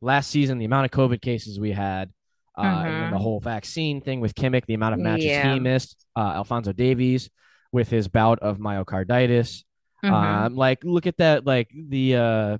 Last 0.00 0.30
season, 0.30 0.58
the 0.58 0.64
amount 0.64 0.86
of 0.86 0.90
COVID 0.92 1.20
cases 1.20 1.60
we 1.60 1.72
had, 1.72 2.10
uh, 2.56 2.62
mm-hmm. 2.62 2.86
and 2.86 3.12
the 3.12 3.18
whole 3.18 3.40
vaccine 3.40 4.00
thing 4.00 4.20
with 4.20 4.34
Kimmich, 4.34 4.64
the 4.66 4.74
amount 4.74 4.94
of 4.94 5.00
matches 5.00 5.26
yeah. 5.26 5.54
he 5.54 5.60
missed, 5.60 6.06
uh, 6.16 6.32
Alphonso 6.34 6.72
Davies 6.72 7.28
with 7.72 7.90
his 7.90 8.08
bout 8.08 8.38
of 8.40 8.58
myocarditis. 8.58 9.64
Mm-hmm. 10.04 10.14
Um, 10.14 10.54
like 10.54 10.82
look 10.84 11.06
at 11.06 11.18
that, 11.18 11.46
like 11.46 11.68
the 11.74 12.16
uh, 12.16 12.58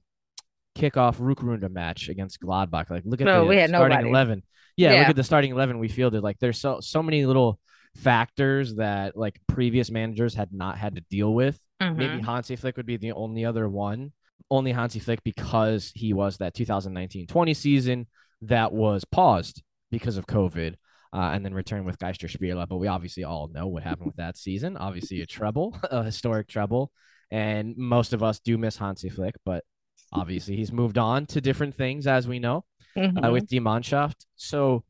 kickoff 0.76 1.16
Rückrunde 1.16 1.70
match 1.70 2.08
against 2.08 2.40
Gladbach. 2.40 2.90
Like 2.90 3.04
look 3.06 3.20
at 3.20 3.24
the 3.24 3.68
starting 3.68 3.72
nobody. 3.72 4.08
eleven. 4.08 4.42
Yeah, 4.76 4.92
yeah, 4.92 5.00
look 5.00 5.10
at 5.10 5.16
the 5.16 5.24
starting 5.24 5.50
eleven 5.52 5.78
we 5.78 5.88
fielded. 5.88 6.22
Like 6.22 6.38
there's 6.38 6.60
so 6.60 6.80
so 6.80 7.02
many 7.02 7.24
little 7.24 7.58
factors 7.96 8.76
that 8.76 9.16
like 9.16 9.40
previous 9.48 9.90
managers 9.90 10.34
had 10.34 10.52
not 10.52 10.76
had 10.76 10.96
to 10.96 11.00
deal 11.10 11.32
with. 11.32 11.58
Mm-hmm. 11.80 11.98
Maybe 11.98 12.20
Hansi 12.20 12.56
Flick 12.56 12.76
would 12.76 12.86
be 12.86 12.98
the 12.98 13.12
only 13.12 13.46
other 13.46 13.68
one 13.68 14.12
only 14.50 14.72
Hansi 14.72 14.98
Flick 14.98 15.22
because 15.24 15.92
he 15.94 16.12
was 16.12 16.36
that 16.38 16.54
2019-20 16.54 17.56
season 17.56 18.06
that 18.42 18.72
was 18.72 19.04
paused 19.04 19.62
because 19.90 20.16
of 20.16 20.26
COVID. 20.26 20.74
Uh, 21.12 21.32
and 21.34 21.44
then 21.44 21.52
return 21.52 21.84
with 21.84 21.98
Geisterspiele. 21.98 22.68
But 22.68 22.76
we 22.76 22.86
obviously 22.86 23.24
all 23.24 23.48
know 23.48 23.66
what 23.66 23.82
happened 23.82 24.06
with 24.06 24.16
that 24.18 24.36
season. 24.36 24.76
Obviously, 24.76 25.20
a 25.22 25.26
treble, 25.26 25.76
a 25.90 26.04
historic 26.04 26.46
treble. 26.46 26.92
And 27.32 27.76
most 27.76 28.12
of 28.12 28.22
us 28.22 28.38
do 28.38 28.56
miss 28.56 28.76
Hansi 28.76 29.08
Flick, 29.08 29.34
but 29.44 29.64
obviously 30.12 30.54
he's 30.54 30.70
moved 30.70 30.98
on 30.98 31.26
to 31.26 31.40
different 31.40 31.74
things, 31.74 32.06
as 32.06 32.28
we 32.28 32.38
know, 32.38 32.64
Mhm. 32.96 33.26
uh, 33.26 33.32
with 33.32 33.48
Die 33.48 33.58
Mannschaft. 33.58 34.24
So, 34.36 34.84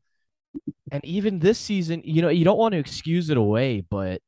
and 0.91 1.03
even 1.03 1.39
this 1.39 1.57
season, 1.57 2.03
you 2.05 2.21
know, 2.21 2.29
you 2.29 2.45
don't 2.45 2.59
want 2.59 2.73
to 2.73 2.77
excuse 2.79 3.31
it 3.31 3.37
away, 3.37 3.81
but 3.89 4.21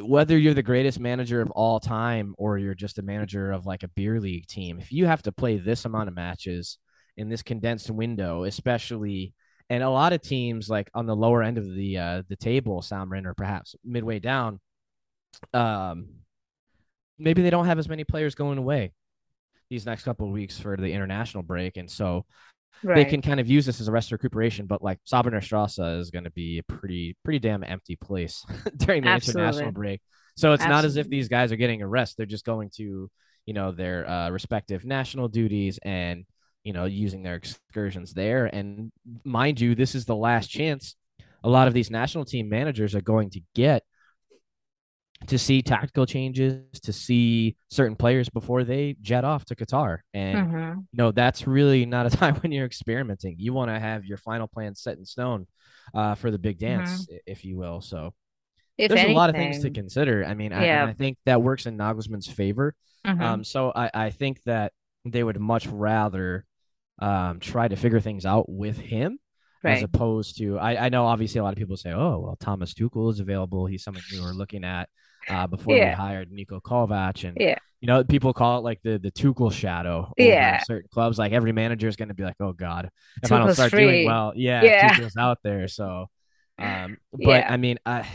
whether 0.00 0.36
you're 0.38 0.54
the 0.54 0.62
greatest 0.62 1.00
manager 1.00 1.40
of 1.40 1.50
all 1.52 1.80
time 1.80 2.34
or 2.38 2.58
you're 2.58 2.74
just 2.74 2.98
a 2.98 3.02
manager 3.02 3.52
of 3.52 3.66
like 3.66 3.82
a 3.82 3.88
beer 3.88 4.20
league 4.20 4.46
team, 4.46 4.78
if 4.78 4.92
you 4.92 5.06
have 5.06 5.22
to 5.22 5.32
play 5.32 5.58
this 5.58 5.84
amount 5.84 6.08
of 6.08 6.14
matches 6.14 6.78
in 7.16 7.28
this 7.28 7.42
condensed 7.42 7.90
window, 7.90 8.44
especially 8.44 9.34
and 9.70 9.82
a 9.82 9.90
lot 9.90 10.12
of 10.12 10.20
teams 10.20 10.68
like 10.68 10.90
on 10.94 11.06
the 11.06 11.16
lower 11.16 11.42
end 11.42 11.58
of 11.58 11.74
the 11.74 11.98
uh 11.98 12.22
the 12.28 12.36
table, 12.36 12.82
Samrin 12.82 13.26
or 13.26 13.34
perhaps 13.34 13.74
midway 13.84 14.18
down, 14.18 14.60
um 15.52 16.08
maybe 17.18 17.42
they 17.42 17.50
don't 17.50 17.66
have 17.66 17.78
as 17.78 17.88
many 17.88 18.04
players 18.04 18.34
going 18.34 18.58
away 18.58 18.92
these 19.70 19.86
next 19.86 20.04
couple 20.04 20.26
of 20.26 20.32
weeks 20.32 20.58
for 20.58 20.76
the 20.76 20.92
international 20.92 21.42
break. 21.42 21.76
And 21.76 21.90
so 21.90 22.26
right. 22.82 22.96
they 22.96 23.04
can 23.04 23.22
kind 23.22 23.40
of 23.40 23.48
use 23.48 23.66
this 23.66 23.80
as 23.80 23.88
a 23.88 23.92
rest 23.92 24.12
recuperation. 24.12 24.66
But 24.66 24.82
like 24.82 24.98
Säbener 25.04 25.42
Strasse 25.42 25.78
is 25.78 26.10
going 26.10 26.24
to 26.24 26.30
be 26.30 26.58
a 26.58 26.62
pretty, 26.62 27.16
pretty 27.24 27.38
damn 27.38 27.64
empty 27.64 27.96
place 27.96 28.44
during 28.76 29.02
the 29.02 29.08
Absolutely. 29.08 29.42
international 29.42 29.72
break. 29.72 30.00
So 30.36 30.52
it's 30.52 30.64
not 30.64 30.84
as 30.84 30.96
if 30.96 31.08
these 31.08 31.28
guys 31.28 31.52
are 31.52 31.56
getting 31.56 31.82
a 31.82 31.86
rest. 31.86 32.16
They're 32.16 32.26
just 32.26 32.44
going 32.44 32.70
to, 32.76 33.08
you 33.46 33.54
know, 33.54 33.70
their 33.70 34.08
uh, 34.08 34.30
respective 34.30 34.84
national 34.84 35.28
duties 35.28 35.78
and, 35.82 36.24
you 36.64 36.72
know, 36.72 36.86
using 36.86 37.22
their 37.22 37.36
excursions 37.36 38.14
there. 38.14 38.46
And 38.46 38.90
mind 39.22 39.60
you, 39.60 39.76
this 39.76 39.94
is 39.94 40.06
the 40.06 40.16
last 40.16 40.48
chance 40.48 40.96
a 41.44 41.48
lot 41.48 41.68
of 41.68 41.74
these 41.74 41.90
national 41.90 42.24
team 42.24 42.48
managers 42.48 42.94
are 42.94 43.02
going 43.02 43.30
to 43.30 43.40
get 43.54 43.84
to 45.28 45.38
see 45.38 45.62
tactical 45.62 46.06
changes, 46.06 46.80
to 46.80 46.92
see 46.92 47.56
certain 47.70 47.96
players 47.96 48.28
before 48.28 48.64
they 48.64 48.96
jet 49.00 49.24
off 49.24 49.44
to 49.46 49.54
Qatar. 49.56 49.98
And 50.12 50.48
Mhm. 50.48 50.76
you 50.92 50.96
know, 50.96 51.12
that's 51.12 51.46
really 51.46 51.86
not 51.86 52.06
a 52.06 52.10
time 52.16 52.36
when 52.36 52.52
you're 52.52 52.66
experimenting. 52.66 53.36
You 53.38 53.52
want 53.52 53.70
to 53.70 53.78
have 53.78 54.04
your 54.04 54.18
final 54.18 54.46
plan 54.48 54.74
set 54.74 54.98
in 54.98 55.04
stone 55.04 55.46
uh, 55.94 56.14
for 56.14 56.30
the 56.30 56.38
big 56.38 56.58
dance, 56.58 57.06
i- 57.12 57.20
if 57.26 57.44
you 57.44 57.56
will. 57.56 57.80
So 57.80 58.12
If 58.78 58.88
there's 58.88 59.00
anything, 59.00 59.16
a 59.16 59.18
lot 59.18 59.30
of 59.30 59.36
things 59.36 59.60
to 59.62 59.70
consider. 59.70 60.24
I 60.24 60.34
mean, 60.34 60.52
I, 60.52 60.64
Yeah. 60.66 60.84
I 60.86 60.92
think 60.92 61.18
that 61.26 61.42
works 61.42 61.66
in 61.66 61.76
Nagelsmann's 61.76 62.26
favor. 62.28 62.74
Mhm. 63.06 63.20
Um, 63.20 63.44
so 63.44 63.70
I, 63.74 63.90
I 63.94 64.10
think 64.10 64.42
that 64.44 64.72
they 65.04 65.22
would 65.22 65.38
much 65.38 65.66
rather 65.66 66.44
um, 67.00 67.40
try 67.40 67.68
to 67.68 67.76
figure 67.76 68.00
things 68.00 68.24
out 68.24 68.48
with 68.48 68.78
him 68.78 69.18
as 69.64 69.82
opposed 69.82 70.38
to 70.38 70.58
I, 70.58 70.86
I 70.86 70.88
know 70.90 71.06
obviously 71.06 71.38
a 71.38 71.42
lot 71.42 71.52
of 71.52 71.58
people 71.58 71.76
say, 71.76 71.90
oh 71.92 72.18
well, 72.20 72.36
Thomas 72.38 72.72
Tuchel 72.74 73.10
is 73.10 73.18
available. 73.20 73.66
He's 73.66 73.82
someone 73.82 74.02
we 74.12 74.20
were 74.20 74.32
looking 74.34 74.62
at 74.64 74.88
uh, 75.28 75.46
before 75.46 75.74
we 75.74 75.80
hired 75.86 76.30
Niko 76.30 76.60
Kovac, 76.60 77.26
and 77.28 77.36
Yeah. 77.40 77.58
you 77.80 77.86
know 77.88 78.04
people 78.04 78.32
call 78.32 78.58
it 78.58 78.62
like 78.62 78.80
the 78.82 78.98
the 78.98 79.10
Tuchel 79.10 79.52
shadow 79.52 80.12
Yeah. 80.16 80.62
certain 80.64 80.88
clubs. 80.92 81.18
Like 81.18 81.32
every 81.32 81.52
manager 81.52 81.88
is 81.88 81.96
going 81.96 82.08
to 82.08 82.14
be 82.14 82.22
like, 82.24 82.36
oh 82.40 82.52
god, 82.52 82.90
if 83.22 83.30
I 83.32 83.38
don't 83.38 83.52
start 83.54 83.70
free. 83.70 83.84
doing 83.84 84.06
well, 84.06 84.32
yeah, 84.36 84.62
Yeah. 84.62 84.88
Tuchel's 84.94 85.16
out 85.16 85.38
there. 85.42 85.68
So, 85.68 86.06
um, 86.58 86.96
but 87.12 87.20
Yeah. 87.20 87.46
I 87.52 87.56
mean, 87.56 87.78
I 87.86 88.06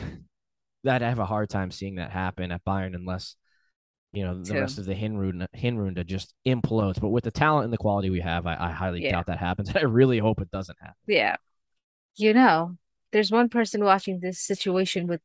that 0.83 1.03
I 1.03 1.09
have 1.09 1.19
a 1.19 1.25
hard 1.25 1.49
time 1.49 1.71
seeing 1.71 1.95
that 1.95 2.11
happen 2.11 2.51
at 2.51 2.63
Bayern 2.63 2.95
unless 2.95 3.35
you 4.13 4.23
know 4.23 4.39
the 4.39 4.53
Too. 4.53 4.59
rest 4.59 4.79
of 4.79 4.85
the 4.85 4.95
Hinrunde 4.95 5.45
Hinrunde 5.55 6.05
just 6.05 6.33
implodes. 6.47 6.99
But 6.99 7.09
with 7.09 7.23
the 7.25 7.31
talent 7.31 7.65
and 7.65 7.73
the 7.73 7.77
quality 7.77 8.09
we 8.09 8.21
have, 8.21 8.47
I, 8.47 8.55
I 8.59 8.71
highly 8.71 9.03
Yeah. 9.03 9.11
doubt 9.11 9.27
that 9.27 9.37
happens. 9.39 9.71
I 9.75 9.81
really 9.81 10.17
hope 10.19 10.41
it 10.41 10.49
doesn't 10.51 10.77
happen. 10.79 10.95
Yeah. 11.07 11.35
You 12.15 12.33
know, 12.33 12.77
there's 13.11 13.31
one 13.31 13.49
person 13.49 13.83
watching 13.83 14.19
this 14.19 14.39
situation 14.39 15.05
with 15.07 15.21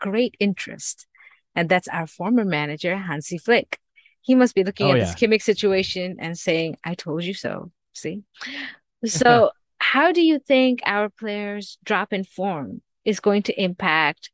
great 0.00 0.34
interest, 0.40 1.06
and 1.54 1.68
that's 1.68 1.88
our 1.88 2.06
former 2.06 2.44
manager, 2.44 2.96
Hansi 2.96 3.38
Flick. 3.38 3.78
He 4.22 4.34
must 4.34 4.54
be 4.54 4.64
looking 4.64 4.88
Oh, 4.88 4.92
at 4.92 5.00
this 5.00 5.10
yeah. 5.10 5.14
Kimmich 5.14 5.42
situation 5.42 6.16
and 6.18 6.38
saying, 6.38 6.76
I 6.84 6.94
told 6.94 7.24
you 7.24 7.34
so. 7.34 7.70
See? 7.92 8.22
So, 9.04 9.50
how 9.78 10.12
do 10.12 10.22
you 10.22 10.38
think 10.38 10.80
our 10.86 11.10
players' 11.10 11.78
drop 11.84 12.12
in 12.12 12.24
form 12.24 12.80
is 13.04 13.20
going 13.20 13.42
to 13.44 13.62
impact 13.62 14.30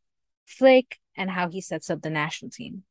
Flick 0.46 0.98
and 1.16 1.28
how 1.30 1.48
he 1.48 1.60
sets 1.60 1.90
up 1.90 2.02
the 2.02 2.10
national 2.10 2.50
team? 2.52 2.84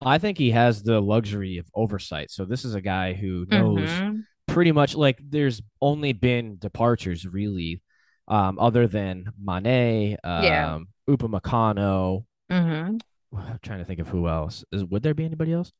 I 0.00 0.18
think 0.18 0.38
he 0.38 0.50
has 0.50 0.82
the 0.82 1.00
luxury 1.00 1.58
of 1.58 1.66
oversight. 1.74 2.30
So 2.30 2.44
this 2.44 2.64
is 2.64 2.74
a 2.74 2.80
guy 2.80 3.12
who 3.12 3.46
knows 3.48 3.90
Mhm. 3.90 4.24
pretty 4.48 4.72
much 4.72 4.94
like 4.94 5.18
there's 5.22 5.62
only 5.80 6.12
been 6.12 6.58
departures 6.58 7.26
really, 7.26 7.82
um, 8.28 8.58
other 8.58 8.86
than 8.88 9.26
Mane, 9.40 10.16
um, 10.24 10.44
Yeah. 10.44 10.78
Upamecano. 11.08 12.24
Mhm. 12.50 13.00
I'm 13.36 13.58
trying 13.62 13.78
to 13.80 13.84
think 13.84 14.00
of 14.00 14.08
who 14.08 14.28
else. 14.28 14.64
Is 14.72 14.84
would 14.84 15.02
there 15.02 15.14
be 15.14 15.24
anybody 15.24 15.52
else? 15.52 15.72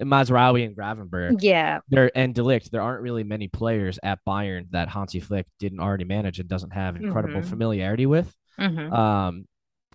And 0.00 0.08
Mazraoui 0.08 0.64
and 0.64 0.76
Gravenberg. 0.76 1.42
Yeah. 1.42 1.80
There 1.88 2.10
and 2.14 2.32
de 2.34 2.42
Ligt. 2.42 2.70
There 2.70 2.82
aren't 2.82 3.02
really 3.02 3.24
many 3.24 3.48
players 3.48 3.98
at 4.02 4.20
Bayern 4.26 4.70
that 4.70 4.88
Hansi 4.88 5.18
Flick 5.20 5.46
didn't 5.58 5.80
already 5.80 6.04
manage 6.04 6.38
and 6.38 6.48
doesn't 6.48 6.70
have 6.72 6.94
incredible 6.96 7.40
Mhm. 7.40 7.46
familiarity 7.50 8.06
with. 8.06 8.32
Mhm. 8.60 8.92
Um, 8.92 9.46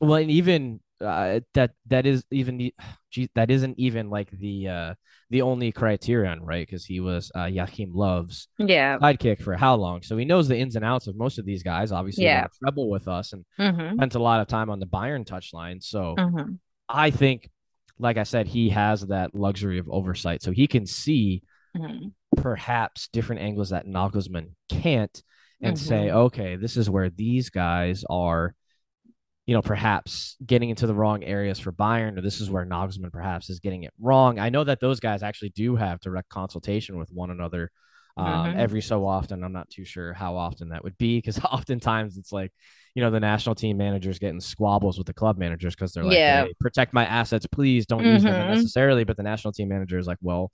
well, 0.01 0.15
and 0.15 0.29
even 0.31 0.81
uh, 1.01 1.39
that 1.53 1.71
that 1.87 2.05
is 2.05 2.23
even 2.31 2.57
the 2.57 2.73
gee, 3.11 3.29
that 3.35 3.49
isn't 3.51 3.77
even 3.79 4.09
like 4.09 4.29
the 4.31 4.67
uh 4.67 4.93
the 5.29 5.41
only 5.41 5.71
criterion, 5.71 6.41
right? 6.43 6.65
Because 6.67 6.85
he 6.85 6.99
was 6.99 7.31
uh 7.35 7.45
Joachim 7.45 7.93
Löw's 7.93 8.47
Yeah. 8.57 8.97
sidekick 8.99 9.41
for 9.41 9.55
how 9.55 9.75
long? 9.75 10.01
So 10.01 10.15
he 10.17 10.25
knows 10.25 10.47
the 10.47 10.57
ins 10.57 10.75
and 10.75 10.83
outs 10.85 11.07
of 11.07 11.15
most 11.15 11.39
of 11.39 11.45
these 11.45 11.63
guys. 11.63 11.91
Obviously, 11.91 12.25
Yeah. 12.25 12.47
treble 12.61 12.89
with 12.89 13.07
us 13.07 13.33
and 13.33 13.45
Mhm. 13.59 13.93
spent 13.95 14.15
a 14.15 14.19
lot 14.19 14.41
of 14.41 14.47
time 14.47 14.69
on 14.69 14.79
the 14.79 14.85
Bayern 14.85 15.25
touchline. 15.25 15.81
So 15.83 16.15
Mhm. 16.17 16.59
I 16.89 17.11
think, 17.11 17.49
like 17.99 18.17
I 18.17 18.23
said, 18.23 18.47
he 18.47 18.69
has 18.69 19.07
that 19.07 19.33
luxury 19.33 19.79
of 19.79 19.89
oversight, 19.89 20.41
so 20.41 20.51
he 20.51 20.67
can 20.67 20.85
see 20.85 21.43
Mhm. 21.75 22.13
perhaps 22.35 23.07
different 23.07 23.41
angles 23.41 23.69
that 23.69 23.87
Nagelsmann 23.87 24.51
can't 24.69 25.23
and 25.61 25.77
say, 25.79 26.07
Mhm. 26.07 26.15
okay, 26.15 26.55
this 26.55 26.77
is 26.77 26.89
where 26.89 27.09
these 27.09 27.49
guys 27.49 28.03
are, 28.09 28.53
you 29.45 29.53
know, 29.53 29.61
perhaps 29.61 30.35
getting 30.45 30.69
into 30.69 30.87
the 30.87 30.95
wrong 30.95 31.23
areas 31.23 31.59
for 31.59 31.71
Bayern, 31.71 32.17
or 32.17 32.21
this 32.21 32.41
is 32.41 32.49
where 32.49 32.65
Nagelsmann 32.65 33.11
perhaps 33.11 33.49
is 33.49 33.59
getting 33.59 33.83
it 33.83 33.93
wrong. 33.99 34.39
I 34.39 34.49
know 34.49 34.63
that 34.63 34.79
those 34.79 34.99
guys 34.99 35.23
actually 35.23 35.49
do 35.49 35.75
have 35.75 35.99
direct 35.99 36.29
consultation 36.29 36.97
with 36.97 37.11
one 37.11 37.29
another 37.29 37.71
um, 38.17 38.25
Mhm. 38.27 38.55
every 38.57 38.81
so 38.81 39.05
often. 39.07 39.43
I'm 39.43 39.53
not 39.53 39.69
too 39.69 39.85
sure 39.85 40.13
how 40.13 40.35
often 40.35 40.69
that 40.69 40.83
would 40.83 40.97
be 40.97 41.17
because 41.17 41.39
oftentimes 41.43 42.17
it's 42.17 42.31
like, 42.31 42.51
you 42.95 43.01
know, 43.01 43.09
the 43.09 43.19
national 43.19 43.55
team 43.55 43.77
managers 43.77 44.19
getting 44.19 44.39
squabbles 44.39 44.97
with 44.99 45.07
the 45.07 45.13
club 45.13 45.37
managers 45.39 45.73
because 45.75 45.93
they're 45.93 46.03
like, 46.03 46.15
Yeah. 46.15 46.45
hey, 46.45 46.53
protect 46.59 46.93
my 46.93 47.05
assets, 47.05 47.47
please 47.47 47.85
don't 47.87 48.05
use 48.05 48.21
them 48.23 48.53
necessarily. 48.53 49.03
But 49.03 49.17
the 49.17 49.23
national 49.23 49.51
team 49.53 49.69
manager 49.69 49.97
is 49.97 50.05
like, 50.05 50.19
well, 50.21 50.51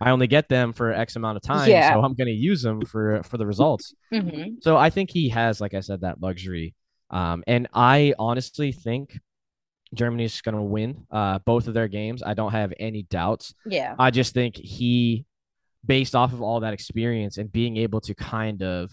I 0.00 0.10
only 0.10 0.26
get 0.26 0.48
them 0.48 0.72
for 0.72 0.92
X 0.92 1.14
amount 1.16 1.36
of 1.36 1.42
time, 1.42 1.70
Yeah. 1.70 1.92
so 1.92 2.02
I'm 2.02 2.14
going 2.14 2.26
to 2.26 2.32
use 2.34 2.62
them 2.62 2.84
for 2.84 3.22
for 3.22 3.38
the 3.38 3.46
results. 3.46 3.94
Mhm. 4.12 4.56
So 4.62 4.76
I 4.76 4.90
think 4.90 5.10
he 5.10 5.28
has, 5.28 5.60
like 5.60 5.74
I 5.74 5.80
said, 5.80 6.00
that 6.00 6.20
luxury. 6.20 6.74
Um, 7.10 7.44
and 7.46 7.68
I 7.72 8.14
honestly 8.18 8.72
think 8.72 9.20
Germany's 9.94 10.40
going 10.40 10.56
to 10.56 10.62
win 10.62 11.06
uh, 11.12 11.38
both 11.38 11.68
of 11.68 11.74
their 11.74 11.86
games. 11.88 12.20
I 12.22 12.34
don't 12.34 12.50
have 12.50 12.72
any 12.80 13.04
doubts. 13.04 13.54
Yeah. 13.64 13.94
I 13.98 14.10
just 14.10 14.34
think 14.34 14.56
he, 14.56 15.24
based 15.86 16.14
off 16.14 16.32
of 16.32 16.42
all 16.42 16.60
that 16.60 16.74
experience 16.74 17.38
and 17.38 17.50
being 17.50 17.76
able 17.76 18.00
to 18.00 18.14
kind 18.14 18.62
of 18.62 18.90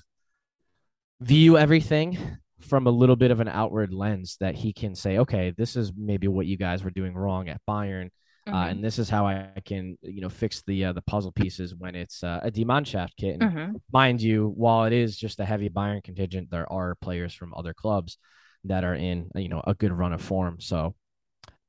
view 1.20 1.58
everything 1.58 2.18
from 2.60 2.88
a 2.88 2.92
little 2.92 3.16
bit 3.16 3.32
of 3.32 3.40
an 3.40 3.48
outward 3.48 3.94
lens, 3.94 4.38
that 4.40 4.56
he 4.56 4.72
can 4.72 4.96
say, 4.96 5.18
okay, 5.18 5.54
this 5.58 5.76
is 5.76 5.92
maybe 5.98 6.28
what 6.28 6.46
you 6.46 6.58
guys 6.58 6.84
were 6.84 6.92
doing 6.92 7.14
wrong 7.14 7.50
at 7.50 7.62
Bayern. 7.68 8.10
Uh, 8.46 8.52
Mhm. 8.52 8.72
and 8.72 8.84
this 8.84 9.00
is 9.00 9.10
how 9.10 9.26
I 9.26 9.62
can, 9.66 9.98
you 10.02 10.22
know, 10.22 10.30
fix 10.30 10.64
the 10.64 10.86
uh, 10.86 10.94
the 10.94 11.02
puzzle 11.02 11.32
pieces 11.32 11.74
when 11.74 11.96
it's 11.96 12.24
uh, 12.24 12.42
a 12.44 12.52
Die 12.52 12.64
Mannschaft 12.64 13.16
kit. 13.16 13.40
And 13.40 13.52
Mhm. 13.52 13.82
mind 13.92 14.22
you, 14.22 14.54
while 14.56 14.84
it 14.86 14.94
is 14.94 15.18
just 15.18 15.40
a 15.40 15.46
heavy 15.46 15.70
Bayern 15.70 16.04
contingent, 16.04 16.52
there 16.52 16.72
are 16.72 16.96
players 16.96 17.34
from 17.34 17.54
other 17.56 17.74
clubs 17.74 18.18
that 18.66 18.84
are 18.84 18.96
in, 18.96 19.30
you 19.36 19.50
know, 19.50 19.62
a 19.66 19.74
good 19.74 19.92
run 19.92 20.14
of 20.14 20.22
form. 20.22 20.60
So 20.60 20.96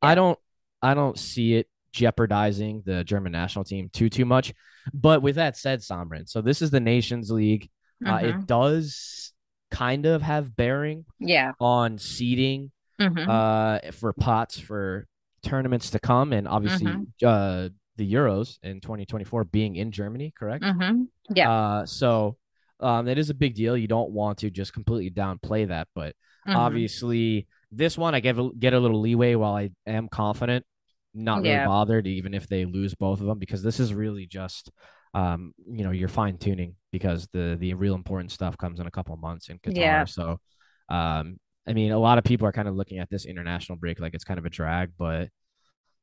I 0.02 0.14
don't, 0.14 0.38
I 0.82 0.94
don't 0.94 1.18
see 1.18 1.54
it 1.54 1.68
jeopardizing 1.94 2.82
the 2.84 3.04
German 3.04 3.32
national 3.32 3.64
team 3.64 3.88
too 3.92 4.10
too 4.10 4.24
much. 4.24 4.52
But 4.92 5.22
with 5.22 5.36
that 5.36 5.56
said, 5.56 5.80
Samrin, 5.80 6.28
so 6.28 6.42
this 6.42 6.60
is 6.60 6.70
the 6.70 6.80
Nations 6.80 7.30
League. 7.30 7.70
Uh, 8.04 8.18
Mhm. 8.18 8.22
it 8.42 8.46
does 8.46 9.32
kind 9.70 10.04
of 10.04 10.20
have 10.20 10.54
bearing 10.56 11.04
Yeah. 11.20 11.52
on 11.60 11.98
seeding 11.98 12.72
Mhm. 13.00 13.26
uh, 13.28 13.92
for 13.92 14.12
pots 14.12 14.58
for 14.58 15.06
tournaments 15.42 15.90
to 15.90 15.98
come, 16.00 16.32
and 16.32 16.46
obviously 16.48 16.86
Mhm. 16.92 17.06
uh, 17.24 17.68
the 17.96 18.12
Euros 18.12 18.58
in 18.64 18.80
2024 18.80 19.44
being 19.44 19.76
in 19.76 19.92
Germany, 19.92 20.32
correct? 20.36 20.64
Mhm. 20.64 21.06
Yeah. 21.30 21.50
Uh, 21.50 21.86
so 21.86 22.36
um, 22.80 23.06
it 23.08 23.16
is 23.18 23.30
a 23.30 23.34
big 23.34 23.54
deal. 23.54 23.76
You 23.76 23.86
don't 23.86 24.10
want 24.10 24.38
to 24.38 24.50
just 24.50 24.72
completely 24.74 25.10
downplay 25.10 25.68
that, 25.68 25.86
but 25.94 26.14
Mhm. 26.46 26.56
obviously 26.56 27.46
this 27.70 27.96
one 27.96 28.14
I 28.16 28.20
get 28.20 28.36
a, 28.36 28.50
get 28.58 28.74
a 28.74 28.80
little 28.80 29.00
leeway 29.00 29.36
while 29.36 29.54
I 29.54 29.70
am 29.86 30.08
confident, 30.08 30.66
not 31.14 31.38
really 31.38 31.50
Yeah. 31.50 31.66
bothered 31.66 32.06
even 32.06 32.34
if 32.34 32.48
they 32.48 32.64
lose 32.64 32.94
both 32.94 33.20
of 33.20 33.26
them 33.26 33.38
because 33.38 33.62
this 33.62 33.78
is 33.80 33.94
really 33.94 34.26
just 34.26 34.70
um, 35.14 35.54
you 35.70 35.84
know 35.84 35.92
you're 35.92 36.08
fine 36.08 36.36
tuning 36.38 36.74
because 36.90 37.28
the 37.32 37.56
the 37.60 37.72
real 37.74 37.94
important 37.94 38.32
stuff 38.32 38.58
comes 38.58 38.80
in 38.80 38.86
a 38.86 38.90
couple 38.90 39.16
months 39.16 39.48
in 39.48 39.58
Qatar. 39.60 39.76
Yeah. 39.76 40.04
So, 40.06 40.40
um, 40.88 41.38
I 41.68 41.72
mean, 41.72 41.92
a 41.92 41.98
lot 41.98 42.18
of 42.18 42.24
people 42.24 42.46
are 42.48 42.52
kind 42.52 42.66
of 42.68 42.74
looking 42.74 42.98
at 42.98 43.08
this 43.10 43.24
international 43.24 43.78
break 43.78 44.00
like 44.00 44.14
it's 44.14 44.24
kind 44.24 44.38
of 44.38 44.44
a 44.44 44.50
drag, 44.50 44.90
but 44.98 45.28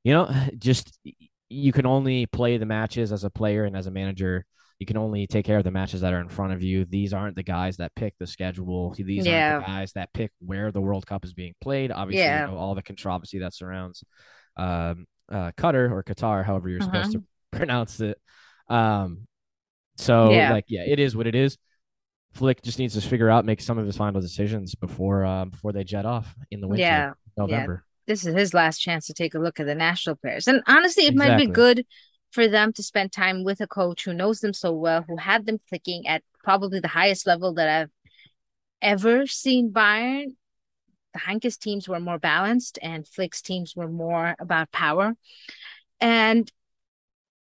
you 0.03 0.13
know, 0.13 0.31
just 0.57 0.97
you 1.49 1.73
can 1.73 1.85
only 1.85 2.25
play 2.25 2.57
the 2.57 2.65
matches 2.65 3.11
as 3.11 3.25
a 3.25 3.29
player 3.29 3.65
and 3.65 3.75
as 3.75 3.85
a 3.87 3.91
manager. 3.91 4.45
You 4.79 4.85
can 4.87 4.97
only 4.97 5.27
take 5.27 5.45
care 5.45 5.59
of 5.59 5.63
the 5.63 5.69
matches 5.71 6.01
that 6.01 6.11
are 6.13 6.21
in 6.21 6.29
front 6.29 6.53
of 6.53 6.63
you. 6.63 6.85
These 6.85 7.13
aren't 7.13 7.35
the 7.35 7.43
guys 7.43 7.77
that 7.77 7.93
pick 7.95 8.15
the 8.17 8.25
schedule. 8.25 8.95
These 8.97 9.27
Yeah. 9.27 9.55
aren't 9.55 9.65
the 9.65 9.71
guys 9.71 9.91
that 9.91 10.11
pick 10.13 10.31
where 10.39 10.71
the 10.71 10.81
World 10.81 11.05
Cup 11.05 11.23
is 11.25 11.33
being 11.35 11.53
played. 11.61 11.91
Obviously, 11.91 12.23
Yeah. 12.23 12.45
you 12.47 12.51
know, 12.53 12.57
all 12.57 12.73
the 12.73 12.81
controversy 12.81 13.37
that 13.39 13.53
surrounds 13.53 14.03
um, 14.57 15.05
uh, 15.31 15.51
Qatar 15.57 15.91
or 15.91 16.03
Qatar, 16.03 16.45
however 16.45 16.69
you're 16.69 16.81
supposed 16.81 17.13
to 17.13 17.23
pronounce 17.51 17.99
it. 17.99 18.19
Um, 18.69 19.27
so 19.97 20.23
Uh-huh. 20.23 20.31
Yeah. 20.33 20.51
like, 20.53 20.65
yeah, 20.67 20.83
it 20.85 20.99
is 20.99 21.15
what 21.15 21.27
it 21.27 21.35
is. 21.35 21.57
Flick 22.33 22.61
just 22.61 22.79
needs 22.79 22.93
to 22.93 23.01
figure 23.01 23.29
out, 23.29 23.45
make 23.45 23.59
some 23.61 23.77
of 23.77 23.85
his 23.85 23.97
final 23.97 24.21
decisions 24.21 24.73
before 24.75 25.25
um, 25.25 25.49
before 25.49 25.73
they 25.73 25.83
jet 25.83 26.05
off 26.05 26.33
in 26.49 26.61
the 26.61 26.67
winter, 26.67 26.83
Yeah. 26.83 27.13
November. 27.37 27.83
This 28.07 28.25
is 28.25 28.33
his 28.33 28.53
last 28.53 28.79
chance 28.79 29.07
to 29.07 29.13
take 29.13 29.35
a 29.35 29.39
look 29.39 29.59
at 29.59 29.65
the 29.65 29.75
national 29.75 30.15
players. 30.15 30.47
And 30.47 30.61
honestly, 30.65 31.07
it 31.07 31.15
might 31.15 31.37
be 31.37 31.45
good 31.45 31.85
for 32.31 32.47
them 32.47 32.71
to 32.73 32.83
spend 32.83 33.11
time 33.11 33.43
with 33.43 33.59
a 33.61 33.67
coach 33.67 34.05
who 34.05 34.13
knows 34.13 34.39
them 34.39 34.53
so 34.53 34.71
well, 34.71 35.03
who 35.03 35.17
had 35.17 35.45
them 35.45 35.59
clicking 35.67 36.07
at 36.07 36.23
probably 36.43 36.79
the 36.79 36.87
highest 36.87 37.27
level 37.27 37.53
that 37.55 37.67
I've 37.67 37.91
ever 38.81 39.27
seen 39.27 39.71
Bayern. 39.71 40.35
The 41.13 41.19
Heynckes 41.19 41.57
teams 41.59 41.89
were 41.89 41.99
more 41.99 42.19
balanced 42.19 42.79
and 42.81 43.07
Flick's 43.07 43.41
teams 43.41 43.75
were 43.75 43.89
more 43.89 44.35
about 44.39 44.71
power. 44.71 45.15
And 45.99 46.51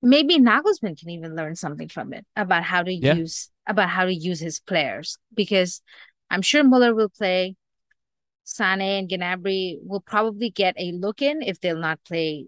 maybe 0.01 0.37
Nagelsmann 0.37 0.99
can 0.99 1.09
even 1.09 1.35
learn 1.35 1.55
something 1.55 1.87
from 1.87 2.13
it 2.13 2.25
about 2.35 2.63
how 2.63 2.83
to 2.83 2.93
Yeah. 2.93 3.15
use 3.15 3.49
about 3.65 3.89
how 3.89 4.03
to 4.03 4.13
use 4.13 4.41
his 4.41 4.59
players 4.59 5.17
because 5.33 5.81
I'm 6.29 6.41
sure 6.41 6.63
Muller 6.63 6.93
will 6.93 7.09
play. 7.09 7.55
Sane 8.43 8.81
and 8.81 9.09
Gnabry 9.09 9.77
will 9.81 10.01
probably 10.01 10.49
get 10.49 10.75
a 10.77 10.91
look 10.91 11.21
in 11.21 11.41
if 11.41 11.61
they'll 11.61 11.77
not 11.77 12.03
play 12.03 12.47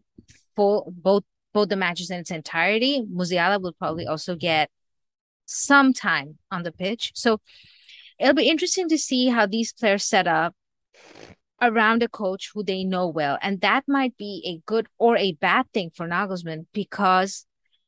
full 0.56 0.92
both 0.96 1.24
both 1.54 1.70
the 1.70 1.78
matches 1.78 2.12
in 2.12 2.20
its 2.20 2.32
entirety. 2.32 3.02
Musiala 3.02 3.62
will 3.62 3.72
probably 3.72 4.06
also 4.06 4.36
get 4.36 4.70
some 5.46 5.94
time 5.94 6.38
on 6.52 6.64
the 6.64 6.72
pitch. 6.74 7.14
So 7.16 7.40
it'll 8.20 8.34
be 8.34 8.50
interesting 8.50 8.90
to 8.90 8.98
see 8.98 9.28
how 9.28 9.46
these 9.46 9.72
players 9.72 10.04
set 10.04 10.28
up 10.28 10.54
around 11.62 12.04
a 12.04 12.08
coach 12.08 12.52
who 12.54 12.64
they 12.64 12.84
know 12.84 13.08
well. 13.08 13.38
And 13.42 13.62
that 13.62 13.84
might 13.88 14.18
be 14.18 14.44
a 14.46 14.62
good 14.70 14.88
or 14.98 15.18
a 15.18 15.34
bad 15.34 15.66
thing 15.74 15.92
for 15.96 16.08
Nagelsmann 16.08 16.66
because 16.74 17.46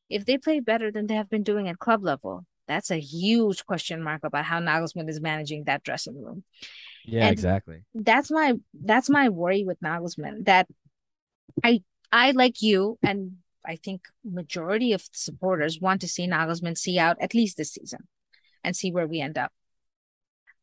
if 0.09 0.25
they 0.25 0.37
play 0.37 0.59
better 0.61 0.91
than 0.91 1.07
they 1.07 1.15
have 1.15 1.29
been 1.29 1.43
doing 1.43 1.67
at 1.67 1.79
club 1.79 2.03
level, 2.03 2.45
that's 2.67 2.91
a 2.91 2.99
huge 2.99 3.65
question 3.65 4.01
mark 4.03 4.23
about 4.23 4.45
how 4.45 4.59
Nagelsmann 4.59 5.09
is 5.09 5.21
managing 5.21 5.65
that 5.65 5.83
dressing 5.83 6.21
room. 6.21 6.43
Yeah, 7.05 7.23
And- 7.23 7.33
exactly. 7.33 7.83
That's 7.93 8.31
my 8.31 8.53
that's 8.73 9.09
my 9.09 9.29
worry 9.29 9.63
with 9.63 9.79
Nagelsmann. 9.81 10.45
That 10.45 10.67
I 11.63 11.81
I 12.11 12.31
like 12.31 12.61
you 12.61 12.97
and 13.03 13.37
I 13.65 13.75
think 13.75 14.01
majority 14.23 14.93
of 14.93 15.03
supporters 15.11 15.79
want 15.81 15.99
to 16.01 16.07
see 16.07 16.25
Nagelsmann 16.27 16.77
see 16.77 16.97
out 16.99 17.17
at 17.21 17.33
least 17.33 17.57
this 17.57 17.73
season 17.73 18.07
and 18.63 18.75
see 18.75 18.91
where 18.91 19.07
we 19.07 19.19
end 19.19 19.37
up. 19.37 19.51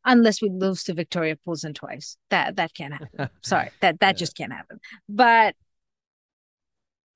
Unless 0.05 0.42
we 0.42 0.50
lose 0.50 0.84
to 0.84 0.94
Victoria 0.94 1.36
Poulsen 1.36 1.74
twice. 1.74 2.16
That 2.30 2.57
that 2.57 2.74
can't 2.74 2.92
happen. 2.92 3.30
Sorry, 3.42 3.70
that 3.80 4.00
that 4.00 4.14
Yeah. 4.16 4.18
just 4.18 4.36
can't 4.36 4.52
happen. 4.52 4.78
But 5.09 5.55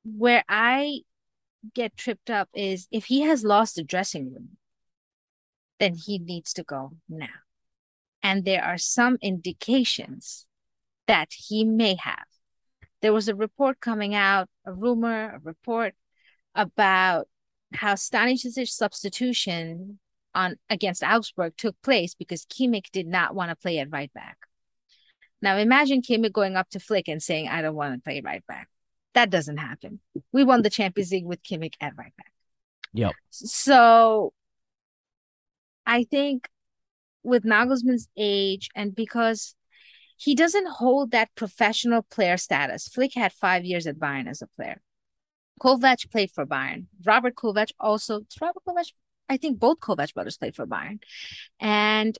where 0.04 0.44
I 0.48 1.00
get 1.74 1.96
tripped 1.96 2.30
up 2.30 2.48
is 2.54 2.88
if 2.90 3.06
he 3.06 3.22
has 3.22 3.44
lost 3.44 3.76
the 3.76 3.84
dressing 3.84 4.32
room, 4.32 4.56
then 5.78 5.94
he 5.94 6.18
needs 6.18 6.52
to 6.54 6.62
go 6.62 6.92
now. 7.08 7.26
And 8.22 8.44
there 8.44 8.64
are 8.64 8.78
some 8.78 9.18
indications 9.22 10.46
that 11.06 11.28
he 11.32 11.64
may 11.64 11.96
have. 11.96 12.24
There 13.00 13.12
was 13.12 13.28
a 13.28 13.34
report 13.34 13.80
coming 13.80 14.14
out, 14.14 14.48
a 14.64 14.72
rumor, 14.72 15.34
a 15.36 15.38
report 15.42 15.94
about 16.54 17.28
how 17.74 17.94
Stanisic's 17.94 18.74
substitution 18.74 20.00
on 20.38 20.56
against 20.70 21.02
Augsburg 21.02 21.56
took 21.56 21.80
place 21.82 22.14
because 22.14 22.46
Kimmich 22.46 22.90
did 22.92 23.06
not 23.06 23.34
want 23.34 23.50
to 23.50 23.56
play 23.56 23.78
at 23.78 23.90
right 23.90 24.12
back. 24.14 24.38
Now 25.42 25.56
imagine 25.56 26.02
Kimmich 26.02 26.32
going 26.32 26.56
up 26.56 26.70
to 26.70 26.80
Flick 26.80 27.08
and 27.08 27.22
saying, 27.22 27.48
I 27.48 27.62
don't 27.62 27.74
want 27.74 27.94
to 27.94 28.00
play 28.00 28.20
right 28.20 28.46
back. 28.46 28.68
That 29.14 29.30
doesn't 29.30 29.56
happen. 29.58 30.00
We 30.32 30.44
won 30.44 30.62
the 30.62 30.70
Champions 30.70 31.10
League 31.10 31.26
with 31.26 31.42
Kimmich 31.42 31.74
at 31.80 31.96
right 31.96 32.16
back. 32.16 32.32
Yep. 32.94 33.12
So 33.30 34.32
I 35.86 36.04
think 36.04 36.48
with 37.22 37.44
Nagelsmann's 37.44 38.08
age 38.16 38.68
and 38.74 38.94
because 38.94 39.54
he 40.16 40.34
doesn't 40.34 40.68
hold 40.68 41.12
that 41.12 41.34
professional 41.36 42.02
player 42.02 42.36
status. 42.36 42.88
Flick 42.88 43.14
had 43.14 43.32
five 43.32 43.64
years 43.64 43.86
at 43.86 43.98
Bayern 43.98 44.28
as 44.28 44.42
a 44.42 44.48
player. 44.48 44.80
Kovac 45.60 46.10
played 46.10 46.30
for 46.32 46.44
Bayern. 46.44 46.86
Robert 47.04 47.34
Kovac 47.36 47.70
also, 47.78 48.22
Robert 48.40 48.62
Kovac, 48.66 48.92
I 49.28 49.36
think 49.36 49.58
both 49.58 49.80
Kovac 49.80 50.14
brothers 50.14 50.36
played 50.36 50.56
for 50.56 50.66
Bayern. 50.66 51.00
And 51.60 52.16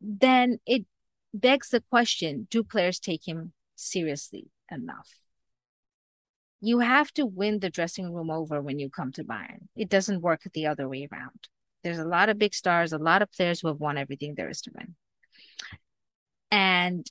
then 0.00 0.58
it 0.66 0.86
begs 1.34 1.70
the 1.70 1.82
question 1.90 2.46
do 2.50 2.62
players 2.62 2.98
take 2.98 3.26
him 3.26 3.52
seriously 3.74 4.48
enough? 4.70 5.10
You 6.60 6.78
have 6.80 7.12
to 7.14 7.26
win 7.26 7.60
the 7.60 7.70
dressing 7.70 8.12
room 8.12 8.30
over 8.30 8.60
when 8.60 8.78
you 8.78 8.88
come 8.88 9.12
to 9.12 9.24
Bayern. 9.24 9.68
It 9.76 9.88
doesn't 9.88 10.22
work 10.22 10.42
the 10.52 10.66
other 10.66 10.88
way 10.88 11.08
around. 11.10 11.48
There's 11.82 11.98
a 11.98 12.04
lot 12.04 12.28
of 12.28 12.38
big 12.38 12.54
stars, 12.54 12.92
a 12.92 12.98
lot 12.98 13.22
of 13.22 13.30
players 13.30 13.60
who 13.60 13.68
have 13.68 13.78
won 13.78 13.98
everything 13.98 14.34
there 14.34 14.48
is 14.48 14.62
to 14.62 14.72
win. 14.74 14.94
And 16.50 17.06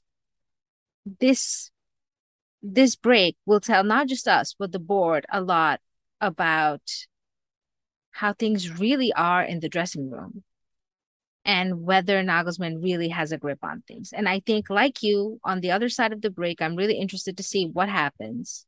this 1.19 1.71
this 2.63 2.95
break 2.95 3.37
will 3.45 3.59
tell 3.59 3.83
not 3.83 4.07
just 4.07 4.27
us, 4.27 4.55
but 4.57 4.71
the 4.71 4.79
board 4.79 5.25
a 5.31 5.39
lot 5.39 5.79
about 6.19 6.81
how 8.15 8.31
things 8.31 8.79
really 8.79 9.11
are 9.11 9.43
in 9.43 9.59
the 9.59 9.67
dressing 9.67 10.09
room 10.09 10.41
and 11.43 11.83
whether 11.83 12.23
Nagelsmann 12.23 12.81
really 12.81 13.09
has 13.09 13.33
a 13.33 13.37
grip 13.37 13.59
on 13.61 13.83
things. 13.85 14.13
And 14.13 14.29
I 14.29 14.39
think, 14.39 14.69
like 14.69 15.03
you, 15.03 15.41
on 15.43 15.59
the 15.59 15.71
other 15.71 15.89
side 15.89 16.13
of 16.13 16.21
the 16.21 16.29
break, 16.29 16.61
I'm 16.61 16.77
really 16.77 16.97
interested 16.97 17.35
to 17.35 17.43
see 17.43 17.65
what 17.65 17.89
happens. 17.89 18.65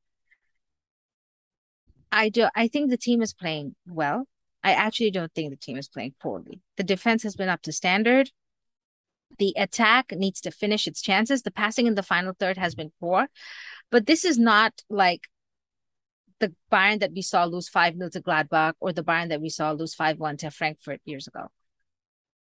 I 2.12 2.28
do. 2.28 2.48
I 2.56 2.68
think 2.68 2.90
the 2.90 2.98
team 2.98 3.22
is 3.22 3.34
playing 3.34 3.74
well. 3.88 4.28
I 4.66 4.74
actually 4.74 5.12
don't 5.12 5.34
think 5.34 5.50
the 5.50 5.56
team 5.56 5.78
is 5.78 5.88
playing 5.88 6.16
poorly. 6.20 6.60
The 6.76 6.84
defense 6.84 7.24
has 7.24 7.38
been 7.38 7.50
up 7.50 7.62
to 7.62 7.72
standard. 7.72 8.32
The 9.40 9.54
attack 9.56 10.12
needs 10.12 10.42
to 10.42 10.52
finish 10.52 10.88
its 10.88 11.02
chances. 11.02 11.44
The 11.44 11.52
passing 11.52 11.88
in 11.88 11.96
the 11.96 12.04
final 12.04 12.34
third 12.38 12.58
has 12.58 12.76
been 12.76 12.92
poor, 13.00 13.28
but 13.92 14.08
this 14.08 14.26
is 14.26 14.38
not 14.38 14.82
like 14.90 15.30
the 16.40 16.54
Bayern 16.72 17.00
that 17.00 17.14
we 17.14 17.22
saw 17.22 17.46
lose 17.46 17.70
5 17.70 17.96
0 17.98 18.10
to 18.12 18.22
Gladbach 18.22 18.74
or 18.80 18.94
the 18.94 19.04
Bayern 19.04 19.30
that 19.30 19.42
we 19.42 19.50
saw 19.50 19.72
lose 19.72 19.94
5 19.94 20.20
1 20.20 20.38
to 20.38 20.52
Frankfurt 20.52 21.02
years 21.06 21.28
ago. 21.28 21.48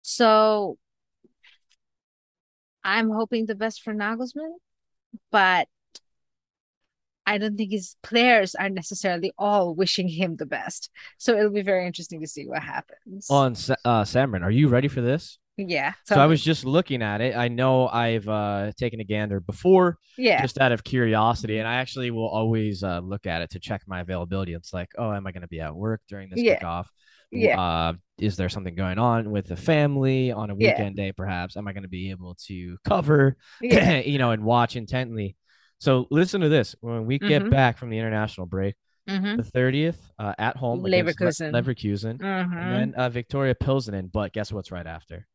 So 0.01 0.77
I'm 2.83 3.09
hoping 3.09 3.45
the 3.45 3.55
best 3.55 3.81
for 3.81 3.93
Nagelsmann, 3.93 4.53
but 5.31 5.67
I 7.25 7.37
don't 7.37 7.57
think 7.57 7.71
his 7.71 7.97
players 8.01 8.55
are 8.55 8.69
necessarily 8.69 9.33
all 9.37 9.75
wishing 9.75 10.07
him 10.07 10.37
the 10.37 10.45
best. 10.45 10.89
So 11.17 11.37
it'll 11.37 11.51
be 11.51 11.61
very 11.61 11.85
interesting 11.85 12.21
to 12.21 12.27
see 12.27 12.47
what 12.47 12.63
happens. 12.63 13.27
On 13.29 13.53
Sa- 13.53 13.75
uh, 13.83 14.03
Samrin, 14.03 14.43
are 14.43 14.51
you 14.51 14.69
ready 14.69 14.87
for 14.87 15.01
this? 15.01 15.37
Yeah. 15.57 15.93
So 16.05 16.15
I 16.15 16.25
was 16.27 16.43
just 16.43 16.63
looking 16.65 17.01
at 17.01 17.19
it. 17.21 17.35
I 17.35 17.47
know 17.47 17.87
I've 17.87 18.27
uh, 18.29 18.71
taken 18.77 18.99
a 18.99 19.03
gander 19.03 19.39
before, 19.39 19.97
yeah. 20.17 20.41
just 20.41 20.59
out 20.59 20.71
of 20.71 20.83
curiosity, 20.83 21.57
and 21.59 21.67
I 21.67 21.75
actually 21.75 22.11
will 22.11 22.27
always 22.29 22.83
uh, 22.83 22.99
look 22.99 23.25
at 23.25 23.41
it 23.41 23.49
to 23.51 23.59
check 23.59 23.81
my 23.87 24.01
availability. 24.01 24.53
It's 24.53 24.73
like, 24.73 24.89
oh, 24.97 25.11
am 25.11 25.25
I 25.27 25.31
going 25.31 25.41
to 25.41 25.47
be 25.47 25.59
at 25.59 25.75
work 25.75 26.01
during 26.07 26.29
this 26.29 26.39
Yeah. 26.41 26.59
kickoff? 26.59 26.85
Yeah. 27.31 27.59
Uh, 27.59 27.93
is 28.19 28.37
there 28.37 28.49
something 28.49 28.73
going 28.75 28.99
on 28.99 29.31
with 29.31 29.47
the 29.47 29.57
family 29.57 30.31
on 30.31 30.49
a 30.49 30.55
Yeah. 30.57 30.71
weekend 30.73 30.95
day? 30.95 31.11
Perhaps 31.11 31.57
am 31.57 31.67
I 31.67 31.73
going 31.73 31.83
to 31.83 31.89
be 31.89 32.11
able 32.11 32.35
to 32.47 32.77
cover, 32.85 33.35
Yeah. 33.61 33.97
you 34.05 34.17
know, 34.17 34.31
and 34.31 34.43
watch 34.43 34.75
intently? 34.75 35.35
So 35.79 36.07
listen 36.09 36.41
to 36.41 36.49
this. 36.49 36.75
When 36.81 37.05
we 37.05 37.19
get 37.19 37.43
Mhm. 37.43 37.51
back 37.51 37.77
from 37.77 37.89
the 37.89 37.97
international 37.99 38.47
break, 38.47 38.75
Mm-hmm. 39.09 39.37
the 39.37 39.43
thirtieth 39.43 39.99
uh, 40.19 40.33
at 40.37 40.57
home 40.57 40.83
against 40.85 41.17
Le- 41.21 41.27
Leverkusen. 41.27 41.51
Leverkusen, 41.53 42.17
Mm-hmm. 42.17 42.57
and 42.57 42.93
then 42.93 42.93
uh, 42.95 43.07
Victoria 43.07 43.55
Pilsenen. 43.55 44.11
But 44.11 44.33
guess 44.33 44.51
what's 44.51 44.69
right 44.69 44.85
after? 44.85 45.25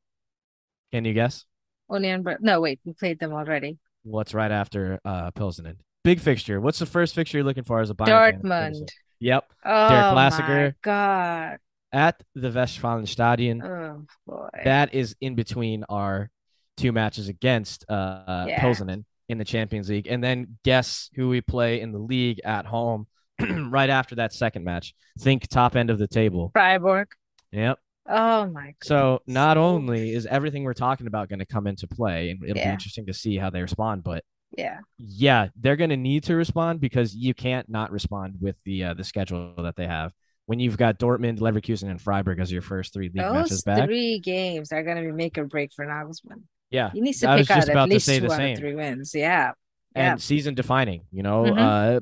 Can 0.93 1.05
you 1.05 1.15
guess? 1.15 1.45
Union 1.91 2.23
Ber- 2.23 2.39
no, 2.41 2.61
wait, 2.61 2.81
we 2.85 2.93
played 2.93 3.19
them 3.19 3.33
already. 3.33 3.79
What's 4.03 4.35
right 4.35 4.51
after 4.51 4.99
uh, 5.05 5.31
Pilsenen? 5.33 5.77
Big 6.05 6.21
fixture. 6.21 6.61
What's 6.61 6.79
the 6.79 6.87
first 6.87 7.15
fixture 7.15 7.39
you're 7.39 7.45
looking 7.45 7.65
for 7.65 7.81
as 7.81 7.91
a 7.91 7.95
Bayern 7.95 8.07
fan 8.07 8.35
in 8.35 8.43
terms 8.51 8.81
of- 8.81 8.87
Dortmund. 8.87 8.91
Yep, 9.21 9.45
Oh 9.65 9.71
my 9.71 10.31
Klassiker. 10.31 10.75
God. 10.83 11.59
at 11.93 12.21
the 12.35 12.51
Westfalenstadion. 12.51 13.63
Oh 13.65 14.05
boy. 14.27 14.49
That 14.65 14.95
is 14.95 15.15
in 15.21 15.35
between 15.37 15.85
our 15.89 16.29
two 16.77 16.91
matches 16.93 17.29
against 17.29 17.85
uh, 17.89 18.47
Yeah. 18.49 18.61
Pilsenen 18.61 19.05
in 19.29 19.39
the 19.39 19.45
Champions 19.45 19.89
League, 19.89 20.09
and 20.09 20.23
then 20.25 20.59
guess 20.65 21.09
who 21.15 21.29
we 21.29 21.41
play 21.41 21.81
in 21.81 21.93
the 21.93 21.99
league 21.99 22.41
at 22.45 22.67
home 22.67 23.07
right 23.41 23.91
after 23.91 24.17
that 24.17 24.33
second 24.33 24.65
match. 24.65 24.93
Think 25.21 25.47
top 25.49 25.77
end 25.77 25.89
of 25.91 25.99
the 26.01 26.09
table. 26.09 26.51
Freiburg. 26.53 27.09
Yep. 27.53 27.79
Oh 28.09 28.47
my. 28.47 28.67
God. 28.67 28.75
So 28.83 29.23
not 29.27 29.57
only 29.57 30.13
is 30.13 30.27
everything 30.27 30.65
we're 30.65 30.75
talking 30.75 31.07
about 31.07 31.29
going 31.29 31.39
to 31.39 31.47
come 31.47 31.67
into 31.67 31.87
play, 31.87 32.31
and 32.31 32.43
it'll 32.43 32.55
be 32.55 32.61
interesting 32.61 33.07
to 33.07 33.15
see 33.15 33.37
how 33.37 33.51
they 33.51 33.63
respond, 33.63 34.03
but 34.03 34.25
yeah. 34.57 34.81
yeah, 34.99 35.49
they're 35.61 35.77
going 35.77 35.91
to 35.91 35.97
need 35.97 36.25
to 36.25 36.35
respond 36.35 36.81
because 36.81 37.15
you 37.15 37.35
can't 37.35 37.69
not 37.69 37.91
respond 37.91 38.37
with 38.41 38.57
the 38.65 38.85
uh, 38.85 38.95
the 38.95 39.05
schedule 39.05 39.55
that 39.59 39.77
they 39.77 39.87
have. 39.87 40.13
When 40.47 40.59
you've 40.59 40.77
got 40.77 40.99
Dortmund, 40.99 41.39
Leverkusen, 41.39 41.89
and 41.89 42.01
Freiburg 42.01 42.41
as 42.41 42.51
your 42.51 42.63
first 42.63 42.93
three 42.93 43.07
league 43.07 43.17
matches 43.17 43.51
Those 43.51 43.63
back, 43.63 43.87
three 43.87 44.19
games 44.19 44.73
are 44.73 44.83
gonna 44.83 45.03
be 45.03 45.13
make 45.13 45.39
or 45.39 45.45
break 45.45 45.73
for 45.73 45.87
Nagelsmann. 45.87 46.43
yeah, 46.71 46.91
He 46.93 47.01
needs 47.01 47.21
to 47.21 47.31
I 47.31 47.39
pick 47.39 47.51
out 47.51 47.69
at 47.69 47.89
least 47.89 48.09
two 48.09 48.31
out 48.31 48.41
of 48.41 48.59
three 48.59 48.75
wins. 48.75 49.15
Yeah, 49.15 49.53
yeah. 49.95 50.13
And 50.13 50.23
season 50.23 50.55
defining, 50.55 51.03
you 51.11 51.23
know, 51.23 51.45
Mhm. 51.45 52.01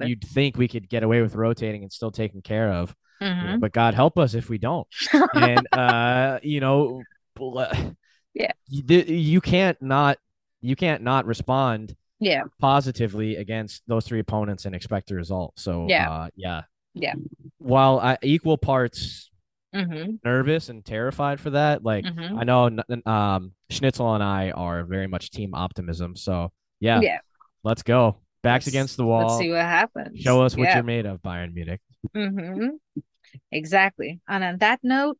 uh, 0.00 0.06
you'd 0.06 0.24
think 0.24 0.56
we 0.56 0.68
could 0.68 0.88
get 0.88 1.02
away 1.02 1.22
with 1.22 1.34
rotating 1.34 1.82
and 1.82 1.92
still 1.92 2.10
taken 2.10 2.42
care 2.42 2.72
of, 2.72 2.94
you 3.20 3.26
know, 3.28 3.34
Mhm. 3.34 3.60
but 3.60 3.72
God 3.72 3.94
help 3.94 4.18
us 4.18 4.34
if 4.34 4.48
we 4.48 4.58
don't. 4.58 4.86
and 5.34 5.66
uh, 5.72 6.38
you 6.42 6.60
know, 6.60 7.02
Yeah. 8.34 8.52
you, 8.66 8.98
you 8.98 9.40
can't 9.40 9.80
not 9.82 10.18
you 10.60 10.76
can't 10.76 11.02
not 11.02 11.26
respond 11.26 11.96
yeah, 12.20 12.42
positively 12.60 13.34
against 13.36 13.82
those 13.88 14.06
three 14.06 14.20
opponents 14.20 14.64
and 14.64 14.74
expect 14.76 15.10
a 15.10 15.14
result. 15.16 15.58
So 15.58 15.86
Yeah. 15.88 16.08
uh, 16.10 16.28
yeah, 16.36 16.62
Yeah. 16.94 17.14
While 17.58 17.98
I 17.98 18.16
equal 18.22 18.56
parts 18.58 19.30
mm-hmm. 19.74 20.16
nervous 20.24 20.68
and 20.68 20.84
terrified 20.84 21.40
for 21.40 21.50
that, 21.50 21.82
like 21.82 22.04
Mm-hmm. 22.04 22.38
I 22.38 22.44
know 22.44 23.10
um, 23.10 23.52
Schnitzel 23.70 24.14
and 24.14 24.22
I 24.22 24.50
are 24.52 24.84
very 24.84 25.08
much 25.08 25.30
team 25.30 25.52
optimism. 25.54 26.14
So 26.14 26.52
yeah, 26.82 27.00
yeah. 27.00 27.18
let's 27.62 27.82
go. 27.82 28.18
Backs 28.42 28.66
Let's- 28.66 28.74
against 28.74 28.96
the 28.96 29.04
wall. 29.04 29.28
Let's 29.28 29.38
see 29.38 29.50
what 29.50 29.60
happens. 29.60 30.20
Show 30.20 30.42
us 30.42 30.56
what 30.56 30.64
yeah. 30.64 30.74
you're 30.76 30.84
made 30.84 31.06
of, 31.06 31.22
Bayern 31.22 31.54
Munich. 31.54 31.80
Mm-hmm. 32.14 33.00
Exactly. 33.52 34.20
And 34.28 34.42
on 34.42 34.58
that 34.58 34.80
note, 34.82 35.16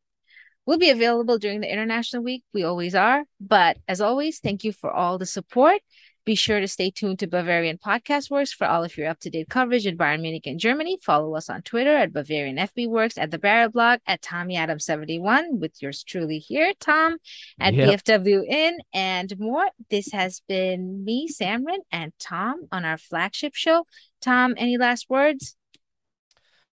we'll 0.66 0.78
be 0.78 0.90
available 0.90 1.38
during 1.38 1.60
the 1.60 1.72
International 1.72 2.22
Week. 2.22 2.42
We 2.52 2.64
always 2.64 2.94
are. 2.94 3.22
But 3.40 3.78
as 3.86 4.00
always, 4.00 4.40
thank 4.40 4.64
you 4.64 4.72
for 4.72 4.90
all 4.90 5.18
the 5.18 5.26
support. 5.26 5.80
Be 6.24 6.36
sure 6.36 6.60
to 6.60 6.68
stay 6.68 6.90
tuned 6.92 7.18
to 7.18 7.26
Bavarian 7.26 7.78
Podcast 7.78 8.30
Works 8.30 8.52
for 8.52 8.64
all 8.64 8.84
of 8.84 8.96
your 8.96 9.08
up-to-date 9.08 9.48
coverage 9.48 9.86
in 9.86 9.98
Bayern 9.98 10.20
Munich 10.20 10.46
and 10.46 10.60
Germany. 10.60 10.96
Follow 11.02 11.34
us 11.34 11.50
on 11.50 11.62
Twitter 11.62 11.96
at 11.96 12.12
Bavarian 12.12 12.58
FB 12.58 12.88
Works, 12.88 13.18
at 13.18 13.32
the 13.32 13.38
Barrel 13.38 13.70
Blog, 13.70 13.98
at 14.06 14.22
Tommy 14.22 14.56
Adam 14.56 14.78
71 14.78 15.58
with 15.58 15.82
yours 15.82 16.04
truly 16.04 16.38
here, 16.38 16.74
Tom, 16.78 17.16
at 17.58 17.74
Yep. 17.74 18.04
BFW 18.04 18.44
In, 18.48 18.78
and 18.94 19.36
more. 19.40 19.66
This 19.90 20.12
has 20.12 20.42
been 20.46 21.04
me, 21.04 21.28
Samrin, 21.28 21.78
and 21.90 22.12
Tom 22.20 22.68
on 22.70 22.84
our 22.84 22.98
flagship 22.98 23.56
show. 23.56 23.84
Tom, 24.20 24.54
any 24.56 24.78
last 24.78 25.10
words? 25.10 25.56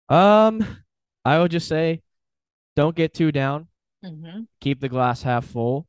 Um, 0.09 0.64
I 1.24 1.40
would 1.40 1.51
just 1.51 1.66
say, 1.66 2.01
don't 2.76 2.95
get 2.95 3.12
too 3.12 3.32
down. 3.32 3.66
Mm-hmm. 4.05 4.43
Keep 4.61 4.80
the 4.80 4.88
glass 4.88 5.22
half 5.22 5.47
full. 5.47 5.88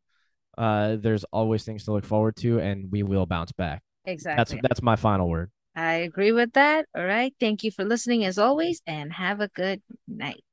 Uh, 0.57 0.97
there's 0.99 1.23
always 1.25 1.63
things 1.63 1.85
to 1.85 1.91
look 1.91 2.05
forward 2.05 2.35
to, 2.37 2.59
and 2.59 2.91
we 2.91 3.03
will 3.03 3.25
bounce 3.25 3.51
back. 3.51 3.81
Exactly. 4.05 4.57
That's 4.57 4.67
that's 4.67 4.81
my 4.81 4.95
final 4.95 5.29
word. 5.29 5.51
I 5.75 5.93
agree 5.93 6.31
with 6.31 6.53
that. 6.53 6.85
All 6.95 7.05
right. 7.05 7.33
Thank 7.39 7.63
you 7.63 7.71
for 7.71 7.83
listening 7.83 8.25
as 8.25 8.37
always, 8.37 8.81
and 8.85 9.11
have 9.13 9.41
a 9.41 9.47
good 9.49 9.81
night. 10.07 10.43